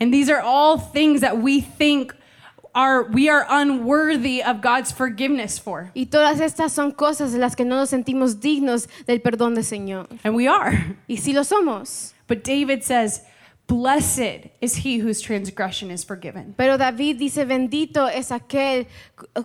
And 0.00 0.12
these 0.12 0.28
are 0.28 0.40
all 0.40 0.78
things 0.78 1.20
that 1.20 1.38
we 1.38 1.60
think 1.60 2.14
are 2.74 3.04
we 3.04 3.28
are 3.28 3.46
unworthy 3.48 4.42
of 4.42 4.60
God's 4.62 4.90
forgiveness 4.90 5.58
for. 5.58 5.90
Y 5.94 6.06
todas 6.06 6.40
estas 6.40 6.72
son 6.72 6.92
cosas 6.92 7.32
de 7.32 7.38
las 7.38 7.54
que 7.54 7.64
no 7.64 7.76
nos 7.76 7.90
sentimos 7.90 8.40
dignos 8.40 8.88
del 9.06 9.20
perdón 9.20 9.54
del 9.54 9.64
Señor. 9.64 10.08
And 10.24 10.34
we 10.34 10.48
are. 10.48 10.72
Y 11.08 11.16
sí 11.16 11.34
lo 11.34 11.42
somos. 11.42 12.14
But 12.26 12.42
David 12.42 12.82
says, 12.82 13.20
"Blessed 13.66 14.50
is 14.60 14.76
he 14.76 14.98
whose 14.98 15.20
transgression 15.20 15.90
is 15.90 16.02
forgiven. 16.02 16.54
Pero 16.56 16.78
David 16.78 17.18
dice, 17.18 17.44
bendito 17.44 18.08
es 18.10 18.30
aquel 18.30 18.86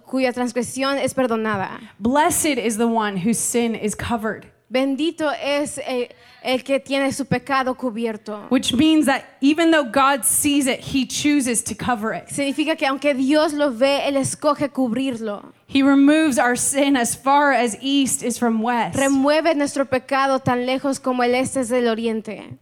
cuya 0.05 0.31
transgresión 0.31 0.97
es 0.97 1.13
perdonada. 1.13 1.81
Blessed 1.99 2.57
is 2.57 2.77
the 2.77 2.87
one 2.87 3.17
whose 3.17 3.37
sin 3.37 3.75
is 3.75 3.93
covered." 3.93 4.47
Bendito 4.71 5.31
es 5.41 5.79
el, 5.85 6.07
el 6.47 6.63
que 6.63 6.79
tiene 6.79 7.11
su 7.11 7.25
pecado 7.25 7.75
cubierto. 7.75 8.49
Which 8.49 8.73
means 8.73 9.05
that 9.05 9.25
even 9.41 9.71
though 9.71 9.83
God 9.83 10.23
sees 10.23 10.65
it, 10.65 10.79
he 10.79 11.05
chooses 11.05 11.61
to 11.63 11.75
cover 11.75 12.13
it. 12.13 12.29
Significa 12.29 12.77
que 12.77 12.87
aunque 12.87 13.13
Dios 13.13 13.53
lo 13.53 13.69
ve, 13.69 14.07
Él 14.07 14.15
escoge 14.15 14.69
cubrirlo. 14.69 15.53
He 15.67 15.83
removes 15.83 16.39
our 16.39 16.55
sin 16.55 16.95
as 16.95 17.15
far 17.15 17.51
as 17.51 17.75
east 17.81 18.23
is 18.23 18.37
from 18.37 18.61
west. 18.61 18.97
Remueve 18.97 19.53
nuestro 19.55 19.83
pecado 19.83 20.39
tan 20.39 20.65
lejos 20.65 21.01
como 21.01 21.21
el 21.23 21.35
este 21.35 21.57
es 21.57 21.69
del 21.69 21.89
oriente. 21.89 22.57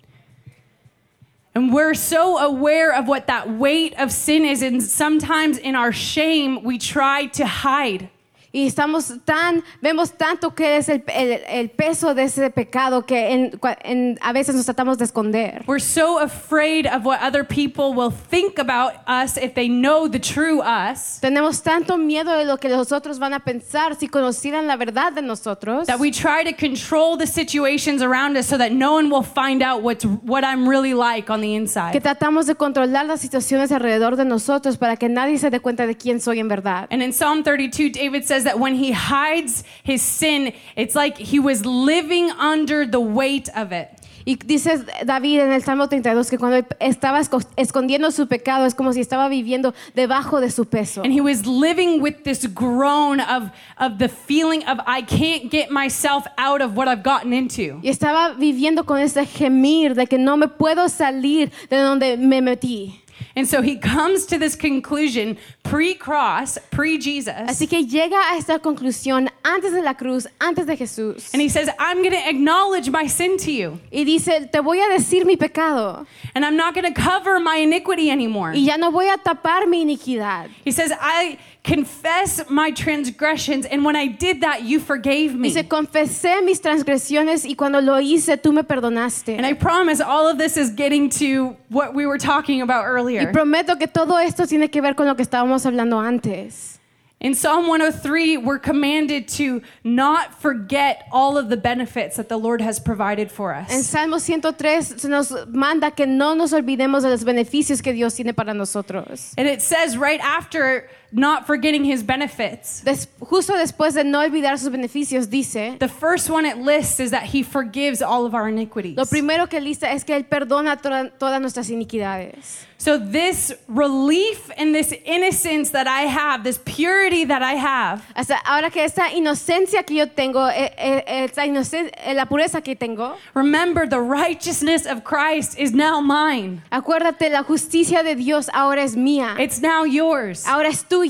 And 1.54 1.71
we're 1.71 1.93
so 1.93 2.39
aware 2.39 2.91
of 2.91 3.08
what 3.08 3.28
that 3.28 3.50
weight 3.50 3.93
of 4.00 4.12
sin 4.12 4.43
is, 4.43 4.63
and 4.63 4.82
sometimes 4.82 5.58
in 5.60 5.76
our 5.76 5.93
shame, 5.93 6.63
we 6.63 6.80
try 6.80 7.28
to 7.28 7.45
hide. 7.45 8.10
Y 8.56 8.68
estamos 8.68 9.12
tan, 9.26 9.63
vemos 9.82 10.13
tanto 10.13 10.56
que 10.56 10.78
es 10.78 10.88
el, 10.88 11.04
el- 11.13 11.41
el 11.50 11.70
peso 11.72 12.13
de 12.15 12.24
ese 12.24 12.50
pecado 12.50 13.06
que 13.06 13.34
en- 13.34 13.60
en- 13.84 14.18
a 14.22 14.32
veces 14.32 14.56
nos 14.56 14.63
tratamos 14.63 14.98
de 14.98 15.04
esconder. 15.04 15.63
We're 15.68 15.82
so 15.84 16.20
afraid 16.20 16.86
of 16.88 17.06
what 17.06 17.20
other 17.22 17.44
people 17.46 17.94
will 17.94 18.12
think 18.12 18.58
about 18.58 18.94
us 19.08 19.36
if 19.36 19.54
they 19.56 19.68
know 19.68 20.08
the 20.10 20.20
true 20.20 20.62
us 20.62 21.20
Tenemos 21.20 21.62
tanto 21.63 21.98
miedo 21.98 22.32
de 22.38 22.46
lo 22.46 22.56
que 22.58 22.70
los 22.70 22.94
otros 22.94 23.20
van 23.20 23.34
a 23.34 23.41
pensar 23.44 23.96
si 24.00 24.08
conocieran 24.08 24.68
la 24.68 24.78
verdad 24.78 25.12
de 25.12 25.22
nosotros 25.22 25.86
that 25.88 26.00
we 26.00 26.10
try 26.10 26.44
to 26.46 26.56
control 26.56 27.18
the 27.18 27.28
situations 27.28 28.02
around 28.02 28.38
us 28.38 28.46
so 28.46 28.58
that 28.58 28.72
no 28.72 28.94
one 28.94 29.10
will 29.10 29.22
find 29.26 29.62
out 29.62 29.82
what's, 29.84 30.06
what 30.24 30.46
I'm 30.46 30.65
really 30.65 30.94
like 30.94 31.30
on 31.30 31.41
the 31.41 31.48
que 31.48 31.56
inside. 31.58 32.00
tratamos 32.02 32.46
de 32.46 32.56
controlar 32.56 33.06
las 33.06 33.20
situaciones 33.20 33.74
alrededor 33.74 34.15
de 34.15 34.24
nosotros 34.24 34.78
para 34.78 34.96
que 34.96 35.10
nadie 35.10 35.39
se 35.39 35.50
dé 35.50 35.60
cuenta 35.60 35.86
de 35.86 35.96
quién 35.98 36.22
soy 36.22 36.39
en 36.39 36.48
verdad. 36.48 36.88
And 36.89 37.02
in 37.04 37.12
Psalm 37.12 37.44
32, 37.44 37.91
David 37.91 38.24
says 38.26 38.44
that 38.45 38.58
when 38.60 38.75
he 38.75 38.91
hides 38.93 39.63
his 39.84 40.01
sin, 40.01 40.53
it's 40.75 40.95
like 40.95 41.17
he 41.17 41.39
was 41.39 41.65
living 41.65 42.31
under 42.31 42.86
the 42.89 42.99
weight 42.99 43.49
of 43.55 43.71
it. 43.71 43.89
Y 44.27 44.38
dice 44.43 44.84
David 45.05 45.39
en 45.41 45.51
el 45.51 45.62
Salmo 45.62 45.88
32 45.88 46.31
que 46.31 46.39
cuando 46.39 46.65
estaba 46.79 47.19
esco- 47.19 47.45
escondiendo 47.58 48.10
su 48.12 48.25
pecado 48.27 48.65
es 48.65 48.73
como 48.73 48.91
si 48.91 48.99
estaba 48.99 49.29
viviendo 49.29 49.75
debajo 49.93 50.41
de 50.41 50.49
su 50.49 50.65
peso. 50.65 51.03
And 51.03 51.13
he 51.13 51.21
was 51.21 51.45
living 51.45 52.01
with 52.01 52.23
this 52.23 52.47
groan 52.47 53.19
of, 53.19 53.51
of 53.77 53.99
the 53.99 54.10
feeling 54.10 54.63
of, 54.67 54.79
I 54.88 55.03
can't 55.03 55.51
get 55.51 55.69
myself 55.69 56.25
out 56.39 56.62
of 56.63 56.75
what 56.75 56.88
I've 56.88 57.03
gotten 57.03 57.34
into. 57.34 57.79
Y 57.84 57.89
estaba 57.91 58.34
viviendo 58.36 58.84
con 58.88 58.97
ese 58.99 59.27
gemir 59.27 59.93
de 59.93 60.08
que 60.08 60.17
no 60.17 60.38
me 60.38 60.47
puedo 60.47 60.89
salir 60.89 61.51
de 61.69 61.77
donde 61.77 62.17
me 62.17 62.41
metí. 62.41 63.01
And 63.36 63.47
so 63.47 63.62
he 63.62 63.78
comes 63.78 64.25
to 64.28 64.38
this 64.38 64.56
conclusion 64.56 65.38
pre 65.63 65.93
cross, 65.93 66.58
pre 66.71 66.97
Jesus. 66.97 67.34
Así 67.47 67.67
que 67.67 67.86
llega 67.86 68.17
a 68.32 68.38
esta 68.38 68.60
conclusión 68.60 69.30
antes 69.43 69.73
de 69.73 69.82
la 69.82 69.93
cruz, 69.93 70.28
antes 70.39 70.65
de 70.65 70.75
Jesús. 70.78 71.34
And 71.34 71.41
he 71.41 71.49
says, 71.49 71.69
I'm 71.80 71.97
going 71.97 72.12
to 72.12 72.30
acknowledge 72.30 72.89
my 72.89 73.08
sin 73.08 73.38
to 73.39 73.51
you. 73.51 73.80
Y 73.91 74.04
dice, 74.06 74.49
te 74.51 74.60
voy 74.60 74.80
a 74.80 74.89
decir 74.89 75.25
mi 75.25 75.36
pecado 75.36 76.06
And 76.34 76.45
I'm 76.45 76.56
not 76.56 76.73
going 76.73 76.91
to 76.91 76.93
cover 76.93 77.39
my 77.39 77.58
iniquity 77.58 78.10
anymore. 78.10 78.51
y 78.54 78.65
ya 78.65 78.78
no 78.78 78.91
voy 78.91 79.08
a 79.10 79.17
tapar 79.17 79.67
mi 79.67 79.84
iniquidad. 79.86 80.49
He 80.63 80.71
says, 80.71 80.91
I 80.99 81.38
confess 81.65 82.47
my 82.49 82.71
transgressions. 82.71 83.65
And 83.65 83.84
when 83.84 83.95
I 83.95 84.06
did 84.08 84.41
that, 84.41 84.63
you 84.63 84.80
forgave 84.80 85.34
me. 85.34 85.49
Dice, 85.49 85.67
confesé 85.67 86.43
mis 86.43 86.60
transgresiones 86.62 87.45
y 87.45 87.56
cuando 87.56 87.82
lo 87.82 87.99
hice, 87.99 88.38
tú 88.38 88.54
me 88.54 88.62
perdonaste. 88.62 89.36
And 89.36 89.45
I 89.45 89.54
promise 89.54 89.99
all 89.99 90.28
of 90.28 90.38
this 90.38 90.58
is 90.58 90.69
getting 90.69 91.10
to 91.19 91.58
what 91.69 91.93
we 91.95 92.06
were 92.06 92.19
talking 92.19 92.62
about 92.62 92.84
Y 92.86 92.88
earlier. 92.88 93.32
prometo 93.32 93.78
que 93.78 93.88
todo 93.88 94.17
esto 94.17 94.45
tiene 94.45 94.69
que 94.69 94.82
ver 94.82 94.93
con 94.93 95.08
lo 95.08 95.15
que 95.15 95.23
estábamos 95.25 95.65
hablando 95.65 95.99
antes. 95.99 96.80
In 97.21 97.34
Psalm 97.34 97.67
103, 97.67 98.38
we're 98.38 98.60
commanded 98.60 99.28
to 99.30 99.62
not 99.84 100.39
forget 100.39 101.08
all 101.12 101.38
of 101.38 101.49
the 101.49 101.58
benefits 101.58 102.17
that 102.17 102.28
the 102.28 102.38
Lord 102.38 102.62
has 102.62 102.80
provided 102.80 103.32
for 103.32 103.54
us. 103.54 103.71
En. 103.71 103.82
Salmo 103.82 104.19
103 104.19 105.01
se 105.01 105.08
nos 105.08 105.32
manda 105.47 105.89
que 105.95 106.06
no 106.06 106.36
nos 106.36 106.51
olvidemos 106.54 107.01
de 107.01 107.10
los 107.10 107.23
beneficios 107.23 107.82
que 107.82 107.93
Dios 107.93 108.15
tiene 108.15 108.34
para 108.36 108.54
nosotros. 108.54 109.34
And 109.38 109.47
it 109.47 109.62
says 109.62 109.97
right 109.97 110.19
after 110.21 110.88
not 111.15 111.47
forgetting 111.47 111.84
his 111.86 112.04
benefits, 112.04 112.82
Des- 112.84 113.08
justo 113.19 113.54
después 113.54 113.93
de 113.93 114.04
no 114.04 114.19
olvidar 114.19 114.58
sus 114.60 114.69
beneficios, 114.69 115.30
dice, 115.30 115.78
the 115.80 115.88
first 115.88 116.30
one 116.30 116.45
it 116.45 116.58
lists 116.58 116.99
is 116.99 117.12
that 117.12 117.23
he 117.34 117.41
forgives 117.41 118.01
all 118.01 118.26
of 118.26 118.34
our 118.34 118.49
iniquities. 118.49 118.97
lo 118.97 119.05
primero 119.05 119.47
que 119.47 119.59
lista 119.61 119.91
es 119.91 120.03
que 120.03 120.13
Él 120.16 120.26
perdona 120.26 120.76
toda- 120.82 121.09
todas 121.18 121.39
nuestras 121.39 121.70
iniquidades. 121.70 122.66
So, 122.78 122.99
this 122.99 123.53
relief 123.70 124.51
and 124.57 124.76
this 124.76 124.93
innocence 125.05 125.72
that 125.72 125.88
I 125.88 126.07
have, 126.07 126.43
this 126.43 126.57
purity 126.59 127.24
that 127.26 127.41
I 127.41 127.53
have, 127.55 128.03
Hasta 128.13 128.36
ahora 128.45 128.70
que 128.70 128.84
esta 128.84 129.11
inocencia 129.13 129.84
que 129.86 129.95
yo 129.95 130.07
tengo, 130.09 130.45
esta 130.49 131.45
inocen- 131.47 131.89
eh, 132.03 132.13
la 132.13 132.26
pureza 132.26 132.61
que 132.61 132.76
tengo, 132.76 133.16
remember 133.34 133.88
the 133.88 134.01
righteousness 134.01 134.86
of 134.86 135.03
Christ 135.05 135.57
is 135.57 135.74
now 135.74 136.01
mine. 136.01 136.61
acuérdate, 136.70 137.30
la 137.30 137.43
justicia 137.43 138.03
de 138.03 138.16
Dios 138.16 138.49
ahora 138.53 138.84
es 138.84 138.95
mía, 138.97 139.36
It's 139.39 139.61
now 139.61 139.86
yours. 139.86 140.45
ahora 140.45 140.68
es 140.68 140.84
tuya. 140.84 141.05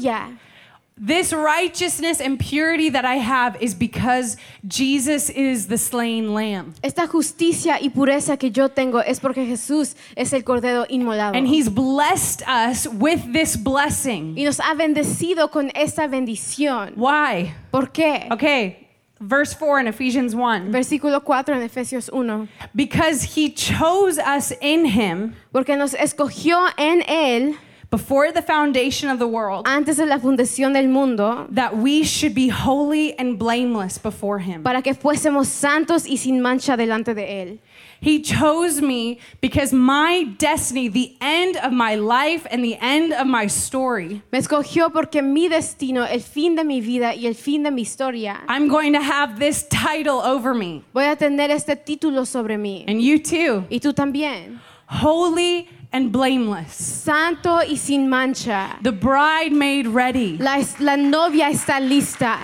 This 0.98 1.34
righteousness 1.34 2.22
and 2.22 2.40
purity 2.40 2.90
that 2.92 3.04
I 3.04 3.16
have 3.16 3.62
is 3.62 3.76
because 3.76 4.38
Jesus 4.66 5.30
is 5.30 5.68
the 5.68 5.78
slain 5.78 6.34
lamb. 6.34 6.74
Esta 6.82 7.06
justicia 7.06 7.78
y 7.82 7.90
pureza 7.90 8.40
que 8.40 8.50
yo 8.50 8.70
tengo 8.70 9.02
es 9.06 9.20
porque 9.20 9.46
Jesús 9.46 9.96
es 10.16 10.32
el 10.32 10.44
Cordero 10.44 10.86
inmolado. 10.90 11.36
And 11.36 11.46
he's 11.46 11.68
blessed 11.68 12.44
us 12.48 12.88
with 12.88 13.34
this 13.34 13.58
blessing. 13.58 14.38
Y 14.38 14.46
nos 14.46 14.62
ha 14.62 14.74
bendecido 14.74 15.52
con 15.52 15.70
esta 15.76 16.08
bendición. 16.08 16.94
Why? 16.96 17.54
¿Por 17.72 17.92
qué? 17.92 18.30
Okay, 18.32 18.88
verse 19.20 19.54
4 19.54 19.82
in 19.82 19.88
Ephesians 19.88 20.34
1. 20.34 20.72
Versículo 20.72 21.26
4 21.26 21.56
en 21.56 21.62
Efesios 21.62 22.10
1. 22.10 22.48
Because 22.74 23.36
he 23.36 23.50
chose 23.50 24.18
us 24.18 24.54
in 24.62 24.86
him 24.86 25.36
Porque 25.52 25.76
nos 25.76 25.94
escogió 25.94 26.70
en 26.78 27.02
Él 27.02 27.58
before 27.90 28.32
the 28.32 28.42
foundation 28.42 29.10
of 29.10 29.20
the 29.20 29.28
world 29.28 29.66
antes 29.68 29.98
de 29.98 30.06
la 30.06 30.18
fundación 30.18 30.74
del 30.74 30.88
mundo 30.88 31.48
that 31.52 31.78
we 31.78 32.04
should 32.04 32.34
be 32.34 32.50
holy 32.50 33.18
and 33.18 33.38
blameless 33.38 33.98
before 33.98 34.40
him. 34.40 34.64
para 34.64 34.82
que 34.82 34.94
fuésemos 34.94 35.48
santos 35.48 36.08
y 36.08 36.18
sin 36.18 36.42
mancha 36.42 36.76
delante 36.76 37.14
de 37.14 37.42
Él. 37.44 37.60
He 38.02 38.22
chose 38.22 38.82
me 38.82 39.20
because 39.42 39.74
my 39.74 40.26
destiny, 40.38 40.90
the 40.90 41.16
end 41.22 41.56
of 41.58 41.72
my 41.72 41.96
life 41.96 42.46
and 42.52 42.64
the 42.64 42.78
end 42.80 43.14
of 43.14 43.26
my 43.26 43.48
story, 43.48 44.22
Me 44.32 44.40
escogió 44.40 44.92
porque 44.92 45.24
mi 45.24 45.48
destino, 45.48 46.04
el 46.04 46.20
fin 46.20 46.56
de 46.56 46.64
mi 46.64 46.82
vida 46.82 47.16
y 47.16 47.26
el 47.26 47.34
fin 47.34 47.64
de 47.64 47.72
mi 47.72 47.82
historia, 47.84 48.42
I'm 48.48 48.68
going 48.68 48.94
to 48.94 49.02
have 49.02 49.40
this 49.40 49.64
title 49.70 50.20
over 50.22 50.54
me. 50.54 50.84
voy 50.94 51.06
a 51.06 51.16
tener 51.16 51.50
este 51.50 51.76
título 51.78 52.26
sobre 52.28 52.58
mí. 52.58 52.84
And 52.88 53.02
you 53.02 53.18
too. 53.18 53.64
Y 53.70 53.80
tú 53.80 53.94
también. 53.94 54.60
Holy 54.88 55.68
and 55.92 56.12
blameless. 56.12 56.74
Santo 56.74 57.58
y 57.58 57.76
sin 57.76 58.10
mancha. 58.10 58.78
The 58.82 58.92
bride 58.92 59.52
made 59.52 59.88
ready. 59.88 60.38
La, 60.38 60.62
la 60.80 60.96
novia 60.96 61.50
está 61.50 61.80
lista. 61.80 62.38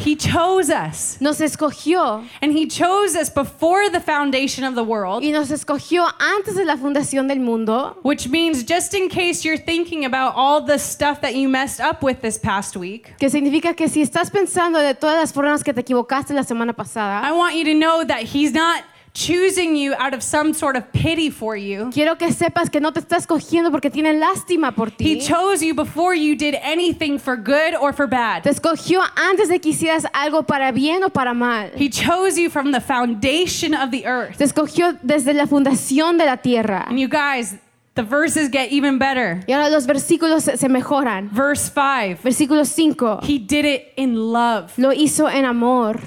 He 0.00 0.14
chose 0.14 0.70
us. 0.70 1.20
Nos 1.20 1.40
escogió 1.40 2.24
And 2.40 2.52
he 2.52 2.66
chose 2.66 3.16
us 3.16 3.28
before 3.28 3.90
the 3.90 3.98
foundation 4.00 4.62
of 4.62 4.76
the 4.76 4.84
world, 4.84 5.24
y 5.24 5.30
nos 5.32 5.50
escogió 5.50 6.08
antes 6.20 6.54
de 6.54 6.64
la 6.64 6.76
fundación 6.76 7.26
del 7.26 7.40
mundo. 7.40 7.96
which 8.02 8.28
means 8.28 8.62
just 8.62 8.94
in 8.94 9.08
case 9.08 9.44
you're 9.44 9.58
thinking 9.58 10.04
about 10.04 10.34
all 10.36 10.60
the 10.64 10.78
stuff 10.78 11.20
that 11.20 11.34
you 11.34 11.48
messed 11.48 11.80
up 11.80 12.00
with 12.02 12.20
this 12.22 12.38
past 12.38 12.76
week, 12.76 13.12
Que 13.18 13.28
significa 13.28 13.74
que 13.76 13.88
si 13.88 14.00
estás 14.00 14.30
pensando 14.30 14.78
de 14.78 14.94
todas 14.94 15.16
las 15.18 15.32
formas 15.32 15.64
que 15.64 15.74
te 15.74 15.80
equivocaste 15.82 16.32
la 16.32 16.44
semana 16.44 16.72
pasada, 16.74 17.20
I 17.28 17.32
want 17.32 17.56
you 17.56 17.64
to 17.64 17.74
know 17.74 18.04
that 18.04 18.22
he's 18.22 18.52
not 18.52 18.84
choosing 19.18 19.74
you 19.74 19.94
out 19.98 20.14
of 20.14 20.22
some 20.22 20.54
sort 20.54 20.76
of 20.76 20.84
pity 20.92 21.30
for 21.30 21.56
you. 21.56 21.90
quiero 21.92 22.16
que 22.16 22.32
sepas 22.32 22.70
que 22.70 22.80
no 22.80 22.92
te 22.92 23.00
está 23.00 23.16
escogiendo 23.16 23.70
porque 23.70 23.90
tiene 23.90 24.12
lástima 24.14 24.74
por 24.74 24.90
ti. 24.90 25.04
He 25.04 25.20
chose 25.20 25.60
you 25.62 25.74
before 25.74 26.14
you 26.14 26.36
did 26.36 26.54
anything 26.62 27.18
for 27.18 27.36
good 27.36 27.74
or 27.80 27.92
for 27.92 28.06
Te 28.06 28.16
bad. 28.16 28.46
escogió 28.46 29.00
antes 29.16 29.48
de 29.48 29.58
que 29.60 29.70
hicieras 29.70 30.06
algo 30.12 30.44
para 30.44 30.70
bien 30.72 31.02
o 31.02 31.08
para 31.08 31.34
mal. 31.34 31.70
He 31.76 31.88
chose 31.90 32.38
you 32.40 32.48
from 32.48 32.70
the 32.72 32.80
foundation 32.80 33.74
of 33.74 33.90
the 33.90 34.06
earth. 34.06 34.36
Te 34.38 34.44
escogió 34.44 34.96
desde 35.02 35.32
la 35.34 35.46
fundación 35.46 36.16
de 36.18 36.24
la 36.24 36.36
tierra. 36.36 36.84
And 36.88 36.98
you 36.98 37.08
guys, 37.08 37.56
the 37.94 38.02
verses 38.04 38.48
get 38.50 38.70
even 38.70 38.98
better. 38.98 39.42
Y 39.48 39.52
ahora 39.52 39.68
los 39.70 39.86
versículos 39.86 40.44
se 40.44 40.68
mejoran. 40.68 41.28
Verse 41.32 41.70
5 41.74 42.22
Versículo 42.22 42.64
5. 42.64 43.20
He 43.24 43.38
did 43.38 43.64
it 43.64 43.92
in 43.96 44.14
love. 44.32 44.72
Lo 44.78 44.92
hizo 44.92 45.28
en 45.28 45.44
amor. 45.44 45.98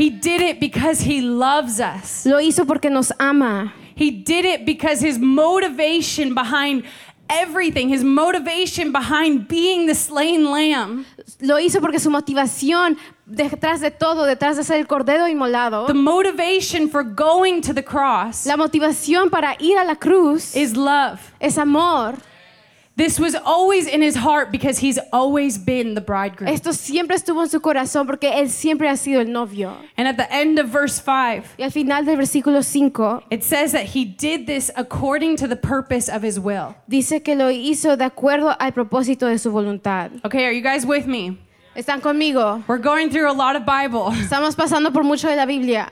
He 0.00 0.08
did 0.08 0.40
it 0.40 0.60
because 0.60 1.02
he 1.02 1.20
loves 1.20 1.78
us. 1.78 2.24
Lo 2.24 2.38
hizo 2.38 2.66
porque 2.66 2.88
nos 2.90 3.12
ama. 3.20 3.70
He 3.94 4.10
did 4.10 4.46
it 4.46 4.64
because 4.64 5.02
his 5.02 5.18
motivation 5.18 6.32
behind 6.32 6.84
everything, 7.28 7.90
his 7.90 8.02
motivation 8.02 8.92
behind 8.92 9.46
being 9.46 9.86
the 9.86 9.94
slain 9.94 10.50
lamb, 10.50 11.04
Lo 11.42 11.56
hizo 11.58 11.80
porque 11.80 12.00
su 12.00 12.10
motivación 12.10 12.96
detrás 13.26 13.80
de 13.80 13.90
todo, 13.90 14.24
detrás 14.24 14.56
de 14.56 14.64
ser 14.64 14.78
el 14.78 14.86
cordero 14.86 15.28
inmolado, 15.28 15.86
the 15.86 15.92
motivation 15.92 16.88
for 16.88 17.04
going 17.04 17.60
to 17.60 17.74
the 17.74 17.84
cross 17.84 18.46
la 18.46 18.56
motivación 18.56 19.30
para 19.30 19.54
ir 19.60 19.76
a 19.78 19.84
la 19.84 19.96
cruz 19.96 20.56
is 20.56 20.76
love. 20.76 21.20
es 21.40 21.58
amor. 21.58 22.14
This 23.00 23.18
was 23.18 23.34
always 23.34 23.86
in 23.86 24.02
his 24.02 24.14
heart 24.14 24.52
because 24.52 24.76
he's 24.76 24.98
always 25.10 25.56
been 25.56 25.94
the 25.94 26.02
bridegroom. 26.02 26.52
Esto 26.52 26.72
siempre 26.72 27.16
estuvo 27.16 27.40
en 27.42 27.48
su 27.48 27.58
corazón 27.60 28.06
porque 28.06 28.30
él 28.30 28.50
siempre 28.50 28.90
ha 28.90 28.96
sido 28.98 29.22
el 29.22 29.32
novio. 29.32 29.74
And 29.96 30.06
at 30.06 30.18
the 30.18 30.30
end 30.30 30.58
of 30.58 30.68
verse 30.68 31.00
5, 31.00 31.54
Y 31.56 31.64
al 31.64 31.70
final 31.70 32.04
del 32.04 32.18
versículo 32.18 32.62
5 32.62 33.22
it 33.30 33.42
says 33.42 33.72
that 33.72 33.96
he 33.96 34.04
did 34.04 34.46
this 34.46 34.70
according 34.76 35.36
to 35.36 35.48
the 35.48 35.56
purpose 35.56 36.10
of 36.10 36.22
his 36.22 36.38
will. 36.38 36.74
dice 36.90 37.22
que 37.24 37.34
lo 37.34 37.48
hizo 37.50 37.96
de 37.96 38.04
acuerdo 38.04 38.54
al 38.60 38.72
propósito 38.72 39.26
de 39.28 39.38
su 39.38 39.50
voluntad. 39.50 40.10
Okay, 40.22 40.44
are 40.44 40.52
you 40.52 40.60
guys 40.60 40.84
with 40.84 41.06
me? 41.06 41.38
¿Están 41.74 42.02
conmigo? 42.02 42.62
We're 42.68 42.76
going 42.76 43.08
through 43.08 43.30
a 43.30 43.32
lot 43.32 43.56
of 43.56 43.64
Bible. 43.64 44.10
Estamos 44.20 44.54
pasando 44.54 44.92
por 44.92 45.04
mucho 45.04 45.26
de 45.26 45.36
la 45.36 45.46
Biblia. 45.46 45.90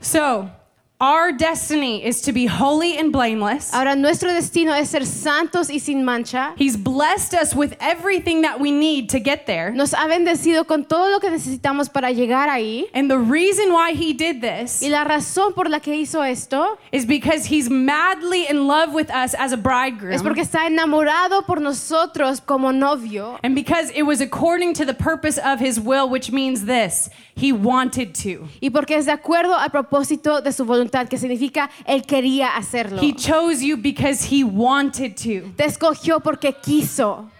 So, 0.00 0.50
our 0.98 1.30
destiny 1.30 2.02
is 2.02 2.22
to 2.22 2.32
be 2.32 2.46
holy 2.46 2.96
and 2.96 3.12
blameless. 3.12 3.72
Ahora 3.74 3.94
nuestro 3.94 4.32
destino 4.32 4.72
es 4.72 4.90
ser 4.90 5.04
santos 5.04 5.68
y 5.68 5.78
sin 5.78 6.04
mancha. 6.04 6.54
He's 6.56 6.76
blessed 6.76 7.34
us 7.34 7.54
with 7.54 7.76
everything 7.80 8.42
that 8.42 8.58
we 8.58 8.70
need 8.70 9.10
to 9.10 9.20
get 9.20 9.46
there. 9.46 9.72
Nos 9.72 9.92
ha 9.92 10.08
bendecido 10.08 10.66
con 10.66 10.84
todo 10.84 11.10
lo 11.10 11.20
que 11.20 11.30
necesitamos 11.30 11.92
para 11.92 12.10
llegar 12.12 12.48
ahí. 12.48 12.86
And 12.94 13.10
the 13.10 13.18
reason 13.18 13.72
why 13.72 13.92
he 13.92 14.14
did 14.14 14.40
this 14.40 14.82
Y 14.82 14.88
la 14.88 15.04
razón 15.04 15.54
por 15.54 15.68
la 15.68 15.80
que 15.80 15.92
hizo 15.94 16.22
esto 16.22 16.78
is 16.92 17.04
because 17.04 17.44
he's 17.44 17.68
madly 17.68 18.48
in 18.48 18.66
love 18.66 18.94
with 18.94 19.10
us 19.10 19.34
as 19.34 19.52
a 19.52 19.58
bridegroom. 19.58 20.14
es 20.14 20.22
porque 20.22 20.40
está 20.40 20.66
enamorado 20.66 21.44
por 21.44 21.60
nosotros 21.60 22.40
como 22.40 22.70
novio. 22.70 23.38
And 23.42 23.54
because 23.54 23.90
it 23.94 24.04
was 24.04 24.22
according 24.22 24.72
to 24.74 24.86
the 24.86 24.94
purpose 24.94 25.38
of 25.38 25.60
his 25.60 25.78
will, 25.78 26.08
which 26.08 26.32
means 26.32 26.64
this 26.64 27.10
he 27.34 27.52
wanted 27.52 28.14
to. 28.14 28.48
Y 28.62 28.70
porque 28.70 28.96
es 28.96 29.04
de 29.04 29.12
acuerdo 29.12 29.54
al 29.54 29.70
propósito 29.70 30.40
de 30.40 30.52
su 30.52 30.64
voluntad, 30.64 30.85
que 31.08 31.18
significa 31.18 31.70
él 31.84 32.02
quería 32.02 32.56
hacerlo. 32.56 33.00
He 33.02 33.12
chose 33.12 33.62
you 33.62 33.76
because 33.76 34.24
he 34.24 34.44
wanted 34.44 35.16
to. 35.16 35.52
Te 35.56 35.64
escogió 35.64 36.20
porque 36.20 36.54
quiso. 36.62 37.30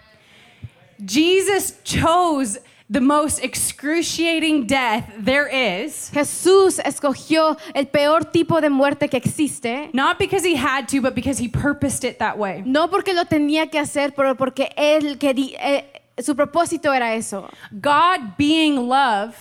Jesus 1.05 1.79
chose 1.83 2.59
the 2.89 3.01
most 3.01 3.43
excruciating 3.43 4.65
death 4.65 5.11
there 5.19 5.47
is, 5.47 6.09
Jesús 6.13 6.79
escogió 6.79 7.57
el 7.75 7.87
peor 7.87 8.23
tipo 8.31 8.61
de 8.61 8.69
muerte 8.69 9.09
que 9.09 9.17
existe. 9.17 9.89
not 9.93 10.17
because 10.17 10.43
he 10.43 10.55
had 10.55 10.87
to, 10.87 11.01
but 11.01 11.13
because 11.13 11.37
he 11.37 11.49
purposed 11.49 12.05
it 12.05 12.17
that 12.19 12.37
way. 12.37 12.63
No 12.65 12.87
porque 12.87 13.13
lo 13.13 13.25
tenía 13.25 13.69
que 13.69 13.77
hacer, 13.79 14.13
pero 14.15 14.35
porque 14.35 14.69
él 14.77 15.17
quería, 15.17 15.57
eh, 15.59 15.85
su 16.19 16.35
propósito 16.35 16.93
era 16.93 17.13
eso. 17.13 17.49
God 17.71 18.37
being 18.37 18.87
love 18.87 19.35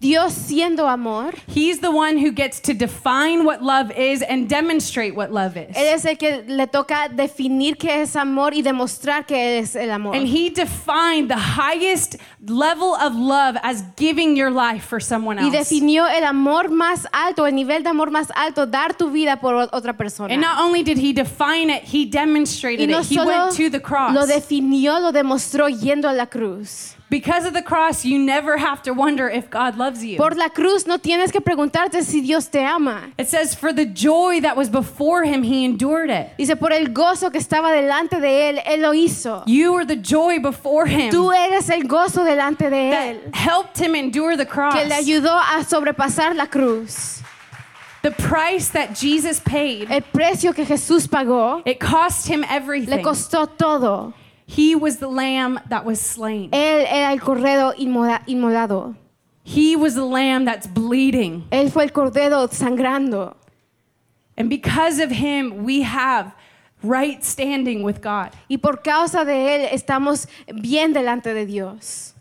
Dios 0.00 0.32
siendo 0.32 0.88
amor, 0.88 1.34
He's 1.46 1.80
the 1.80 1.90
one 1.90 2.18
who 2.18 2.30
gets 2.32 2.60
to 2.62 2.74
define 2.74 3.44
what 3.44 3.62
love 3.62 3.90
is 3.90 4.22
and 4.22 4.48
demonstrate 4.48 5.14
what 5.14 5.32
love 5.32 5.56
is. 5.56 5.76
Él 5.76 5.94
es 5.94 6.04
el 6.04 6.16
que 6.16 6.42
le 6.46 6.66
toca 6.66 7.08
definir 7.08 7.76
qué 7.76 8.02
es 8.02 8.14
amor 8.16 8.54
y 8.54 8.62
demostrar 8.62 9.26
qué 9.26 9.58
es 9.58 9.74
el 9.76 9.90
amor. 9.90 10.14
And 10.14 10.26
he 10.26 10.50
defined 10.50 11.28
the 11.28 11.36
highest 11.36 12.16
level 12.46 12.94
of 12.94 13.14
love 13.14 13.56
as 13.62 13.82
giving 13.96 14.36
your 14.36 14.50
life 14.50 14.84
for 14.84 15.00
someone 15.00 15.38
Y 15.38 15.46
else. 15.46 15.58
definió 15.70 16.06
el 16.06 16.24
amor 16.24 16.70
más 16.70 17.06
alto, 17.12 17.46
el 17.46 17.54
nivel 17.54 17.82
de 17.82 17.90
amor 17.90 18.10
más 18.10 18.30
alto, 18.36 18.66
dar 18.66 18.94
tu 18.96 19.10
vida 19.10 19.40
por 19.40 19.54
otra 19.72 19.96
persona. 19.96 20.32
And 20.32 20.40
not 20.42 20.60
only 20.60 20.82
did 20.82 20.98
he 20.98 21.12
define 21.12 21.70
it, 21.70 21.82
he 21.82 22.04
demonstrated 22.04 22.88
no 22.88 23.00
it. 23.00 23.06
He 23.06 23.18
went 23.18 23.56
to 23.56 23.70
the 23.70 23.80
cross. 23.80 24.14
lo 24.14 24.26
definió, 24.26 25.00
lo 25.00 25.12
demostró 25.12 25.68
yendo 25.68 26.08
a 26.08 26.12
la 26.12 26.26
cruz. 26.26 26.94
Because 27.10 27.46
of 27.46 27.54
the 27.54 27.62
cross, 27.62 28.04
you 28.04 28.18
never 28.18 28.58
have 28.58 28.82
to 28.82 28.92
wonder 28.92 29.28
if 29.28 29.48
God 29.50 29.76
loves 29.76 30.04
you. 30.04 30.16
Por 30.18 30.30
la 30.32 30.48
cruz 30.48 30.86
no 30.86 30.98
tienes 30.98 31.32
que 31.32 31.40
preguntarte 31.40 32.02
si 32.02 32.20
Dios 32.20 32.46
te 32.48 32.60
ama. 32.62 33.12
it 33.18 33.28
says, 33.28 33.54
For 33.54 33.72
the 33.72 33.86
joy 33.86 34.40
that 34.40 34.56
was 34.56 34.68
before 34.68 35.24
him, 35.24 35.42
he 35.42 35.64
endured 35.64 36.10
it. 36.10 36.30
Dice, 36.36 36.54
por 36.56 36.72
el 36.72 36.86
gozo 36.88 37.30
que 37.30 37.40
estaba 37.40 37.72
delante 37.72 38.20
de 38.20 38.50
él, 38.50 38.60
él 38.66 38.80
lo 38.82 38.92
hizo. 38.92 39.42
You 39.46 39.72
were 39.72 39.84
the 39.86 39.96
joy 39.96 40.38
before 40.38 40.86
him 40.86 41.10
Tú 41.10 41.32
eres 41.32 41.70
el 41.70 41.82
gozo 41.84 42.24
delante 42.24 42.68
de 42.68 42.90
él, 42.92 43.20
that 43.24 43.34
helped 43.34 43.78
him 43.78 43.94
endure 43.94 44.36
the 44.36 44.46
cross. 44.46 44.74
que 44.74 44.84
le 44.84 44.94
ayudó 44.94 45.34
a 45.38 45.64
sobrepasar 45.64 46.36
la 46.36 46.46
cruz. 46.46 47.22
the 48.02 48.10
price 48.12 48.68
that 48.68 48.94
Jesus 48.94 49.40
paid, 49.40 49.90
El 49.90 50.02
precio 50.02 50.52
que 50.52 50.64
Jesús 50.64 51.08
pagó 51.08 51.62
it 51.66 51.80
cost 51.80 52.28
him 52.28 52.44
everything. 52.44 52.90
le 52.90 53.02
costó 53.02 53.46
todo. 53.48 54.12
He 54.50 54.74
was 54.74 54.96
the 54.96 55.08
lamb 55.08 55.60
that 55.68 55.84
was 55.84 56.00
slain. 56.00 56.50
Él 56.52 56.86
era 56.90 57.12
el 57.12 57.18
cordero 57.20 57.74
inmola- 57.76 58.24
inmolado. 58.26 58.96
He 59.44 59.76
was 59.76 59.94
the 59.94 60.06
lamb 60.06 60.46
that's 60.46 60.66
bleeding. 60.66 61.44
Él 61.50 61.70
fue 61.70 61.82
el 61.84 61.90
cordero 61.90 62.48
sangrando. 62.48 63.34
And 64.38 64.48
because 64.48 65.00
of 65.00 65.10
him, 65.10 65.64
we 65.64 65.82
have 65.82 66.32
right 66.82 67.22
standing 67.22 67.82
with 67.82 68.00
God. 68.00 68.30
Y 68.48 68.56
por 68.56 68.78
causa 68.82 69.24
de 69.26 69.32
él 69.34 69.68
estamos 69.70 70.26
bien 70.62 70.94
delante 70.94 71.34
de 71.34 71.44
Dios. 71.44 72.14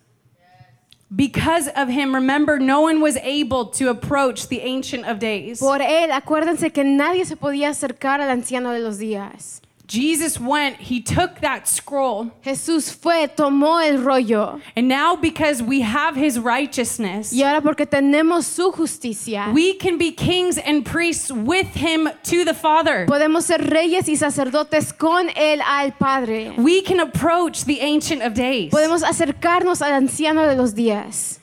Because 1.16 1.70
of 1.70 1.88
him, 1.88 2.14
remember, 2.14 2.60
no 2.60 2.82
one 2.82 3.00
was 3.00 3.16
able 3.24 3.68
to 3.68 3.90
approach 3.90 4.50
the 4.50 4.60
Ancient 4.60 5.06
of 5.06 5.20
Days. 5.20 5.60
Por 5.62 5.80
él, 5.80 6.12
acuérdense 6.12 6.74
que 6.74 6.84
nadie 6.84 7.24
se 7.26 7.38
podía 7.38 7.70
acercar 7.70 8.20
al 8.20 8.30
anciano 8.30 8.72
de 8.74 8.80
los 8.80 8.98
días. 8.98 9.62
Jesus 9.88 10.38
went, 10.38 10.76
he 10.82 11.00
took 11.02 11.40
that 11.40 11.66
scroll, 11.68 12.30
Jesús 12.46 12.94
fue, 12.94 13.28
tomó 13.28 13.82
el 13.82 14.04
rollo. 14.04 14.60
and 14.76 14.90
now 14.90 15.16
because 15.16 15.64
we 15.64 15.80
have 15.82 16.16
his 16.16 16.38
righteousness, 16.38 17.32
Y 17.34 17.42
ahora 17.44 17.62
porque 17.62 17.86
tenemos 17.86 18.44
su 18.44 18.72
justicia, 18.74 19.50
we 19.54 19.76
can 19.76 19.98
be 19.98 20.12
kings 20.12 20.58
and 20.58 20.86
priests 20.86 21.32
with 21.32 21.68
him 21.76 22.10
to 22.24 22.44
the 22.44 22.54
Father. 22.54 23.06
podemos 23.08 23.44
ser 23.44 23.60
reyes 23.60 24.10
y 24.10 24.16
sacerdotes 24.16 24.92
con 24.92 25.30
él 25.38 25.62
al 25.62 25.92
Padre. 25.98 26.54
We 26.58 26.82
can 26.82 27.00
approach 27.00 27.64
the 27.64 27.80
Ancient 27.80 28.22
of 28.22 28.34
Days. 28.34 28.72
Podemos 28.72 29.04
acercarnos 29.04 29.82
al 29.82 29.94
anciano 29.94 30.46
de 30.48 30.56
los 30.56 30.74
días. 30.74 31.40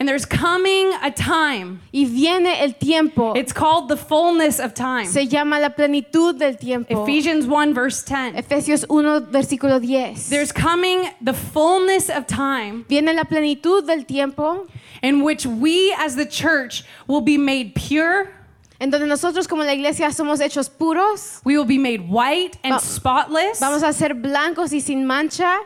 And 0.00 0.08
there's 0.08 0.26
coming 0.26 0.92
a 1.02 1.10
time, 1.12 1.80
Y 1.92 2.04
viene 2.04 2.46
el 2.60 2.72
tiempo. 2.72 3.32
it's 3.36 3.52
called 3.52 3.88
the 3.88 3.96
fullness 3.96 4.58
of 4.58 4.74
time. 4.74 5.06
Se 5.06 5.24
llama 5.24 5.60
la 5.60 5.68
plenitud 5.68 6.36
del 6.36 6.56
tiempo. 6.56 7.04
Ephesians 7.04 7.46
1, 7.46 7.72
verse 7.72 8.02
10. 8.02 8.34
Efesios 8.34 8.84
1, 8.88 9.26
versículo 9.30 9.80
10. 9.80 10.28
There's 10.30 10.50
coming 10.50 11.08
the 11.22 11.32
fullness 11.32 12.08
of 12.10 12.26
time 12.26 12.84
Viene 12.88 13.12
la 13.14 13.22
plenitud 13.22 13.86
del 13.86 14.02
tiempo 14.04 14.66
in 15.00 15.22
which 15.22 15.46
we 15.46 15.94
as 15.96 16.16
the 16.16 16.26
church 16.26 16.82
will 17.06 17.20
be 17.20 17.38
made 17.38 17.74
pure, 17.76 18.30
en 18.80 18.90
donde 18.90 19.06
nosotros 19.06 19.46
como 19.46 19.62
la 19.62 19.72
iglesia 19.74 20.08
somos 20.10 20.40
hechos 20.40 20.68
puros. 20.68 21.40
we 21.44 21.56
will 21.56 21.64
be 21.64 21.78
made 21.78 22.08
white 22.10 22.58
and 22.64 22.74
Va- 22.74 22.80
spotless, 22.80 23.60
Vamos 23.60 23.84
a 23.84 23.92
ser 23.92 24.14
blancos 24.14 24.72
y 24.72 24.80
sin 24.80 25.06
mancha. 25.06 25.56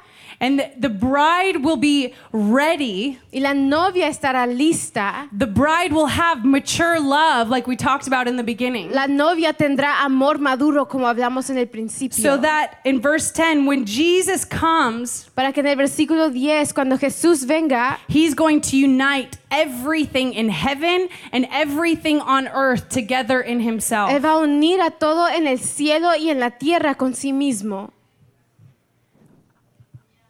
And 0.40 0.58
the- 0.60 0.70
the 0.78 0.88
bride 0.88 1.64
will 1.64 1.76
be 1.76 2.12
ready. 2.32 3.18
Y 3.32 3.40
la 3.40 3.52
novia 3.54 4.08
estará 4.08 4.46
lista. 4.46 5.28
The 5.36 5.46
bride 5.46 5.92
will 5.92 6.06
have 6.06 6.44
mature 6.44 6.98
love, 7.00 7.48
like 7.48 7.66
we 7.66 7.76
talked 7.76 8.06
about 8.06 8.26
in 8.28 8.36
the 8.36 8.42
beginning. 8.44 8.90
La 8.92 9.06
novia 9.06 9.52
tendrá 9.52 10.04
amor 10.04 10.38
maduro 10.38 10.86
como 10.86 11.06
hablamos 11.06 11.50
en 11.50 11.58
el 11.58 11.66
principio. 11.66 12.22
So 12.22 12.36
that 12.38 12.78
in 12.84 13.00
verse 13.00 13.30
10, 13.32 13.66
when 13.66 13.84
Jesus 13.84 14.44
comes, 14.44 15.28
Para 15.34 15.52
que 15.52 15.60
en 15.60 15.66
el 15.66 15.76
versículo 15.76 16.30
10, 16.32 16.72
cuando 16.72 16.96
Jesús 16.96 17.44
venga, 17.46 17.98
he's 18.08 18.34
going 18.34 18.60
to 18.60 18.76
unite 18.76 19.36
everything 19.50 20.32
in 20.34 20.48
heaven 20.50 21.08
and 21.32 21.46
everything 21.52 22.20
on 22.20 22.48
earth 22.48 22.88
together 22.88 23.40
in 23.40 23.60
himself. 23.60 24.10
Él 24.10 24.20
va 24.24 24.32
a 24.34 24.38
unir 24.38 24.80
a 24.80 24.90
todo 24.90 25.26
en 25.28 25.46
el 25.46 25.58
cielo 25.58 26.14
y 26.16 26.30
en 26.30 26.38
la 26.40 26.50
tierra 26.50 26.94
con 26.94 27.14
sí 27.14 27.32
mismo. 27.32 27.90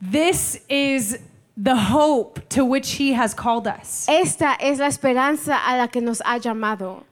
This 0.01 0.61
is 0.69 1.19
the 1.57 1.77
hope 1.77 2.49
to 2.51 2.65
which 2.65 2.93
he 2.93 3.15
has 3.15 3.35
called 3.35 3.67
us. 3.67 4.07
Esta 4.09 4.57
es 4.61 4.79
la 4.79 4.87
esperanza 4.87 5.61
a 5.67 5.77
la 5.77 5.87
que 5.89 6.01
nos 6.01 6.21
ha 6.21 6.39
llamado. 6.39 7.03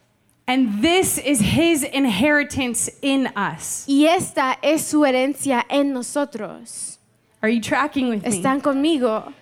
And 0.46 0.80
this 0.80 1.18
is 1.18 1.40
his 1.40 1.82
inheritance 1.82 2.88
in 3.02 3.26
us. 3.34 3.84
Y 3.88 4.06
esta 4.06 4.56
es 4.62 4.86
su 4.86 5.00
herencia 5.00 5.64
en 5.68 5.92
nosotros. 5.92 6.98
Are 7.42 7.48
you 7.48 7.60
tracking 7.60 8.08
with 8.08 8.22
me? 8.22 8.30
¿Están 8.30 8.62
conmigo? 8.62 9.32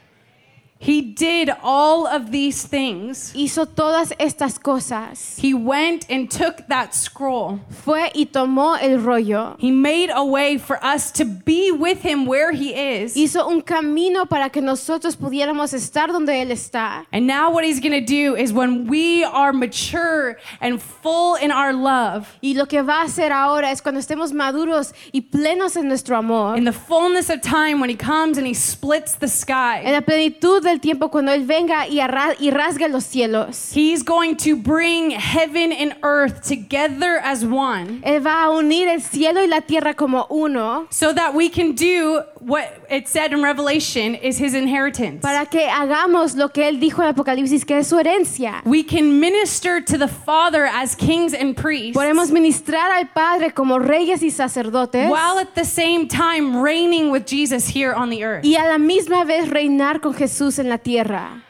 He 0.85 1.01
did 1.01 1.51
all 1.63 2.07
of 2.07 2.31
these 2.31 2.67
things. 2.67 3.33
Hizo 3.35 3.65
todas 3.65 4.13
estas 4.19 4.59
cosas. 4.63 5.39
He 5.39 5.55
went 5.55 6.05
and 6.11 6.31
took 6.31 6.67
that 6.69 6.95
scroll. 6.95 7.61
Fue 7.71 8.11
y 8.15 8.27
tomó 8.27 8.77
el 8.79 8.99
rollo. 8.99 9.57
He 9.59 9.71
made 9.71 10.11
a 10.13 10.23
way 10.23 10.59
for 10.59 10.79
us 10.85 11.11
to 11.13 11.25
be 11.25 11.73
with 11.73 12.03
him 12.03 12.27
where 12.27 12.53
he 12.53 12.75
is. 12.75 13.15
Hizo 13.15 13.49
un 13.49 13.63
camino 13.63 14.27
para 14.27 14.51
que 14.51 14.61
nosotros 14.61 15.17
pudiéramos 15.17 15.73
estar 15.73 16.09
donde 16.09 16.35
Él 16.35 16.51
está. 16.51 17.07
And 17.13 17.27
now, 17.27 17.51
what 17.51 17.65
he's 17.65 17.81
going 17.81 17.93
to 17.93 18.05
do 18.05 18.37
is 18.37 18.53
when 18.53 18.87
we 18.87 19.25
are 19.25 19.55
mature 19.55 20.37
and 20.61 20.83
full 20.83 21.37
in 21.37 21.51
our 21.51 21.73
love, 21.73 22.29
Y 22.43 22.53
lo 22.55 22.67
que 22.67 22.83
va 22.83 23.01
a 23.01 23.05
hacer 23.05 23.33
ahora 23.33 23.71
es 23.71 23.81
cuando 23.81 24.01
estemos 24.01 24.35
maduros 24.35 24.93
y 25.13 25.23
plenos 25.23 25.77
en 25.77 25.89
nuestro 25.89 26.19
amor, 26.19 26.59
in 26.59 26.65
the 26.65 26.73
fullness 26.73 27.31
of 27.31 27.41
time, 27.41 27.81
when 27.81 27.89
he 27.89 27.97
comes 27.97 28.37
and 28.37 28.47
he 28.47 28.53
splits 28.53 29.15
the 29.15 29.29
sky. 29.29 29.81
en 29.83 29.95
la 29.95 30.03
plenitud 30.03 30.74
del 30.75 30.81
tiempo, 30.81 31.09
cuando 31.11 31.33
Él 31.33 31.45
venga 31.47 31.87
y, 31.87 32.01
y 32.41 32.51
rasgue 32.51 32.89
los 32.89 33.05
cielos, 33.05 33.73
he's 33.75 34.03
going 34.03 34.35
to 34.37 34.57
bring 34.57 35.11
heaven 35.13 35.73
and 35.73 35.95
earth 36.03 36.43
together 36.43 37.21
as 37.23 37.45
one. 37.45 38.01
Él 38.03 38.21
va 38.25 38.45
a 38.45 38.51
unir 38.51 38.89
el 38.89 39.01
cielo 39.01 39.41
y 39.43 39.47
la 39.47 39.61
tierra 39.61 39.95
como 39.95 40.27
uno 40.31 40.87
so 40.91 41.13
that 41.15 41.35
we 41.35 41.49
can 41.49 41.73
do 41.75 42.23
what 42.41 42.65
it 42.91 43.07
said 43.09 43.33
in 43.33 43.43
Revelation 43.43 44.15
is 44.17 44.39
his 44.39 44.55
inheritance. 44.55 45.21
para 45.23 45.47
que 45.47 45.67
hagamos 45.69 46.35
lo 46.37 46.49
que 46.49 46.69
Él 46.69 46.81
dijo 46.81 47.03
en 47.03 47.09
Apocalipsis, 47.09 47.65
que 47.65 47.79
es 47.79 47.87
su 47.87 47.97
herencia. 47.99 48.63
we 48.65 48.83
can 48.83 49.21
minister 49.21 49.81
to 49.81 49.97
the 49.97 50.09
Father 50.09 50.67
as 50.67 50.97
kings 50.97 51.33
and 51.33 51.57
priests 51.57 51.97
Podemos 51.97 52.31
ministrar 52.31 52.91
al 52.91 53.09
Padre 53.15 53.53
como 53.53 53.79
reyes 53.79 54.23
y 54.23 54.31
sacerdotes 54.31 55.09
while 55.09 55.39
at 55.39 55.55
the 55.55 55.65
same 55.65 56.09
time 56.09 56.61
reigning 56.61 57.11
with 57.13 57.25
Jesus 57.27 57.69
here 57.69 57.95
on 57.95 58.11
the 58.11 58.25
earth. 58.25 58.45
y 58.45 58.57
a 58.57 58.67
la 58.67 58.79
misma 58.79 59.25
vez 59.25 59.49
reinar 59.49 60.01
con 60.01 60.15
Jesús 60.15 60.54
en 60.59 60.69
la 60.69 60.79
tierra. 60.79 61.43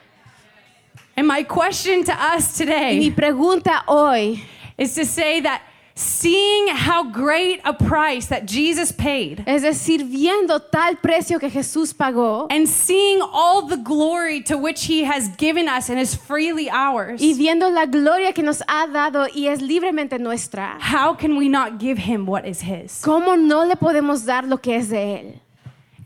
And 1.17 1.29
my 1.29 1.45
question 1.45 2.05
to 2.05 2.13
us 2.13 2.61
Y 2.61 2.65
mi 2.65 3.11
today 3.11 3.11
pregunta 3.11 3.83
hoy 3.87 4.43
is 4.77 4.95
to 4.95 5.05
say 5.05 5.41
that 5.41 5.63
seeing 5.95 6.67
how 6.69 7.05
great 7.05 7.61
a 7.65 7.73
price 7.73 8.27
that 8.27 8.47
Jesus 8.47 8.91
paid 8.91 9.45
es 9.47 9.63
decir, 9.63 10.03
viendo 10.05 10.59
tal 10.59 10.97
precio 10.97 11.39
que 11.39 11.49
Jesús 11.49 11.95
pagó 11.95 12.49
and 12.51 12.69
seeing 12.69 13.23
all 13.23 13.67
the 13.69 13.77
glory 13.77 14.43
to 14.43 14.59
which 14.59 14.87
he 14.87 15.05
has 15.05 15.29
given 15.37 15.69
us 15.69 15.89
and 15.89 16.01
is 16.01 16.17
freely 16.17 16.69
ours, 16.69 17.21
y 17.21 17.35
viendo 17.35 17.73
la 17.73 17.87
gloria 17.87 18.33
que 18.33 18.43
nos 18.43 18.61
ha 18.67 18.89
dado 18.89 19.29
y 19.37 19.47
es 19.47 19.63
libremente 19.63 20.19
nuestra, 20.19 20.79
how 20.81 21.15
can 21.15 21.37
we 21.37 21.49
not 21.49 21.79
give 21.79 21.99
him 21.99 22.27
what 22.27 22.45
is 22.45 22.63
his? 22.63 23.01
¿cómo 23.03 23.37
no 23.39 23.65
le 23.65 23.77
podemos 23.77 24.27
dar 24.27 24.45
lo 24.49 24.57
que 24.57 24.75
es 24.75 24.89
de 24.89 24.97
Él? 24.97 25.41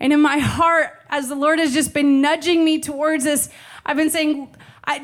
And 0.00 0.12
in 0.12 0.20
my 0.20 0.38
heart, 0.38 0.92
as 1.10 1.28
the 1.28 1.34
Lord 1.34 1.58
has 1.58 1.72
just 1.72 1.94
been 1.94 2.20
nudging 2.20 2.64
me 2.64 2.80
towards 2.80 3.24
this, 3.24 3.48
I've 3.84 3.96
been 3.96 4.10
saying, 4.10 4.48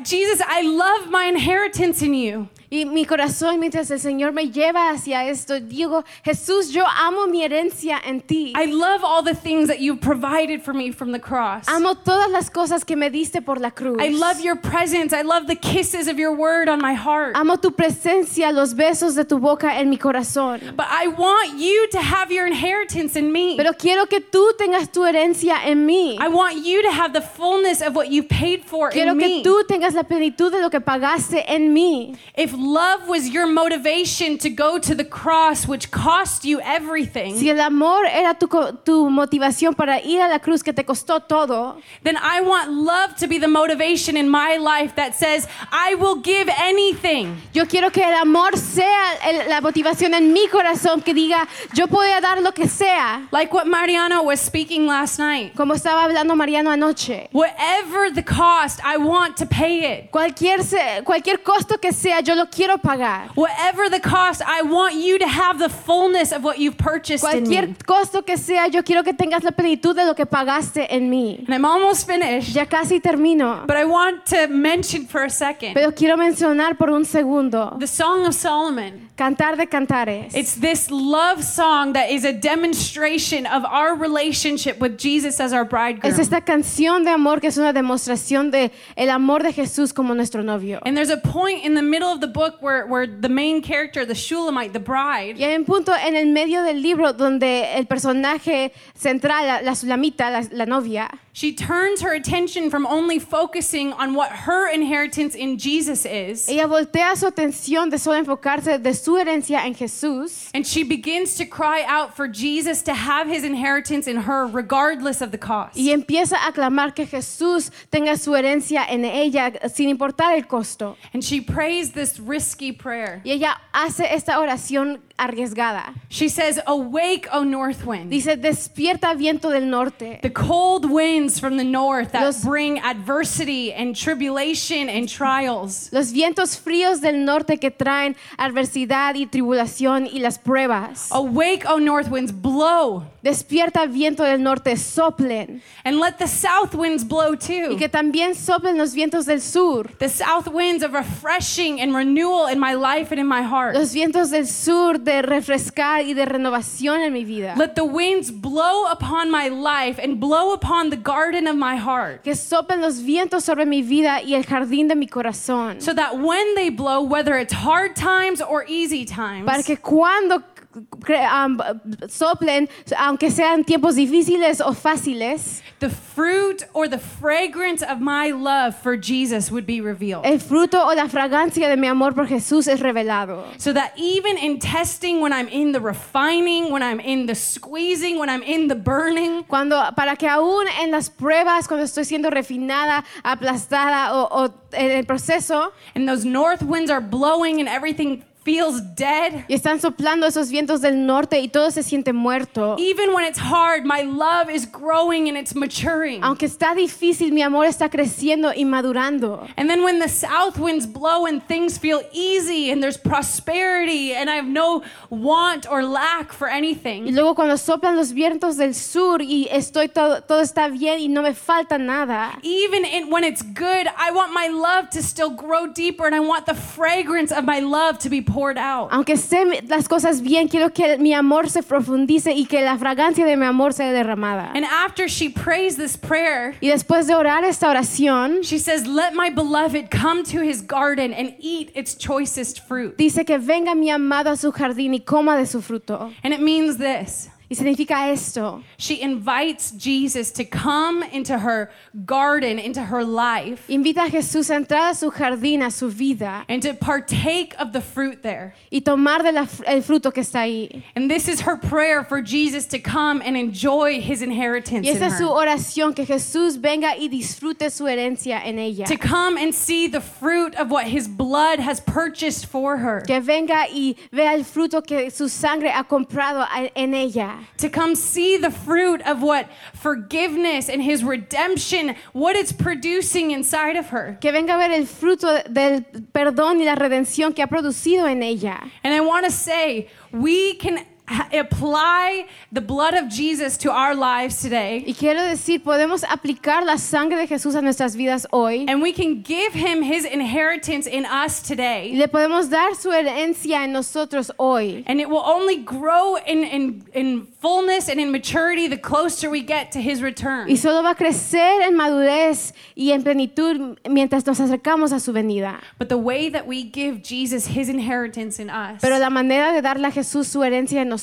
Jesus, 0.03 0.41
I 0.45 0.61
love 0.61 1.09
my 1.09 1.25
inheritance 1.25 2.01
in 2.01 2.13
you. 2.13 2.49
Y 2.75 2.83
mi 2.83 3.05
corazón, 3.05 3.57
mientras 3.61 3.89
el 3.89 4.01
Señor 4.01 4.33
me 4.33 4.49
lleva 4.51 4.89
hacia 4.89 5.23
esto, 5.29 5.61
digo, 5.61 6.03
Jesús, 6.25 6.71
yo 6.71 6.83
amo 6.85 7.25
mi 7.25 7.41
herencia 7.41 8.01
en 8.05 8.19
ti. 8.19 8.53
I 8.53 8.65
love 8.65 9.01
all 9.01 9.23
the 9.23 9.33
things 9.33 9.69
that 9.69 9.79
you've 9.79 10.01
provided 10.01 10.61
for 10.61 10.73
me 10.73 10.91
from 10.91 11.13
the 11.13 11.19
cross. 11.19 11.69
Amo 11.69 11.95
todas 11.95 12.29
las 12.29 12.49
cosas 12.49 12.83
que 12.83 12.97
me 12.97 13.09
diste 13.09 13.41
por 13.41 13.61
la 13.61 13.69
cruz. 13.71 13.97
I 14.01 14.09
love 14.09 14.41
your 14.41 14.57
presence. 14.57 15.13
I 15.13 15.21
love 15.21 15.47
the 15.47 15.55
kisses 15.55 16.09
of 16.09 16.19
your 16.19 16.35
word 16.35 16.67
on 16.67 16.81
my 16.81 16.93
heart. 16.93 17.37
Amo 17.37 17.55
tu 17.55 17.71
presencia, 17.71 18.51
los 18.51 18.73
besos 18.73 19.15
de 19.15 19.23
tu 19.23 19.39
boca 19.39 19.79
en 19.79 19.89
mi 19.89 19.97
corazón. 19.97 20.75
But 20.75 20.87
I 20.89 21.07
want 21.07 21.57
you 21.57 21.87
to 21.91 22.01
have 22.01 22.29
your 22.29 22.45
inheritance 22.45 23.15
in 23.15 23.31
me. 23.31 23.55
Pero 23.55 23.71
quiero 23.71 24.07
que 24.07 24.19
tú 24.19 24.51
tengas 24.57 24.91
tu 24.91 25.05
herencia 25.05 25.63
en 25.65 25.85
mí. 25.85 26.17
I 26.19 26.27
want 26.27 26.65
you 26.65 26.81
to 26.81 26.91
have 26.91 27.13
the 27.13 27.21
fullness 27.21 27.81
of 27.81 27.95
what 27.95 28.09
you've 28.09 28.27
paid 28.27 28.65
for 28.65 28.89
Quiero 28.89 29.13
in 29.13 29.19
que 29.19 29.27
me. 29.29 29.43
tú 29.43 29.63
tengas 29.65 29.93
la 29.93 30.03
plenitud 30.03 30.51
de 30.51 30.59
lo 30.61 30.69
que 30.69 30.81
pagaste 30.81 31.45
en 31.47 31.73
mí. 31.73 32.17
If 32.37 32.53
love 32.65 33.07
was 33.07 33.29
your 33.29 33.45
motivation 33.47 34.37
to 34.39 34.49
go 34.49 34.77
to 34.79 34.95
the 34.95 35.05
cross, 35.05 35.67
which 35.67 35.91
cost 35.91 36.43
you 36.45 36.59
everything, 36.61 37.37
Si 37.37 37.49
el 37.49 37.59
amor 37.61 38.05
era 38.05 38.33
tu, 38.33 38.47
tu 38.83 39.09
motivación 39.09 39.75
para 39.75 40.01
ir 40.01 40.21
a 40.21 40.27
la 40.27 40.39
cruz 40.39 40.63
que 40.63 40.73
te 40.73 40.83
costó 40.83 41.19
todo, 41.21 41.77
then 42.03 42.17
I 42.17 42.41
want 42.41 42.71
love 42.71 43.15
to 43.17 43.27
be 43.27 43.37
the 43.39 43.47
motivation 43.47 44.17
in 44.17 44.27
my 44.29 44.57
life 44.57 44.95
that 44.95 45.13
says, 45.15 45.47
I 45.71 45.95
will 45.95 46.15
give 46.21 46.49
anything. 46.57 47.35
yo 47.53 47.65
quiero 47.65 47.89
que 47.91 48.03
el 48.03 48.15
amor 48.15 48.57
sea 48.57 49.13
el- 49.25 49.49
la 49.49 49.61
motivación 49.61 50.13
en 50.13 50.33
mi 50.33 50.47
corazón 50.47 51.01
que 51.03 51.13
diga, 51.13 51.47
yo 51.73 51.87
puedo 51.87 52.19
dar 52.21 52.41
lo 52.41 52.51
que 52.51 52.67
sea. 52.67 53.27
Like 53.31 53.53
what 53.53 53.67
Mariano 53.67 54.23
was 54.23 54.39
speaking 54.41 54.87
last 54.87 55.19
night. 55.19 55.53
Como 55.55 55.73
estaba 55.75 56.03
hablando 56.03 56.35
Mariano 56.35 56.71
anoche. 56.71 57.29
Whatever 57.31 58.11
the 58.13 58.23
cost, 58.23 58.79
I 58.83 58.97
want 58.97 59.37
to 59.37 59.45
pay 59.45 59.83
it. 59.85 60.11
Cualquier, 60.11 60.63
se- 60.63 61.01
cualquier 61.03 61.43
costo 61.43 61.77
que 61.77 61.91
sea, 61.91 62.21
yo 62.21 62.33
lo 62.35 62.44
quiero 62.49 62.77
pagar. 62.77 63.29
Whatever 63.35 63.89
the 63.89 63.99
cost, 63.99 64.41
I 64.41 64.61
want 64.63 64.95
you 64.95 65.17
to 65.19 65.27
have 65.27 65.59
the 65.59 65.69
fullness 65.69 66.31
of 66.31 66.43
what 66.43 66.57
you've 66.59 66.77
purchased 66.77 67.23
in 67.23 67.45
Cualquier 67.45 67.67
me. 67.67 67.75
costo 67.85 68.23
que 68.23 68.37
sea, 68.37 68.67
yo 68.67 68.83
quiero 68.83 69.03
que 69.03 69.13
tengas 69.13 69.43
la 69.43 69.51
plenitud 69.51 69.95
de 69.95 70.05
lo 70.05 70.13
que 70.13 70.25
pagaste 70.25 70.87
en 70.89 71.09
mí. 71.09 71.43
And 71.45 71.53
I'm 71.53 71.65
almost 71.65 72.07
finished, 72.07 72.53
Ya 72.55 72.65
casi 72.65 72.99
termino, 72.99 73.65
but 73.67 73.75
I 73.77 73.85
want 73.85 74.25
to 74.27 74.47
mention 74.47 75.05
for 75.07 75.23
a 75.23 75.29
second 75.29 75.73
pero 75.73 75.91
quiero 75.91 76.17
mencionar 76.17 76.77
por 76.77 76.89
un 76.89 77.05
segundo 77.05 77.77
the 77.79 77.87
Song 77.87 78.25
of 78.25 78.33
Solomon. 78.33 79.09
Cantar 79.17 79.55
de 79.55 79.65
Cantares. 79.65 80.35
It's 80.35 80.55
this 80.55 80.91
love 80.91 81.41
song 81.41 81.93
that 81.93 82.09
is 82.09 82.25
a 82.25 82.33
demonstration 82.33 83.45
of 83.45 83.63
our 83.63 83.95
relationship 83.95 84.79
with 84.81 84.97
Jesus 84.97 85.39
as 85.39 85.53
our 85.53 85.63
bridegroom. 85.63 86.11
Es 86.11 86.19
esta 86.19 86.41
canción 86.41 87.05
de 87.05 87.11
amor 87.11 87.39
que 87.39 87.47
es 87.47 87.57
una 87.57 87.71
demostración 87.71 88.51
de 88.51 88.71
el 88.97 89.09
amor 89.09 89.41
de 89.43 89.53
Jesús 89.53 89.93
como 89.93 90.13
nuestro 90.13 90.43
novio. 90.43 90.79
And 90.85 90.97
there's 90.97 91.09
a 91.09 91.17
point 91.17 91.63
in 91.63 91.75
the 91.75 91.81
middle 91.81 92.09
of 92.09 92.19
the 92.19 92.27
book 92.35 92.61
where, 92.61 92.85
where 92.85 93.07
the 93.07 93.29
main 93.29 93.61
character, 93.61 94.05
the 94.05 94.13
Shulamite, 94.13 94.73
the 94.73 94.79
bride, 94.79 95.37
Y 95.37 95.45
hay 95.45 95.55
un 95.55 95.63
punto 95.63 95.93
en 95.93 96.15
el 96.15 96.27
medio 96.27 96.61
del 96.63 96.81
libro 96.81 97.13
donde 97.13 97.73
el 97.73 97.85
personaje 97.85 98.71
central, 98.93 99.45
la, 99.47 99.61
la 99.61 99.71
sulamita, 99.71 100.29
la, 100.29 100.41
la 100.51 100.65
novia, 100.65 101.09
she 101.31 101.53
turns 101.53 102.01
her 102.01 102.13
attention 102.13 102.69
from 102.69 102.85
only 102.85 103.19
focusing 103.19 103.91
on 103.93 104.13
what 104.13 104.31
her 104.31 104.69
inheritance 104.69 105.35
in 105.35 105.57
Jesus 105.57 106.05
is, 106.05 106.47
ella 106.49 106.67
voltea 106.67 107.15
su 107.17 107.25
atención 107.25 107.89
de 107.89 107.97
solo 107.97 108.21
enfocarse 108.21 108.81
de 108.81 108.93
su 108.93 109.13
herencia 109.17 109.65
en 109.65 109.73
Jesús 109.73 110.49
and 110.53 110.65
she 110.65 110.83
begins 110.83 111.35
to 111.35 111.45
cry 111.45 111.83
out 111.87 112.15
for 112.15 112.27
Jesus 112.27 112.81
to 112.83 112.93
have 112.93 113.27
his 113.27 113.43
inheritance 113.43 114.07
in 114.07 114.17
her 114.17 114.45
regardless 114.45 115.21
of 115.21 115.31
the 115.31 115.37
cost. 115.37 115.75
y 115.77 115.91
empieza 115.91 116.37
a 116.47 116.51
clamar 116.51 116.93
que 116.93 117.05
Jesús 117.05 117.71
tenga 117.91 118.17
su 118.17 118.31
herencia 118.31 118.85
en 118.89 119.05
ella 119.05 119.51
sin 119.69 119.89
importar 119.89 120.35
el 120.35 120.43
costo. 120.43 120.97
And 121.13 121.23
she 121.23 121.41
prays 121.41 121.91
this 121.91 122.19
risky 122.25 122.71
prayer. 122.71 123.21
Y 123.23 123.31
ella 123.31 123.61
hace 123.71 124.13
esta 124.13 124.39
oración 124.39 125.01
arriesgada. 125.17 125.93
She 126.09 126.27
says, 126.29 126.59
Awake, 126.67 127.27
O 127.31 127.43
north 127.43 127.85
wind. 127.85 128.09
Dice, 128.11 128.35
despierta 128.37 129.15
viento 129.15 129.49
del 129.49 129.65
norte. 129.69 130.19
The 130.21 130.29
cold 130.31 130.85
winds 130.89 131.39
from 131.39 131.57
the 131.57 131.63
north 131.63 132.11
that 132.11 132.23
Los- 132.23 132.43
bring 132.43 132.79
adversity 132.79 133.71
and 133.73 133.95
tribulation 133.95 134.89
and 134.89 135.07
trials. 135.09 135.89
Los 135.91 136.11
vientos 136.11 136.57
fríos 136.59 137.01
del 137.01 137.23
norte 137.23 137.57
que 137.57 137.71
traen 137.71 138.15
adversidad 138.37 139.15
y 139.15 139.25
tribulación 139.25 140.05
y 140.07 140.19
las 140.19 140.37
pruebas. 140.37 141.09
Awake, 141.11 141.65
O 141.67 141.77
north 141.79 142.09
winds, 142.09 142.31
blow, 142.31 143.03
Despierta 143.23 143.87
viento 143.87 144.23
del 144.23 144.41
norte, 144.43 144.75
soplen. 144.77 145.61
and 145.83 145.99
let 145.99 146.17
the 146.19 146.27
south 146.27 146.75
winds 146.75 147.03
blow 147.03 147.35
too. 147.35 147.71
Y 147.71 147.77
que 147.77 147.89
también 147.89 148.35
soplen 148.35 148.77
los 148.77 148.93
vientos 148.93 149.25
del 149.25 149.41
sur. 149.41 149.89
The 149.97 150.09
south 150.09 150.47
winds 150.47 150.83
of 150.83 150.93
refreshing 150.93 151.79
and 151.81 151.95
renewal 151.95 152.47
in 152.47 152.59
my 152.59 152.73
life 152.75 153.11
and 153.11 153.19
in 153.19 153.27
my 153.27 153.41
heart. 153.41 153.75
Los 153.75 153.93
vientos 153.93 154.29
del 154.29 154.45
sur 154.45 154.99
de 155.05 155.21
refrescar 155.21 156.03
y 156.03 156.13
de 156.13 156.25
renovación 156.25 157.01
en 157.01 157.13
mi 157.13 157.23
vida. 157.23 157.53
Let 157.55 157.75
the 157.75 157.85
winds 157.85 158.31
blow 158.31 158.87
upon 158.91 159.31
my 159.31 159.47
life 159.47 159.99
and 160.03 160.19
blow 160.19 160.53
upon 160.53 160.89
the 160.89 160.97
garden 160.97 161.47
of 161.47 161.55
my 161.55 161.77
heart. 161.77 162.23
Que 162.23 162.35
soplen 162.35 162.81
los 162.81 163.01
vientos 163.01 163.43
sobre 163.43 163.65
mi 163.65 163.81
vida 163.81 164.21
y 164.21 164.33
el 164.33 164.43
jardín 164.43 164.87
de 164.87 164.95
mi 164.95 165.07
corazón. 165.07 165.81
So 165.81 165.93
that 165.93 166.17
when 166.17 166.55
they 166.55 166.69
blow, 166.69 167.01
whether 167.01 167.37
it's 167.37 167.53
hard 167.53 167.95
times 167.95 168.41
or 168.41 168.65
easy 168.67 169.05
times, 169.05 169.45
Para 169.45 169.63
que 169.63 169.77
cuando 169.77 170.43
Um, 170.75 171.61
soplen, 172.09 172.67
aunque 172.97 173.31
sean 173.31 173.63
tiempos 173.63 173.95
difíciles 173.95 174.59
o 174.59 174.73
fáciles, 174.73 175.61
the 175.79 175.89
fruit 175.89 176.63
or 176.73 176.87
the 176.89 176.97
fragrance 176.97 177.81
of 177.81 178.01
my 178.01 178.31
love 178.31 178.75
for 178.75 178.97
Jesus 178.97 179.51
would 179.51 179.65
be 179.65 179.79
revealed. 179.79 180.25
el 180.25 180.39
fruto 180.39 180.85
o 180.85 180.93
la 180.93 181.07
fragancia 181.07 181.69
de 181.69 181.77
mi 181.77 181.87
amor 181.87 182.13
por 182.13 182.25
Jesús 182.27 182.67
es 182.67 182.81
revelado. 182.81 183.45
So 183.57 183.71
that 183.73 183.93
even 183.95 184.37
in 184.37 184.59
testing, 184.59 185.21
when 185.21 185.31
I'm 185.31 185.47
in 185.47 185.71
the 185.71 185.79
refining, 185.79 186.71
when 186.71 186.83
I'm 186.83 186.99
in 186.99 187.25
the 187.25 187.35
squeezing, 187.35 188.19
when 188.19 188.29
I'm 188.29 188.43
in 188.43 188.67
the 188.67 188.75
burning, 188.75 189.43
Cuando, 189.45 189.81
para 189.95 190.15
que 190.17 190.27
aún 190.27 190.65
en 190.81 190.91
las 190.91 191.09
pruebas, 191.09 191.67
cuando 191.67 191.85
estoy 191.85 192.03
siendo 192.03 192.29
refinada, 192.29 193.05
aplastada 193.23 194.13
o, 194.13 194.27
o 194.29 194.53
en 194.73 194.91
el 194.91 195.05
proceso, 195.05 195.71
and 195.95 196.07
those 196.07 196.25
north 196.25 196.61
winds 196.61 196.91
are 196.91 197.01
blowing 197.01 197.59
and 197.59 197.69
everything 197.69 198.23
feels 198.45 198.81
dead, 198.95 199.43
y 199.47 199.55
están 199.55 199.81
soplando 199.81 200.27
esos 200.27 200.49
vientos 200.49 200.79
del 200.79 201.05
norte 201.05 201.39
y 201.39 201.49
todo 201.49 201.71
se 201.71 201.81
siente 201.81 202.13
muerto, 202.13 202.75
even 202.77 203.11
when 203.13 203.25
it's 203.25 203.39
hard, 203.39 203.83
my 203.83 204.03
love 204.03 204.49
is 204.49 204.65
growing 204.71 205.27
and 205.27 205.37
it's 205.37 205.55
maturing. 205.55 206.23
aunque 206.23 206.45
está 206.45 206.75
difícil, 206.75 207.31
mi 207.31 207.41
amor 207.41 207.65
está 207.65 207.89
creciendo 207.89 208.53
y 208.55 208.63
madurando. 208.63 209.47
And 209.57 209.67
then 209.67 209.83
when 209.83 209.99
the 209.99 210.07
south 210.07 210.59
winds 210.59 210.85
blow 210.85 211.25
and 211.25 211.41
things 211.47 211.79
feel 211.79 212.01
easy 212.13 212.71
and 212.71 212.81
there's 212.81 212.97
prosperity 212.97 214.13
and 214.13 214.29
I 214.29 214.35
have 214.35 214.47
no 214.47 214.83
want 215.09 215.65
or 215.69 215.83
lack 215.83 216.31
for 216.31 216.47
anything. 216.47 217.07
Y 217.07 217.11
luego 217.11 217.33
cuando 217.33 217.57
soplan 217.57 217.95
los 217.95 218.13
vientos 218.13 218.57
del 218.57 218.75
sur 218.75 219.21
y 219.21 219.47
estoy 219.51 219.89
todo, 219.89 220.21
todo 220.21 220.41
está 220.41 220.67
bien 220.69 220.99
y 220.99 221.07
no 221.07 221.23
me 221.23 221.33
falta 221.33 221.77
nada. 221.79 222.39
even 222.43 222.85
in, 222.85 223.09
when 223.09 223.23
it's 223.23 223.41
good, 223.41 223.87
I 223.97 224.11
want 224.11 224.33
my 224.33 224.47
love 224.47 224.89
to 224.91 225.01
still 225.01 225.31
grow 225.31 225.67
deeper 225.67 226.05
and 226.05 226.13
I 226.13 226.19
want 226.19 226.45
the 226.45 226.53
fragrance 226.53 227.31
of 227.31 227.43
my 227.43 227.59
love 227.59 227.97
to 227.99 228.09
be 228.09 228.21
poured 228.35 228.57
out. 228.57 228.89
Aunque 228.91 229.13
esté 229.13 229.45
las 229.67 229.87
cosas 229.87 230.21
bien, 230.21 230.49
quiero 230.49 230.69
que 230.73 230.97
mi 230.97 231.13
amor 231.13 231.49
se 231.49 231.63
profundice 231.63 232.33
y 232.33 232.45
que 232.45 232.61
la 232.61 232.77
fragancia 232.77 233.25
de 233.25 233.37
mi 233.37 233.45
amor 233.45 233.71
sea 233.71 233.93
derramada. 233.93 234.51
And 234.53 234.65
after 234.65 235.07
she 235.07 235.29
prays 235.29 235.77
this 235.77 235.95
prayer, 235.95 236.55
Y 236.59 236.67
después 236.67 237.07
de 237.07 237.15
orar 237.15 237.45
esta 237.45 237.69
oración, 237.69 238.43
she 238.43 238.59
says, 238.59 238.85
Let 238.85 239.13
my 239.13 239.29
beloved 239.29 239.89
come 239.89 240.23
to 240.25 240.41
his 240.41 240.61
garden 240.61 241.13
and 241.13 241.33
eat 241.39 241.71
its 241.75 241.95
choicest 241.95 242.59
fruit. 242.67 242.97
dice 242.97 243.25
que 243.25 243.37
venga 243.37 243.73
mi 243.75 243.89
amado 243.89 244.29
a 244.31 244.35
su 244.35 244.51
jardín 244.51 244.93
y 244.93 244.99
coma 244.99 245.37
de 245.37 245.45
su 245.45 245.61
fruto. 245.61 246.11
And 246.23 246.33
it 246.33 246.41
means 246.41 246.77
this. 246.77 247.29
Y 247.49 247.55
significa 247.55 248.11
esto. 248.11 248.63
She 248.77 249.01
invites 249.01 249.71
Jesus 249.71 250.31
to 250.31 250.43
come 250.45 251.03
into 251.03 251.37
her 251.37 251.69
garden, 252.05 252.59
into 252.59 252.81
her 252.81 253.03
life, 253.03 253.69
Invita 253.69 254.05
a 254.05 254.09
Jesús 254.09 254.49
a 254.49 254.55
entrar 254.55 254.91
a 254.91 254.95
su 254.95 255.11
jardín, 255.11 255.65
a 255.65 255.69
su 255.69 255.89
vida, 255.89 256.45
and 256.49 256.61
to 256.61 256.73
partake 256.73 257.53
of 257.59 257.71
the 257.71 257.81
fruit 257.81 258.23
there. 258.23 258.55
y 258.71 258.79
tomar 258.81 259.23
del 259.23 259.45
fruto 259.81 260.13
que 260.13 260.21
está 260.23 260.41
ahí. 260.41 260.83
And 260.95 261.09
this 261.09 261.27
is 261.27 261.41
her 261.41 261.57
prayer 261.57 262.03
for 262.03 262.21
Jesus 262.21 262.65
to 262.67 262.79
come 262.79 263.21
and 263.21 263.37
enjoy 263.37 264.01
his 264.01 264.21
inheritance 264.21 264.87
Y 264.87 264.91
in 264.91 265.03
es 265.03 265.17
su 265.17 265.27
oración, 265.27 265.95
que 265.95 266.05
Jesús 266.05 266.59
venga 266.59 266.95
y 266.97 267.07
disfrute 267.07 267.71
su 267.71 267.85
herencia 267.85 268.41
en 268.43 268.59
ella. 268.59 268.85
To 268.85 268.97
come 268.97 269.37
and 269.37 269.53
see 269.53 269.87
the 269.87 270.01
fruit 270.01 270.55
of 270.55 270.71
what 270.71 270.85
his 270.85 271.07
blood 271.07 271.59
has 271.59 271.79
purchased 271.79 272.45
for 272.47 272.77
her. 272.77 273.01
Que 273.01 273.19
venga 273.21 273.67
y 273.69 273.95
vea 274.11 274.33
el 274.33 274.43
fruto 274.43 274.81
que 274.81 275.09
su 275.11 275.27
sangre 275.29 275.71
ha 275.71 275.83
comprado 275.83 276.45
en 276.75 276.93
ella. 276.93 277.44
To 277.57 277.69
come 277.69 277.95
see 277.95 278.37
the 278.37 278.51
fruit 278.51 279.01
of 279.07 279.21
what 279.21 279.47
forgiveness 279.73 280.69
and 280.69 280.81
his 280.81 281.03
redemption, 281.03 281.95
what 282.13 282.35
it's 282.35 282.51
producing 282.51 283.31
inside 283.31 283.75
of 283.75 283.89
her. 283.89 284.17
Que 284.19 284.31
venga 284.31 284.55
a 284.55 284.57
ver 284.57 284.71
el 284.71 284.85
fruto 284.85 285.41
del 285.51 285.81
perdón 286.13 286.59
y 286.59 286.65
la 286.65 286.75
redención 286.75 287.33
que 287.33 287.43
ha 287.43 287.47
producido 287.47 288.09
en 288.09 288.23
ella. 288.23 288.59
And 288.83 288.93
I 288.93 289.01
want 289.01 289.25
to 289.25 289.31
say, 289.31 289.89
we 290.11 290.55
can 290.55 290.85
apply 291.07 292.25
the 292.51 292.61
blood 292.61 292.93
of 292.93 293.09
Jesus 293.09 293.57
to 293.57 293.71
our 293.71 293.95
lives 293.95 294.41
today. 294.41 294.83
Y 294.85 294.93
quiero 294.93 295.21
decir, 295.21 295.61
podemos 295.63 296.03
aplicar 296.03 296.65
la 296.65 296.77
sangre 296.77 297.17
de 297.17 297.27
Jesús 297.27 297.55
a 297.55 297.61
nuestras 297.61 297.95
vidas 297.95 298.25
hoy. 298.31 298.65
And 298.67 298.81
we 298.81 298.91
can 298.91 299.21
give 299.21 299.53
him 299.53 299.81
his 299.81 300.05
inheritance 300.05 300.87
in 300.87 301.05
us 301.05 301.41
today. 301.41 301.91
Y 301.91 301.97
le 301.97 302.07
podemos 302.07 302.49
dar 302.49 302.75
su 302.75 302.89
herencia 302.89 303.63
en 303.63 303.73
nosotros 303.73 304.31
hoy. 304.39 304.83
And 304.87 304.99
it 304.99 305.09
will 305.09 305.23
only 305.25 305.57
grow 305.57 306.15
in, 306.15 306.43
in, 306.43 306.83
in 306.93 307.27
fullness 307.39 307.89
and 307.89 307.99
in 307.99 308.11
maturity 308.11 308.67
the 308.67 308.77
closer 308.77 309.29
we 309.29 309.41
get 309.41 309.71
to 309.73 309.81
his 309.81 310.01
return. 310.01 310.49
Y 310.49 310.55
solo 310.55 310.81
va 310.81 310.91
a 310.91 310.95
crecer 310.95 311.61
en 311.61 311.75
madurez 311.75 312.53
y 312.75 312.91
en 312.91 313.03
plenitud 313.03 313.77
mientras 313.87 314.25
nos 314.25 314.39
acercamos 314.39 314.91
a 314.91 314.99
su 314.99 315.13
venida. 315.13 315.61
But 315.77 315.89
the 315.89 315.97
way 315.97 316.29
that 316.29 316.47
we 316.47 316.63
give 316.63 317.03
Jesus 317.03 317.47
his 317.47 317.69
inheritance 317.69 318.39
in 318.39 318.49
us 318.49 318.81
Pero 318.81 318.97
la 318.97 319.09
manera 319.09 319.53
de 319.53 319.61
darle 319.61 319.87
a 319.87 319.91
Jesús 319.91 320.27
su 320.27 320.43
herencia 320.43 320.81
en 320.81 320.89
nosotros 320.89 320.94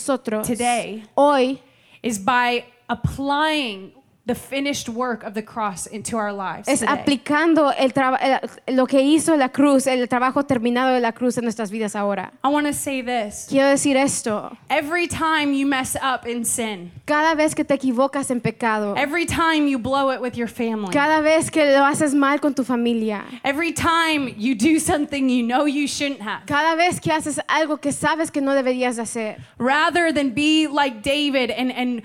Today. 0.43 1.05
hoy 1.17 1.61
is 2.03 2.19
by 2.19 2.65
applying 2.89 3.93
the 4.25 4.35
finished 4.37 4.89
work 4.89 5.25
of 5.25 5.35
the 5.35 5.43
cross 5.43 5.87
into 5.87 6.17
our 6.17 6.33
lives. 6.33 6.69
es 6.69 6.79
today. 6.81 6.93
aplicando 6.93 7.73
el 7.77 7.93
el- 7.97 8.77
lo 8.77 8.87
que 8.87 9.01
hizo 9.03 9.37
la 9.37 9.49
cruz, 9.49 9.89
el 9.89 10.07
trabajo 10.09 10.45
terminado 10.45 10.95
de 10.95 11.01
la 11.01 11.11
cruz 11.11 11.39
en 11.39 11.45
nuestras 11.45 11.73
vidas 11.73 11.97
ahora. 11.97 12.33
I 12.45 12.49
want 12.49 12.67
to 12.69 12.73
say 12.73 13.03
this. 13.03 13.47
Quiero 13.49 13.69
decir 13.69 13.97
esto, 13.97 14.57
Every 14.71 15.09
time 15.09 15.53
you 15.55 15.67
mess 15.67 15.97
up 15.97 16.27
in 16.27 16.45
sin, 16.45 16.93
cada 17.05 17.35
vez 17.35 17.55
que 17.55 17.65
te 17.65 17.75
equivocas 17.75 18.31
en 18.31 18.41
pecado, 18.41 18.95
every 18.97 19.27
time 19.27 19.67
you 19.69 19.77
blow 19.79 20.11
it 20.13 20.21
with 20.21 20.37
your 20.37 20.49
family, 20.49 20.93
cada 20.93 21.21
vez 21.21 21.51
que 21.51 21.65
lo 21.77 21.85
haces 21.85 22.15
mal 22.15 22.39
con 22.41 22.55
tu 22.55 22.63
familia, 22.63 23.25
every 23.45 23.73
time 23.73 24.33
you 24.39 24.55
do 24.55 24.79
something 24.79 25.29
you 25.29 25.43
know 25.43 25.65
you 25.67 25.89
shouldn't 25.89 26.21
have, 26.21 26.47
cada 26.47 26.77
vez 26.77 27.01
que 27.01 27.11
haces 27.13 27.41
algo 27.49 27.81
que 27.81 27.91
sabes 27.91 28.31
que 28.31 28.41
no 28.41 28.53
deberías 28.55 29.01
hacer, 29.01 29.39
rather 29.59 30.13
than 30.13 30.31
be 30.31 30.69
like 30.69 31.03
David 31.03 31.51
and, 31.51 31.73
and 31.73 32.03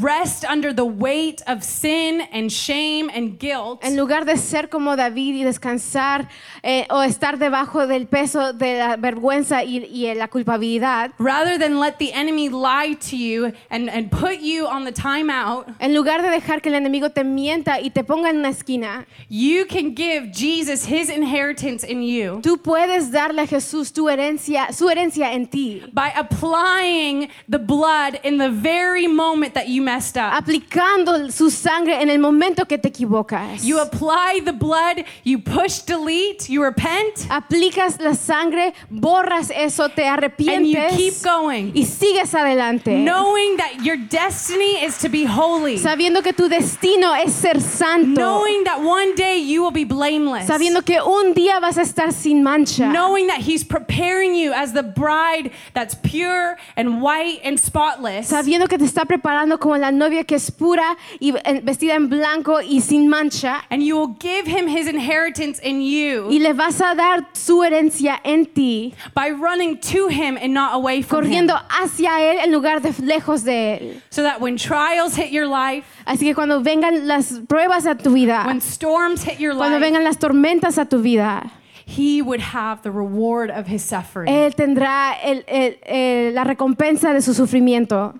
rest 0.00 0.44
under 0.44 0.72
the 0.72 0.84
weight 0.84 1.42
of 1.46 1.62
sin 1.62 2.22
and 2.32 2.50
shame 2.50 3.10
and 3.10 3.38
guilt, 3.38 3.84
en 3.84 3.96
lugar 3.96 4.24
de 4.24 4.36
ser 4.36 4.68
como 4.68 4.96
David 4.96 5.36
y 5.36 5.44
descansar 5.44 6.28
eh, 6.62 6.86
o 6.90 7.02
estar 7.02 7.38
debajo 7.38 7.86
del 7.86 8.06
peso 8.06 8.52
de 8.52 8.78
la 8.78 8.96
vergüenza 8.96 9.62
y, 9.62 9.84
y 9.84 10.12
la 10.14 10.28
culpabilidad, 10.28 11.12
rather 11.18 11.58
than 11.58 11.78
let 11.78 11.98
the 11.98 12.12
enemy 12.12 12.48
lie 12.48 12.94
to 12.94 13.16
you 13.16 13.52
and, 13.70 13.88
and 13.88 14.10
put 14.10 14.40
you 14.40 14.66
on 14.66 14.84
the 14.84 14.92
timeout, 14.92 15.66
en 15.78 15.94
lugar 15.94 16.22
de 16.22 16.30
dejar 16.30 16.60
que 16.60 16.68
el 16.68 16.74
enemigo 16.74 17.10
te 17.10 17.22
mienta 17.22 17.80
y 17.80 17.90
te 17.90 18.02
ponga 18.02 18.30
en 18.30 18.38
una 18.38 18.48
esquina, 18.48 19.06
you 19.28 19.64
can 19.66 19.94
give 19.94 20.32
Jesus 20.32 20.84
his 20.86 21.08
inheritance 21.08 21.84
in 21.84 22.02
you 22.02 22.40
tú 22.42 22.58
puedes 22.58 23.10
darle 23.10 23.42
a 23.42 23.46
Jesús 23.46 23.92
tu 23.92 24.08
herencia, 24.08 24.72
su 24.72 24.88
herencia 24.88 25.32
en 25.32 25.46
ti, 25.46 25.82
by 25.92 26.10
applying 26.16 27.28
the 27.48 27.58
blood 27.58 28.18
in 28.24 28.38
the 28.38 28.50
very 28.50 29.06
moment 29.06 29.35
that 29.54 29.68
you 29.68 29.82
messed 29.82 30.16
up. 30.16 30.32
aplicando 30.32 31.30
su 31.30 31.50
sangre 31.50 32.00
en 32.02 32.10
el 32.10 32.18
momento 32.18 32.64
que 32.66 32.78
te 32.78 32.88
equivocas. 32.88 33.62
You 33.64 33.78
apply 33.80 34.40
the 34.44 34.52
blood, 34.52 35.04
you 35.24 35.38
push 35.38 35.80
delete, 35.80 36.48
you 36.48 36.62
repent, 36.62 37.26
Aplicas 37.28 38.00
la 38.00 38.14
sangre, 38.14 38.72
borras 38.90 39.50
eso, 39.54 39.88
te 39.88 40.02
arrepientes. 40.04 40.56
and 40.56 40.66
you 40.66 40.96
keep 40.96 41.22
going. 41.22 41.72
y 41.74 41.84
sigues 41.84 42.34
adelante. 42.34 43.04
Knowing 43.04 43.56
that 43.58 43.84
your 43.84 43.96
destiny 43.96 44.82
is 44.84 44.98
to 44.98 45.08
be 45.08 45.24
holy. 45.24 45.76
Sabiendo 45.78 46.22
que 46.22 46.32
tu 46.32 46.48
destino 46.48 47.14
es 47.14 47.32
ser 47.34 47.60
santo. 47.60 48.20
Knowing 48.20 48.64
that 48.64 48.80
one 48.82 49.14
day 49.14 49.38
you 49.38 49.62
will 49.62 49.72
be 49.72 49.84
blameless. 49.84 50.46
Sabiendo 50.46 50.84
que 50.84 51.00
un 51.00 51.34
día 51.34 51.60
vas 51.60 51.76
a 51.78 51.82
estar 51.82 52.12
sin 52.12 52.42
mancha. 52.42 52.90
Knowing 52.90 53.26
that 53.28 53.40
He's 53.40 53.62
preparing 53.64 54.34
you 54.34 54.52
as 54.52 54.72
the 54.72 54.82
bride 54.82 55.50
that's 55.74 55.94
pure 55.94 56.56
and 56.76 57.00
white 57.02 57.40
and 57.44 57.58
spotless. 57.58 58.28
Sabiendo 58.28 58.68
que 58.68 58.78
te 58.78 58.84
está 58.84 59.04
preparando 59.04 59.25
como 59.60 59.76
la 59.76 59.90
novia 59.90 60.24
que 60.24 60.36
es 60.36 60.50
pura 60.50 60.96
y 61.20 61.32
vestida 61.62 61.94
en 61.94 62.08
blanco 62.08 62.60
y 62.60 62.80
sin 62.80 63.08
mancha. 63.08 63.62
And 63.70 63.82
you 63.82 63.96
will 63.98 64.16
give 64.20 64.46
Him 64.46 64.68
His 64.68 64.86
inheritance 64.88 65.60
in 65.62 65.80
you 65.80 66.28
Y 66.30 66.38
le 66.38 66.52
vas 66.52 66.80
a 66.80 66.94
dar 66.94 67.26
su 67.32 67.62
herencia 67.64 68.20
en 68.24 68.46
ti, 68.46 68.94
by 69.14 69.30
running 69.30 69.78
to 69.80 70.08
Him 70.08 70.36
and 70.36 70.52
not 70.54 70.74
away 70.74 71.02
from 71.02 71.24
Him. 71.24 71.46
corriendo 71.48 71.54
hacia 71.68 72.20
Él 72.20 72.38
en 72.44 72.52
lugar 72.52 72.80
de 72.80 72.92
lejos 73.02 73.42
de 73.44 73.74
Él. 73.76 74.02
So 74.10 74.22
that 74.22 74.40
when 74.40 74.56
trials 74.56 75.16
hit 75.16 75.30
your 75.32 75.46
life, 75.46 75.84
Así 76.06 76.26
que 76.26 76.34
cuando 76.34 76.62
vengan 76.62 77.08
las 77.08 77.40
pruebas 77.48 77.84
a 77.86 77.96
tu 77.96 78.10
vida, 78.12 78.44
when 78.46 78.60
storms 78.60 79.24
hit 79.24 79.38
your 79.40 79.56
cuando 79.56 79.78
life, 79.78 79.86
vengan 79.90 80.04
las 80.04 80.18
tormentas 80.18 80.78
a 80.78 80.84
tu 80.84 81.00
vida, 81.02 81.50
He 81.88 82.20
would 82.20 82.40
have 82.40 82.82
the 82.82 82.90
reward 82.90 83.50
of 83.50 83.66
His 83.68 83.82
suffering. 83.82 84.28
Él 84.32 84.54
tendrá 84.54 85.14
el- 85.22 85.44
el- 85.46 85.78
el- 85.84 86.34
la 86.34 86.42
recompensa 86.44 87.12
de 87.12 87.20
su 87.22 87.32
sufrimiento. 87.34 88.14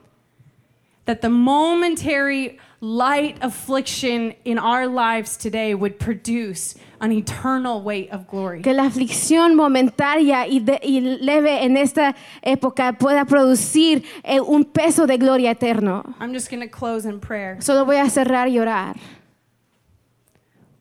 That 1.07 1.20
the 1.22 1.30
momentary 1.30 2.59
light 2.80 3.36
affliction 3.40 4.34
in 4.44 4.59
our 4.59 4.86
lives 4.86 5.36
today 5.36 5.74
would 5.74 5.98
produce 5.98 6.74
an 7.00 7.11
eternal 7.12 7.80
weight 7.82 8.11
of 8.11 8.26
glory. 8.28 8.61
Que 8.62 8.72
la 8.72 8.84
aflicción 8.84 9.54
momentaria 9.54 10.46
y, 10.46 10.59
de- 10.61 10.78
y 10.82 11.00
leve 11.20 11.62
en 11.64 11.76
esta 11.76 12.14
época 12.44 12.96
pueda 12.98 13.24
producir 13.24 14.04
eh, 14.24 14.40
un 14.40 14.64
peso 14.64 15.07
de 15.07 15.16
gloria 15.16 15.50
eterno. 15.52 16.14
I'm 16.20 16.32
just 16.32 16.50
going 16.50 16.61
to 16.61 16.68
close 16.68 17.07
in 17.07 17.18
prayer. 17.20 17.59
Solo 17.61 17.84
voy 17.84 17.96
a 17.96 18.11
cerrar 18.11 18.48
y 18.48 18.59
orar. 18.59 18.96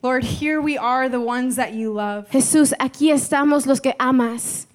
Lord, 0.01 0.23
here 0.23 0.61
we 0.61 0.77
are, 0.77 1.09
the 1.09 1.19
ones 1.19 1.55
that 1.55 1.73
you 1.73 1.91
love. 1.91 2.29
Jesús, 2.29 2.73
aquí 2.79 3.11
estamos 3.11 3.65
los 3.65 3.79
que 3.79 3.93
amas. 3.99 4.67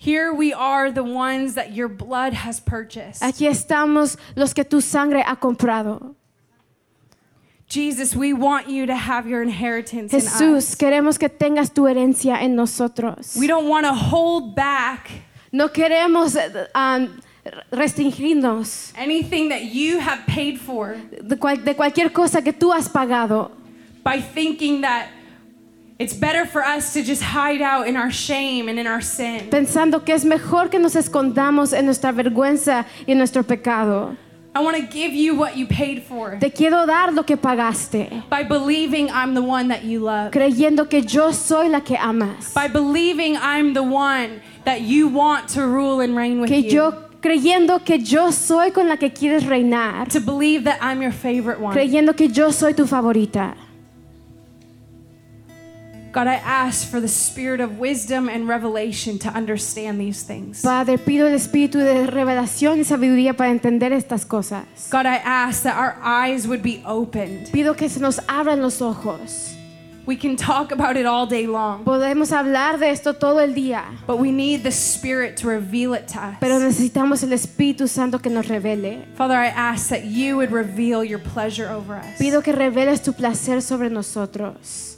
Here 0.00 0.32
we 0.32 0.52
are, 0.52 0.92
the 0.92 1.02
ones 1.02 1.54
that 1.54 1.72
your 1.74 1.88
blood 1.88 2.32
has 2.32 2.60
purchased. 2.60 3.20
Aquí 3.20 3.48
estamos 3.48 4.16
los 4.36 4.54
que 4.54 4.62
tu 4.64 4.80
sangre 4.80 5.22
ha 5.26 5.34
comprado. 5.36 6.14
Jesus, 7.68 8.14
we 8.16 8.32
want 8.32 8.68
you 8.68 8.86
to 8.86 8.94
have 8.94 9.26
your 9.28 9.42
inheritance 9.42 10.14
in 10.14 10.20
Jesús, 10.20 10.56
us. 10.58 10.74
queremos 10.76 11.18
que 11.18 11.28
tengas 11.28 11.74
tu 11.74 11.82
herencia 11.82 12.40
en 12.40 12.54
nosotros. 12.56 13.36
We 13.36 13.46
don't 13.46 13.68
want 13.68 13.84
to 13.86 13.92
hold 13.92 14.54
back 14.54 15.10
No 15.52 15.68
queremos 15.68 16.36
um, 16.74 17.20
restringirnos 17.72 18.92
anything 18.96 19.48
that 19.50 19.64
you 19.64 19.98
have 19.98 20.26
paid 20.26 20.58
for 20.60 20.94
de, 21.10 21.36
cual- 21.36 21.62
de 21.64 21.74
cualquier 21.74 22.10
cosa 22.12 22.40
que 22.40 22.52
tú 22.52 22.72
has 22.72 22.88
pagado. 22.88 23.50
by 24.04 24.20
thinking 24.20 24.80
that 24.82 25.08
it's 25.98 26.14
better 26.14 26.46
for 26.46 26.62
us 26.64 26.92
to 26.94 27.02
just 27.02 27.22
hide 27.22 27.60
out 27.60 27.86
in 27.88 27.96
our 27.96 28.10
shame 28.10 28.68
and 28.68 28.78
in 28.78 28.86
our 28.86 29.00
sin. 29.02 29.48
Pensando 29.50 30.04
que 30.04 30.14
es 30.14 30.24
mejor 30.24 30.68
que 30.70 30.78
nos 30.78 30.94
escondamos 30.94 31.72
en 31.72 31.86
nuestra 31.86 32.12
vergüenza 32.12 32.86
y 33.06 33.12
en 33.12 33.18
nuestro 33.18 33.42
pecado. 33.42 34.16
I 34.54 34.60
want 34.60 34.76
to 34.76 34.82
give 34.90 35.12
you 35.12 35.36
what 35.36 35.56
you 35.56 35.66
paid 35.66 36.02
for 36.02 36.36
Te 36.40 36.50
quiero 36.50 36.84
dar 36.86 37.12
lo 37.12 37.22
que 37.22 37.36
pagaste, 37.36 38.24
by 38.30 38.42
believing 38.42 39.08
I'm 39.10 39.34
the 39.34 39.42
one 39.42 39.68
that 39.68 39.84
you 39.84 40.00
love. 40.00 40.32
creyendo 40.32 40.88
que 40.88 41.02
yo 41.02 41.30
soy 41.32 41.68
la 41.68 41.80
que 41.80 41.96
amas. 41.96 42.54
By 42.54 42.66
believing 42.68 43.36
I'm 43.36 43.74
the 43.74 43.82
one 43.84 44.40
that 44.64 44.80
you 44.80 45.06
want 45.08 45.48
to 45.50 45.62
rule 45.66 46.00
and 46.00 46.16
reign 46.16 46.40
with 46.40 46.48
Que 46.48 46.62
you. 46.62 46.70
yo 46.70 46.92
creyendo 47.20 47.84
que 47.84 47.98
yo 47.98 48.30
soy 48.30 48.70
con 48.70 48.88
la 48.88 48.96
que 48.96 49.10
quieres 49.10 49.44
reinar, 49.44 50.08
to 50.10 50.20
believe 50.20 50.64
that 50.64 50.78
I'm 50.80 51.02
your 51.02 51.12
favorite 51.12 51.60
one. 51.60 51.74
creyendo 51.74 52.16
que 52.16 52.28
yo 52.28 52.50
soy 52.50 52.72
tu 52.74 52.86
favorita. 52.86 53.54
God, 56.12 56.26
I 56.26 56.36
ask 56.36 56.88
for 56.88 57.00
the 57.00 57.08
spirit 57.08 57.60
of 57.60 57.78
wisdom 57.78 58.28
and 58.28 58.48
revelation 58.48 59.18
to 59.20 59.28
understand 59.28 60.00
these 60.00 60.22
things. 60.22 60.62
Padre, 60.62 60.96
pido 60.96 61.26
el 61.26 61.34
espíritu 61.34 61.78
de 61.78 62.06
revelación 62.06 62.78
y 62.78 62.84
sabiduría 62.84 63.36
para 63.36 63.50
entender 63.50 63.92
estas 63.92 64.24
cosas. 64.24 64.64
God, 64.90 65.06
I 65.06 65.16
ask 65.24 65.62
that 65.64 65.76
our 65.76 65.96
eyes 66.02 66.46
would 66.48 66.62
be 66.62 66.82
opened. 66.86 67.50
Pido 67.52 67.76
que 67.76 67.88
se 67.88 68.00
nos 68.00 68.18
abran 68.26 68.62
los 68.62 68.80
ojos. 68.80 69.54
We 70.06 70.16
can 70.16 70.36
talk 70.36 70.72
about 70.72 70.96
it 70.96 71.04
all 71.04 71.26
day 71.26 71.46
long, 71.46 71.84
Podemos 71.84 72.32
hablar 72.32 72.78
de 72.78 72.88
esto 72.88 73.12
todo 73.12 73.40
el 73.40 73.52
día, 73.52 73.84
but 74.06 74.18
we 74.18 74.32
need 74.32 74.62
the 74.62 74.70
spirit 74.70 75.36
to 75.36 75.46
reveal 75.48 75.92
it 75.92 76.08
to 76.08 76.18
us. 76.18 76.36
pero 76.40 76.58
necesitamos 76.58 77.22
el 77.22 77.34
Espíritu 77.34 77.86
Santo 77.86 78.18
que 78.18 78.30
nos 78.30 78.46
revele. 78.48 79.04
Father, 79.16 79.36
I 79.36 79.48
ask 79.48 79.90
that 79.90 80.06
you 80.06 80.36
would 80.38 80.50
reveal 80.50 81.04
your 81.04 81.18
pleasure 81.18 81.68
over 81.68 81.96
us. 81.96 82.18
Pido 82.18 82.42
que 82.42 82.54
reveles 82.54 83.02
tu 83.02 83.12
placer 83.12 83.60
sobre 83.60 83.90
nosotros. 83.90 84.96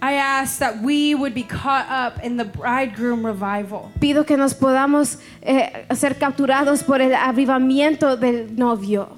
I 0.00 0.14
ask 0.14 0.58
that 0.60 0.80
we 0.80 1.14
would 1.14 1.34
be 1.34 1.42
caught 1.42 1.86
up 1.90 2.22
in 2.24 2.36
the 2.36 2.44
bridegroom 2.44 3.26
revival. 3.26 3.90
Pido 4.00 4.24
que 4.24 4.36
nos 4.36 4.54
podamos 4.54 5.18
eh, 5.42 5.86
ser 5.94 6.14
capturados 6.14 6.84
por 6.84 7.00
el 7.00 7.12
avivamiento 7.14 8.16
del 8.16 8.54
novio, 8.56 9.08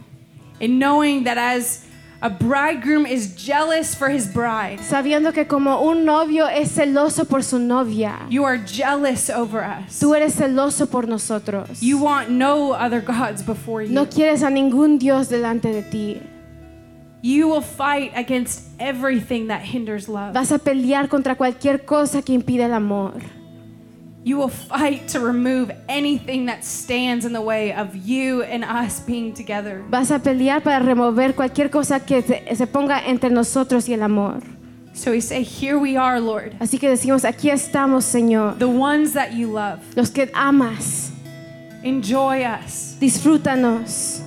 In 0.58 0.78
knowing 0.78 1.24
that 1.24 1.36
as 1.38 1.84
a 2.22 2.28
bridegroom 2.30 3.06
is 3.06 3.34
jealous 3.34 3.94
for 3.94 4.08
his 4.10 4.26
bride, 4.26 4.78
sabiendo 4.80 5.32
que 5.34 5.46
como 5.46 5.82
un 5.82 6.04
novio 6.06 6.46
es 6.46 6.70
celoso 6.70 7.26
por 7.28 7.42
su 7.42 7.58
novia, 7.58 8.26
you 8.30 8.44
are 8.44 8.58
jealous 8.58 9.28
over 9.30 9.62
us. 9.62 9.98
tú 10.00 10.14
eres 10.14 10.34
celoso 10.34 10.90
por 10.90 11.06
nosotros. 11.06 11.82
You 11.82 11.98
want 11.98 12.30
no 12.30 12.72
other 12.72 13.00
gods 13.02 13.42
before 13.42 13.82
you. 13.82 13.92
No 13.92 14.06
quieres 14.06 14.42
a 14.42 14.48
ningún 14.50 14.98
Dios 14.98 15.28
delante 15.28 15.72
de 15.72 15.82
ti. 15.82 16.20
You 17.22 17.48
will 17.48 17.60
fight 17.62 18.12
against 18.16 18.62
everything 18.78 19.48
that 19.48 19.60
hinders 19.62 20.08
love. 20.08 20.32
Vas 20.32 20.52
a 20.52 20.58
pelear 20.58 21.08
contra 21.08 21.34
cualquier 21.36 21.84
cosa 21.84 22.22
que 22.22 22.34
impida 22.34 22.64
el 22.64 22.72
amor. 22.72 23.12
You 24.22 24.36
will 24.38 24.48
fight 24.50 25.08
to 25.08 25.20
remove 25.20 25.70
anything 25.88 26.46
that 26.46 26.62
stands 26.62 27.24
in 27.24 27.32
the 27.32 27.40
way 27.40 27.72
of 27.72 27.94
you 27.96 28.42
and 28.42 28.64
us 28.64 29.00
being 29.00 29.32
together. 29.34 29.82
Vas 29.90 30.10
a 30.10 30.18
pelear 30.18 30.62
para 30.62 30.84
remover 30.84 31.34
cualquier 31.34 31.70
cosa 31.70 32.00
que 32.00 32.22
se, 32.22 32.66
ponga 32.66 33.00
entre 33.06 33.30
nosotros 33.30 33.88
y 33.88 33.94
el 33.94 34.02
amor. 34.02 34.40
So 34.92 35.12
we 35.12 35.20
say, 35.20 35.42
Here 35.42 35.78
we 35.78 35.96
are, 35.96 36.20
Lord, 36.20 36.54
Así 36.60 36.78
que 36.78 36.88
decimos, 36.88 37.24
aquí 37.24 37.48
estamos, 37.50 38.04
Señor. 38.04 38.58
the 38.58 38.68
ones 38.68 39.12
that 39.14 39.32
you 39.32 39.46
love. 39.50 39.80
Los 39.96 40.10
que 40.10 40.30
amas, 40.34 41.12
Enjoy 41.82 42.44
us. 42.44 42.96
disfrútanos. 43.00 44.22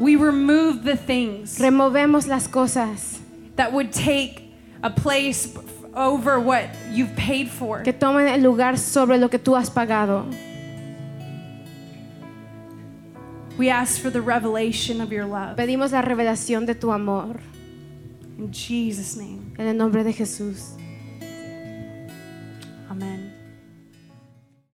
We 0.00 0.16
remove 0.16 0.84
the 0.84 0.96
things 0.96 1.58
Removemos 1.58 2.26
las 2.28 2.46
cosas 2.48 3.18
that 3.56 3.72
would 3.72 3.92
take 3.92 4.44
a 4.82 4.90
place 4.90 5.52
over 5.94 6.38
what 6.38 6.68
you've 6.92 7.16
paid 7.16 7.48
for. 7.50 7.82
que 7.82 7.92
tomen 7.92 8.28
el 8.28 8.40
lugar 8.42 8.78
sobre 8.78 9.18
lo 9.18 9.28
que 9.28 9.38
tú 9.38 9.56
has 9.56 9.68
pagado. 9.70 10.24
We 13.58 13.70
ask 13.70 14.00
for 14.00 14.10
the 14.10 14.20
revelation 14.20 15.00
of 15.00 15.10
your 15.10 15.24
love. 15.24 15.56
Pedimos 15.56 15.90
la 15.90 16.02
revelación 16.02 16.64
de 16.66 16.74
tu 16.74 16.92
amor. 16.92 17.40
In 18.38 18.52
Jesus' 18.52 19.16
name, 19.16 19.52
En 19.58 19.66
el 19.66 19.74
nombre 19.76 20.04
de 20.04 20.12
Jesús. 20.12 20.77